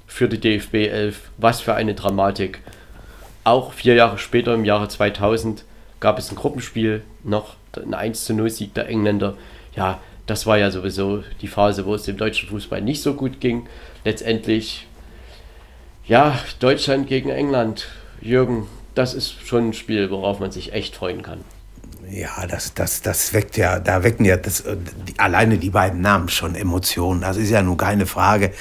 [0.07, 1.31] für die DFB 11.
[1.39, 2.61] Was für eine Dramatik.
[3.45, 5.65] Auch vier Jahre später, im Jahre 2000,
[5.99, 9.35] gab es ein Gruppenspiel, noch ein 1-0-Sieg der Engländer.
[9.74, 13.40] Ja, das war ja sowieso die Phase, wo es dem deutschen Fußball nicht so gut
[13.40, 13.66] ging.
[14.05, 14.86] Letztendlich,
[16.07, 17.89] ja, Deutschland gegen England.
[18.20, 21.40] Jürgen, das ist schon ein Spiel, worauf man sich echt freuen kann.
[22.09, 24.65] Ja, das, das, das weckt ja, da wecken ja das,
[25.09, 27.23] die, alleine die beiden Namen schon Emotionen.
[27.23, 28.53] Das ist ja nun keine Frage.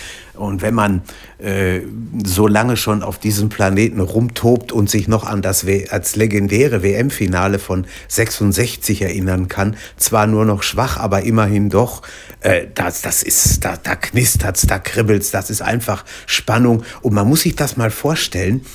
[0.41, 1.01] Und wenn man
[1.37, 1.81] äh,
[2.25, 6.83] so lange schon auf diesem Planeten rumtobt und sich noch an das w als legendäre
[6.83, 12.01] WM-Finale von 66 erinnern kann, zwar nur noch schwach, aber immerhin doch,
[12.41, 16.83] äh, das, das ist, da, da knistert's, da kribbelt's, das ist einfach Spannung.
[17.01, 18.65] Und man muss sich das mal vorstellen,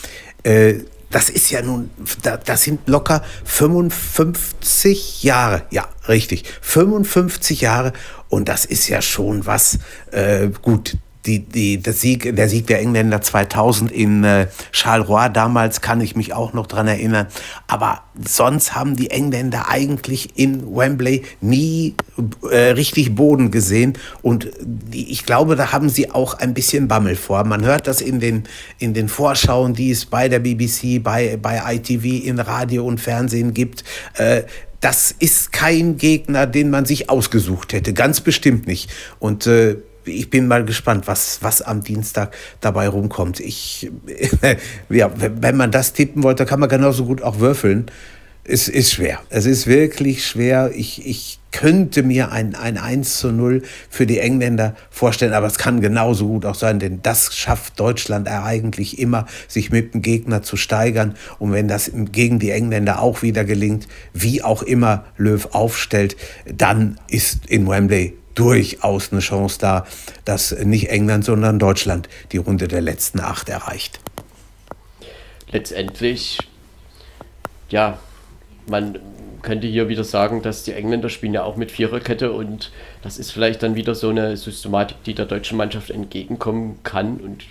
[0.44, 0.74] äh,
[1.10, 1.90] das ist ja nun,
[2.44, 5.62] das sind locker 55 Jahre.
[5.70, 6.44] Ja, richtig.
[6.62, 7.92] 55 Jahre.
[8.28, 9.78] Und das ist ja schon was.
[10.10, 15.80] Äh, gut, die, die, das Sieg, der Sieg der Engländer 2000 in äh, Charleroi damals
[15.80, 17.26] kann ich mich auch noch dran erinnern.
[17.66, 21.94] Aber sonst haben die Engländer eigentlich in Wembley nie
[22.50, 23.94] äh, richtig Boden gesehen.
[24.22, 27.44] Und die, ich glaube, da haben sie auch ein bisschen Bammel vor.
[27.44, 28.44] Man hört das in den,
[28.78, 33.52] in den Vorschauen, die es bei der BBC, bei, bei ITV, in Radio und Fernsehen
[33.52, 33.84] gibt.
[34.14, 34.42] Äh,
[34.80, 37.92] das ist kein Gegner, den man sich ausgesucht hätte.
[37.92, 38.90] Ganz bestimmt nicht.
[39.18, 39.76] Und äh,
[40.06, 43.40] ich bin mal gespannt, was, was am Dienstag dabei rumkommt.
[43.40, 43.90] Ich,
[44.88, 47.90] ja, wenn man das tippen wollte, kann man genauso gut auch würfeln.
[48.44, 49.20] Es ist schwer.
[49.28, 50.70] Es ist wirklich schwer.
[50.72, 55.58] Ich, ich könnte mir ein, ein 1 zu 0 für die Engländer vorstellen, aber es
[55.58, 60.42] kann genauso gut auch sein, denn das schafft Deutschland eigentlich immer, sich mit dem Gegner
[60.42, 61.16] zu steigern.
[61.38, 67.00] Und wenn das gegen die Engländer auch wieder gelingt, wie auch immer Löw aufstellt, dann
[67.08, 69.86] ist in Wembley durchaus eine Chance da,
[70.24, 73.98] dass nicht England, sondern Deutschland die Runde der letzten acht erreicht.
[75.50, 76.38] Letztendlich,
[77.68, 77.98] ja,
[78.68, 78.98] man
[79.42, 82.72] könnte hier wieder sagen, dass die Engländer spielen ja auch mit Viererkette und
[83.02, 87.44] das ist vielleicht dann wieder so eine Systematik, die der deutschen Mannschaft entgegenkommen kann und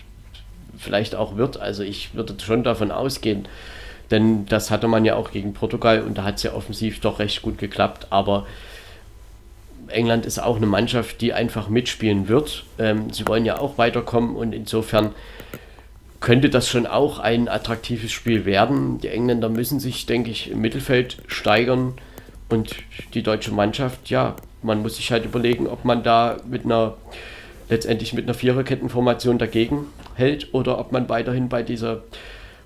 [0.78, 1.58] vielleicht auch wird.
[1.58, 3.48] Also ich würde schon davon ausgehen,
[4.12, 7.20] denn das hatte man ja auch gegen Portugal und da hat es ja offensiv doch
[7.20, 8.46] recht gut geklappt, aber
[9.88, 12.64] England ist auch eine Mannschaft, die einfach mitspielen wird.
[12.78, 15.14] Ähm, sie wollen ja auch weiterkommen und insofern
[16.20, 19.00] könnte das schon auch ein attraktives Spiel werden.
[19.00, 21.94] Die Engländer müssen sich, denke ich, im Mittelfeld steigern
[22.50, 22.76] und
[23.14, 26.96] die deutsche Mannschaft, ja, man muss sich halt überlegen, ob man da mit einer
[27.70, 32.04] letztendlich mit einer Viererkettenformation dagegen hält oder ob man weiterhin bei dieser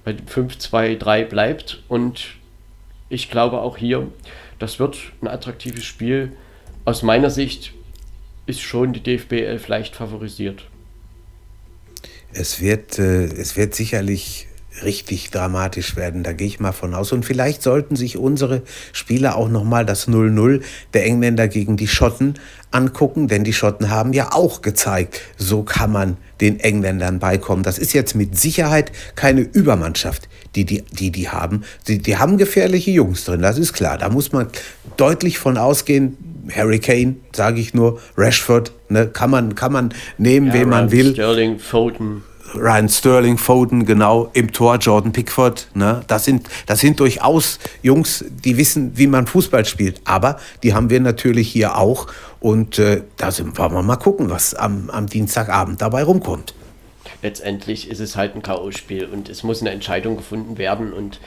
[0.04, 2.28] bei 5-2-3 bleibt und
[3.10, 4.08] ich glaube auch hier,
[4.60, 6.34] das wird ein attraktives Spiel
[6.90, 7.74] aus meiner Sicht
[8.48, 10.66] ist schon die DFB 11 leicht favorisiert.
[12.34, 14.48] Es wird, äh, es wird sicherlich
[14.84, 17.11] richtig dramatisch werden, da gehe ich mal von aus.
[17.11, 20.61] Und vielleicht sollten sich unsere Spieler auch nochmal das 0-0
[20.94, 22.36] der Engländer gegen die Schotten
[22.72, 27.61] angucken, denn die Schotten haben ja auch gezeigt, so kann man den Engländern beikommen.
[27.61, 31.64] Das ist jetzt mit Sicherheit keine Übermannschaft, die die, die, die haben.
[31.88, 33.98] Die, die haben gefährliche Jungs drin, das ist klar.
[33.98, 34.48] Da muss man
[34.98, 36.18] deutlich von ausgehen,
[36.52, 40.92] Harry Kane, sage ich nur, Rashford, ne, kann man, kann man nehmen, ja, wen man
[40.92, 41.14] will.
[41.14, 42.24] Sterling, Foden.
[42.56, 45.68] Ryan Sterling, Foden, genau, im Tor Jordan Pickford.
[45.76, 46.02] Ne?
[46.08, 50.02] Das, sind, das sind durchaus Jungs, die wissen, wie man Fußball spielt.
[50.06, 52.08] Aber die haben wir natürlich hier auch.
[52.40, 56.54] Und äh, da sind, wollen wir mal gucken, was am, am Dienstagabend dabei rumkommt.
[57.22, 60.94] Letztendlich ist es halt ein K.O.-Spiel und es muss eine Entscheidung gefunden werden.
[60.94, 61.20] Und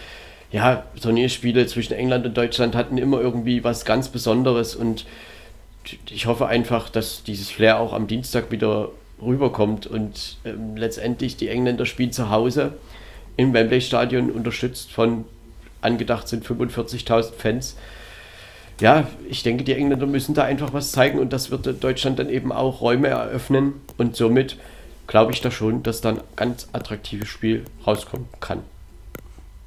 [0.52, 5.06] ja, Turnierspiele zwischen England und Deutschland hatten immer irgendwie was ganz Besonderes und
[6.10, 11.48] ich hoffe einfach, dass dieses Flair auch am Dienstag wieder rüberkommt und ähm, letztendlich die
[11.48, 12.74] Engländer spielen zu Hause
[13.36, 15.24] im Wembley Stadion unterstützt von
[15.80, 17.76] angedacht sind 45.000 Fans.
[18.80, 22.28] Ja, ich denke, die Engländer müssen da einfach was zeigen und das wird Deutschland dann
[22.28, 24.56] eben auch Räume eröffnen und somit
[25.06, 28.62] glaube ich da schon, dass dann ein ganz attraktives Spiel rauskommen kann.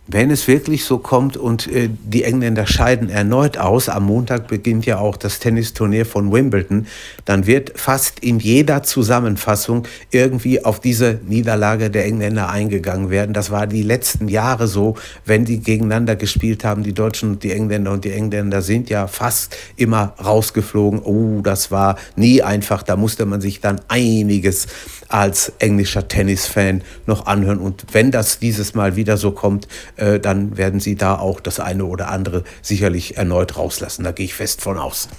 [0.07, 4.85] Wenn es wirklich so kommt und äh, die Engländer scheiden erneut aus, am Montag beginnt
[4.85, 6.85] ja auch das Tennisturnier von Wimbledon,
[7.25, 13.33] dann wird fast in jeder Zusammenfassung irgendwie auf diese Niederlage der Engländer eingegangen werden.
[13.33, 14.95] Das war die letzten Jahre so,
[15.25, 19.07] wenn die gegeneinander gespielt haben, die Deutschen und die Engländer und die Engländer sind ja
[19.07, 20.99] fast immer rausgeflogen.
[20.99, 24.67] Oh, das war nie einfach, da musste man sich dann einiges
[25.07, 27.59] als englischer Tennisfan noch anhören.
[27.59, 31.59] Und wenn das dieses Mal wieder so kommt, äh, dann werden sie da auch das
[31.59, 34.03] eine oder andere sicherlich erneut rauslassen.
[34.03, 35.09] Da gehe ich fest von aus.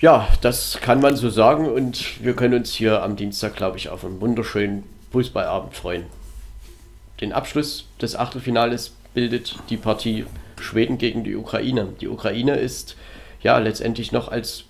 [0.00, 3.90] Ja, das kann man so sagen und wir können uns hier am Dienstag, glaube ich,
[3.90, 6.04] auf einen wunderschönen Fußballabend freuen.
[7.20, 10.24] Den Abschluss des Achtelfinales bildet die Partie
[10.58, 11.88] Schweden gegen die Ukraine.
[12.00, 12.96] Die Ukraine ist
[13.42, 14.64] ja letztendlich noch als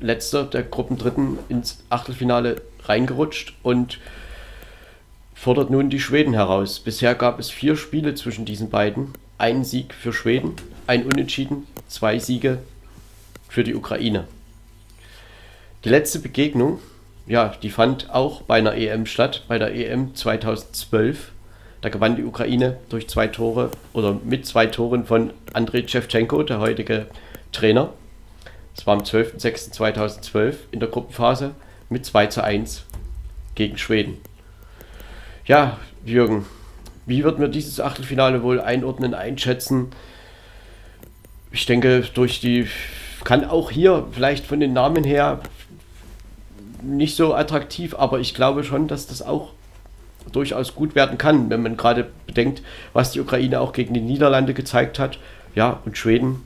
[0.00, 3.98] letzter der Gruppendritten ins Achtelfinale reingerutscht und
[5.36, 6.80] fordert nun die Schweden heraus.
[6.80, 9.12] Bisher gab es vier Spiele zwischen diesen beiden.
[9.38, 10.56] Ein Sieg für Schweden,
[10.88, 12.58] ein Unentschieden, zwei Siege
[13.48, 14.26] für die Ukraine.
[15.84, 16.80] Die letzte Begegnung
[17.26, 21.32] ja, die fand auch bei einer EM statt, bei der EM 2012.
[21.80, 26.60] Da gewann die Ukraine durch zwei Tore oder mit zwei Toren von Andrei Shevchenko, der
[26.60, 27.06] heutige
[27.50, 27.92] Trainer.
[28.76, 31.52] Es war am 12.06.2012 in der Gruppenphase
[31.88, 32.84] mit 2 zu 1
[33.54, 34.18] gegen Schweden.
[35.46, 36.44] Ja, Jürgen,
[37.06, 39.92] wie wird mir dieses Achtelfinale wohl einordnen, einschätzen?
[41.52, 42.66] Ich denke, durch die
[43.22, 45.40] kann auch hier vielleicht von den Namen her
[46.82, 49.52] nicht so attraktiv, aber ich glaube schon, dass das auch
[50.32, 52.62] durchaus gut werden kann, wenn man gerade bedenkt,
[52.92, 55.18] was die Ukraine auch gegen die Niederlande gezeigt hat.
[55.54, 56.42] Ja, und Schweden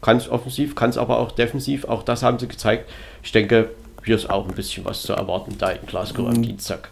[0.00, 1.84] kann es offensiv, kann es aber auch defensiv.
[1.84, 2.88] Auch das haben sie gezeigt.
[3.22, 3.70] Ich denke,
[4.04, 6.42] hier ist auch ein bisschen was zu erwarten da in Glasgow am mhm.
[6.42, 6.90] Dienstag.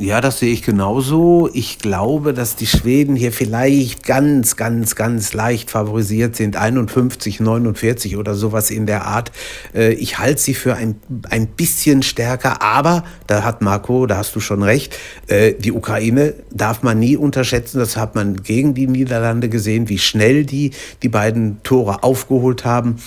[0.00, 1.50] Ja, das sehe ich genauso.
[1.52, 6.54] Ich glaube, dass die Schweden hier vielleicht ganz, ganz, ganz leicht favorisiert sind.
[6.54, 9.32] 51, 49 oder sowas in der Art.
[9.74, 11.00] Äh, ich halte sie für ein,
[11.30, 14.96] ein bisschen stärker, aber da hat Marco, da hast du schon recht,
[15.26, 17.80] äh, die Ukraine darf man nie unterschätzen.
[17.80, 20.70] Das hat man gegen die Niederlande gesehen, wie schnell die
[21.02, 22.98] die beiden Tore aufgeholt haben.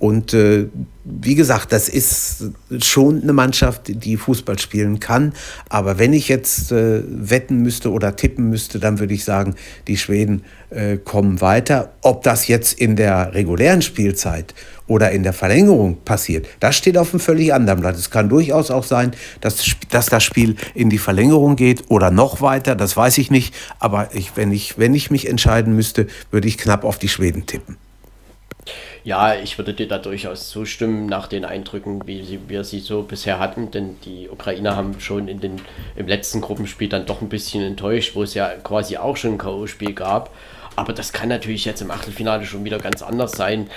[0.00, 0.66] Und äh,
[1.04, 2.44] wie gesagt, das ist
[2.78, 5.34] schon eine Mannschaft, die Fußball spielen kann.
[5.68, 9.56] Aber wenn ich jetzt äh, wetten müsste oder tippen müsste, dann würde ich sagen,
[9.88, 11.92] die Schweden äh, kommen weiter.
[12.00, 14.54] Ob das jetzt in der regulären Spielzeit
[14.86, 17.96] oder in der Verlängerung passiert, das steht auf einem völlig anderen Blatt.
[17.96, 19.12] Es kann durchaus auch sein,
[19.42, 23.54] dass, dass das Spiel in die Verlängerung geht oder noch weiter, das weiß ich nicht.
[23.78, 27.44] Aber ich, wenn, ich, wenn ich mich entscheiden müsste, würde ich knapp auf die Schweden
[27.44, 27.76] tippen.
[29.02, 33.02] Ja, ich würde dir da durchaus zustimmen nach den Eindrücken, wie sie, wir sie so
[33.02, 35.60] bisher hatten, denn die Ukrainer haben schon in den,
[35.96, 39.38] im letzten Gruppenspiel dann doch ein bisschen enttäuscht, wo es ja quasi auch schon ein
[39.38, 40.30] K.O.-Spiel gab.
[40.76, 43.70] Aber das kann natürlich jetzt im Achtelfinale schon wieder ganz anders sein.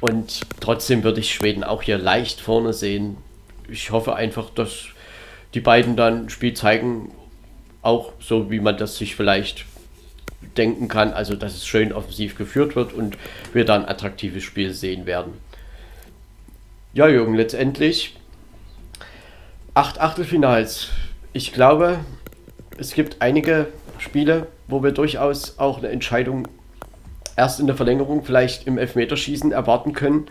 [0.00, 3.16] Und trotzdem würde ich Schweden auch hier leicht vorne sehen.
[3.68, 4.86] Ich hoffe einfach, dass
[5.54, 7.12] die beiden dann Spiel zeigen,
[7.82, 9.66] auch so wie man das sich vielleicht
[10.54, 13.16] denken kann, also dass es schön offensiv geführt wird und
[13.52, 15.34] wir dann ein attraktives Spiel sehen werden.
[16.92, 18.16] Ja, Jürgen, letztendlich
[19.74, 20.90] acht Achtelfinals.
[21.32, 21.98] Ich glaube,
[22.78, 23.66] es gibt einige
[23.98, 26.46] Spiele, wo wir durchaus auch eine Entscheidung
[27.36, 30.26] erst in der Verlängerung, vielleicht im Elfmeterschießen erwarten können.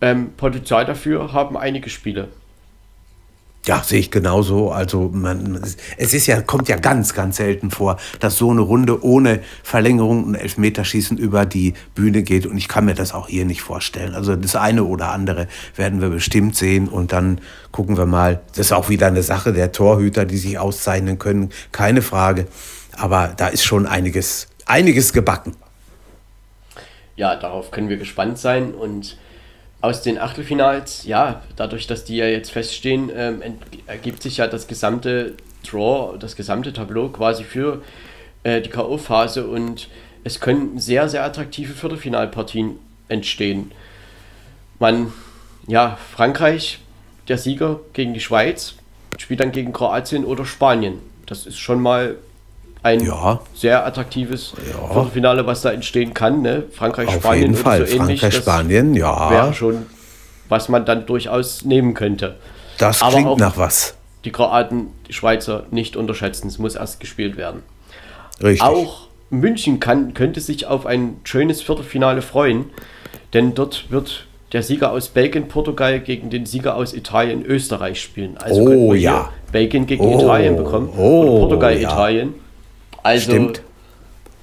[0.00, 2.28] Ähm, Potenzial dafür haben einige Spiele.
[3.64, 4.72] Ja, sehe ich genauso.
[4.72, 5.60] Also man,
[5.96, 10.24] es ist ja, kommt ja ganz, ganz selten vor, dass so eine Runde ohne Verlängerung
[10.24, 12.44] und Elfmeterschießen über die Bühne geht.
[12.46, 14.14] Und ich kann mir das auch hier nicht vorstellen.
[14.14, 17.40] Also das eine oder andere werden wir bestimmt sehen und dann
[17.70, 18.40] gucken wir mal.
[18.48, 22.48] Das ist auch wieder eine Sache der Torhüter, die sich auszeichnen können, keine Frage.
[22.96, 25.54] Aber da ist schon einiges, einiges gebacken.
[27.14, 29.18] Ja, darauf können wir gespannt sein und
[29.82, 33.42] aus den Achtelfinals, ja, dadurch, dass die ja jetzt feststehen, ähm,
[33.86, 35.34] ergibt sich ja das gesamte
[35.68, 37.82] Draw, das gesamte Tableau quasi für
[38.44, 39.88] äh, die K.O.-Phase und
[40.22, 42.78] es können sehr, sehr attraktive Viertelfinalpartien
[43.08, 43.72] entstehen.
[44.78, 45.12] Man,
[45.66, 46.78] ja, Frankreich,
[47.26, 48.74] der Sieger gegen die Schweiz,
[49.18, 51.00] spielt dann gegen Kroatien oder Spanien.
[51.26, 52.16] Das ist schon mal
[52.82, 53.40] ein ja.
[53.54, 54.92] sehr attraktives ja.
[54.92, 56.42] Viertelfinale, was da entstehen kann.
[56.42, 56.64] Ne?
[56.72, 57.86] Frankreich, Auf Spanien jeden Fall.
[57.86, 58.20] so ähnlich.
[58.20, 59.30] Frankreich, Spanien, ja.
[59.30, 59.86] Wäre schon,
[60.48, 62.36] was man dann durchaus nehmen könnte.
[62.78, 63.94] Das Aber klingt nach was.
[64.24, 66.48] Die Kroaten, die Schweizer nicht unterschätzen.
[66.48, 67.62] Es muss erst gespielt werden.
[68.42, 68.62] Richtig.
[68.62, 72.66] Auch München kann, könnte sich auf ein schönes Viertelfinale freuen,
[73.32, 78.36] denn dort wird der Sieger aus Belgien, Portugal gegen den Sieger aus Italien, Österreich spielen.
[78.36, 79.30] Also oh ja.
[79.50, 81.88] Belgien gegen oh, Italien bekommen oh, oder Portugal, ja.
[81.88, 82.34] Italien.
[83.02, 83.62] Also Stimmt.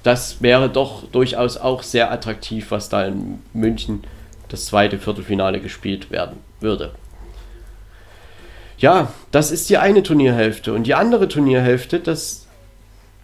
[0.02, 4.04] das wäre doch durchaus auch sehr attraktiv, was da in München
[4.48, 6.92] das zweite Viertelfinale gespielt werden würde.
[8.78, 10.72] Ja, das ist die eine Turnierhälfte.
[10.72, 12.46] Und die andere Turnierhälfte, das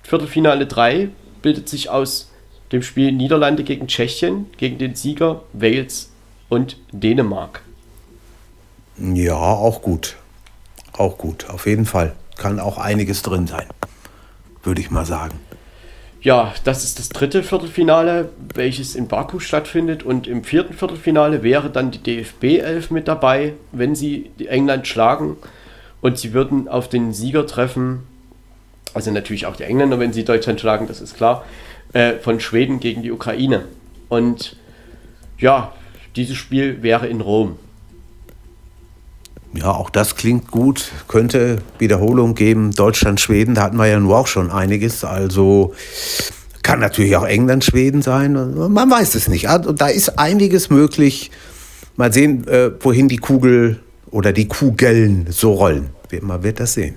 [0.03, 1.09] Viertelfinale 3,
[1.43, 2.31] bildet sich aus
[2.73, 6.11] dem Spiel Niederlande gegen Tschechien, gegen den Sieger Wales
[6.49, 7.63] und Dänemark.
[8.99, 10.17] Ja, auch gut.
[10.93, 12.15] Auch gut, auf jeden Fall.
[12.37, 13.67] Kann auch einiges drin sein
[14.67, 15.39] würde ich mal sagen.
[16.21, 20.03] Ja, das ist das dritte Viertelfinale, welches in Baku stattfindet.
[20.03, 25.37] Und im vierten Viertelfinale wäre dann die DFB 11 mit dabei, wenn sie England schlagen.
[26.01, 28.03] Und sie würden auf den Sieger treffen,
[28.93, 31.45] also natürlich auch die Engländer, wenn sie Deutschland schlagen, das ist klar,
[31.93, 33.67] äh, von Schweden gegen die Ukraine.
[34.09, 34.57] Und
[35.39, 35.73] ja,
[36.17, 37.59] dieses Spiel wäre in Rom.
[39.55, 40.91] Ja, auch das klingt gut.
[41.09, 42.73] Könnte Wiederholung geben.
[42.73, 45.05] Deutschland, Schweden, da hatten wir ja nur auch schon einiges.
[45.05, 45.73] Also
[46.63, 48.33] kann natürlich auch England, Schweden sein.
[48.33, 49.49] Man weiß es nicht.
[49.49, 51.31] Also, da ist einiges möglich.
[51.95, 55.91] Mal sehen, äh, wohin die Kugel oder die Kugeln so rollen.
[56.23, 56.97] man wird das sehen.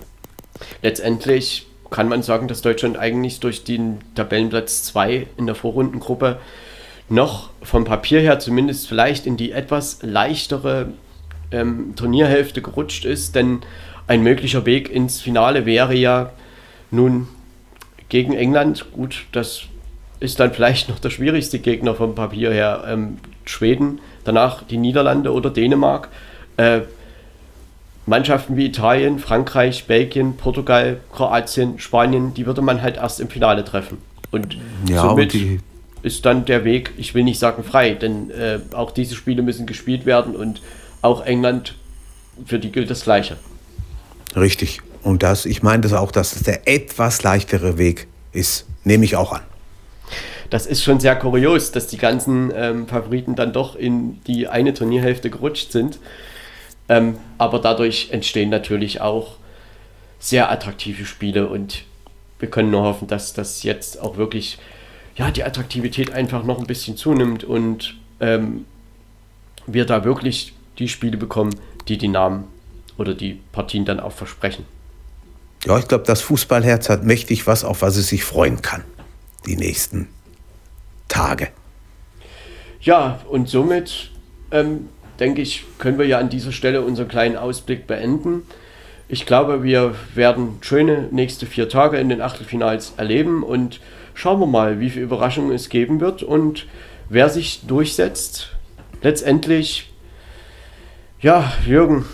[0.81, 6.39] Letztendlich kann man sagen, dass Deutschland eigentlich durch den Tabellenplatz 2 in der Vorrundengruppe
[7.07, 10.93] noch vom Papier her zumindest vielleicht in die etwas leichtere
[11.51, 13.59] ähm, Turnierhälfte gerutscht ist, denn
[14.07, 16.31] ein möglicher Weg ins Finale wäre ja
[16.91, 17.27] nun
[18.09, 18.91] gegen England.
[18.91, 19.63] Gut, das
[20.19, 22.84] ist dann vielleicht noch der schwierigste Gegner vom Papier her.
[22.88, 26.09] Ähm, Schweden, danach die Niederlande oder Dänemark.
[26.57, 26.81] Äh,
[28.05, 33.63] Mannschaften wie Italien, Frankreich, Belgien, Portugal, Kroatien, Spanien, die würde man halt erst im Finale
[33.63, 33.99] treffen.
[34.31, 34.57] Und
[34.88, 35.59] ja, somit und
[36.01, 39.65] ist dann der Weg, ich will nicht sagen frei, denn äh, auch diese Spiele müssen
[39.65, 40.61] gespielt werden und
[41.01, 41.76] auch England,
[42.45, 43.38] für die gilt das Gleiche.
[44.35, 44.81] Richtig.
[45.01, 48.65] Und das, ich meine das auch, dass es der etwas leichtere Weg ist.
[48.84, 49.41] Nehme ich auch an.
[50.49, 54.73] Das ist schon sehr kurios, dass die ganzen ähm, Favoriten dann doch in die eine
[54.73, 55.99] Turnierhälfte gerutscht sind.
[56.88, 59.35] Ähm, aber dadurch entstehen natürlich auch
[60.17, 61.84] sehr attraktive Spiele und
[62.39, 64.57] wir können nur hoffen, dass das jetzt auch wirklich
[65.15, 68.65] ja, die Attraktivität einfach noch ein bisschen zunimmt und ähm,
[69.67, 71.56] wir da wirklich die Spiele bekommen,
[71.88, 72.45] die die Namen
[72.97, 74.65] oder die Partien dann auch versprechen.
[75.65, 78.84] Ja, ich glaube, das Fußballherz hat mächtig was, auf was es sich freuen kann,
[79.45, 80.07] die nächsten
[81.07, 81.49] Tage.
[82.81, 84.11] Ja, und somit
[84.51, 84.88] ähm,
[85.19, 88.43] denke ich, können wir ja an dieser Stelle unseren kleinen Ausblick beenden.
[89.10, 93.81] Ich glaube, wir werden schöne nächste vier Tage in den Achtelfinals erleben und
[94.14, 96.68] schauen wir mal, wie viele Überraschungen es geben wird und
[97.10, 98.51] wer sich durchsetzt.
[99.01, 99.89] Letztendlich,
[101.22, 102.06] ja, Jürgen,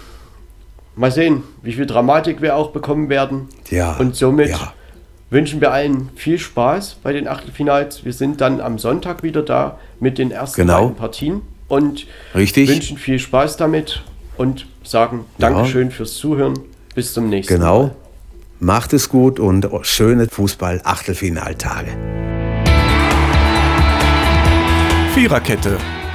[0.95, 3.49] mal sehen, wie viel Dramatik wir auch bekommen werden.
[3.69, 3.95] Ja.
[3.97, 4.73] Und somit ja.
[5.29, 8.03] wünschen wir allen viel Spaß bei den Achtelfinals.
[8.03, 10.81] Wir sind dann am Sonntag wieder da mit den ersten genau.
[10.81, 12.69] beiden Partien und Richtig.
[12.69, 14.03] wünschen viel Spaß damit
[14.37, 15.49] und sagen ja.
[15.49, 16.57] Dankeschön fürs Zuhören.
[16.95, 17.79] Bis zum nächsten genau.
[17.79, 17.87] Mal.
[17.89, 17.95] Genau.
[18.59, 21.91] Macht es gut und schöne Fußball-Achtelfinaltage.
[25.13, 25.77] Viererkette,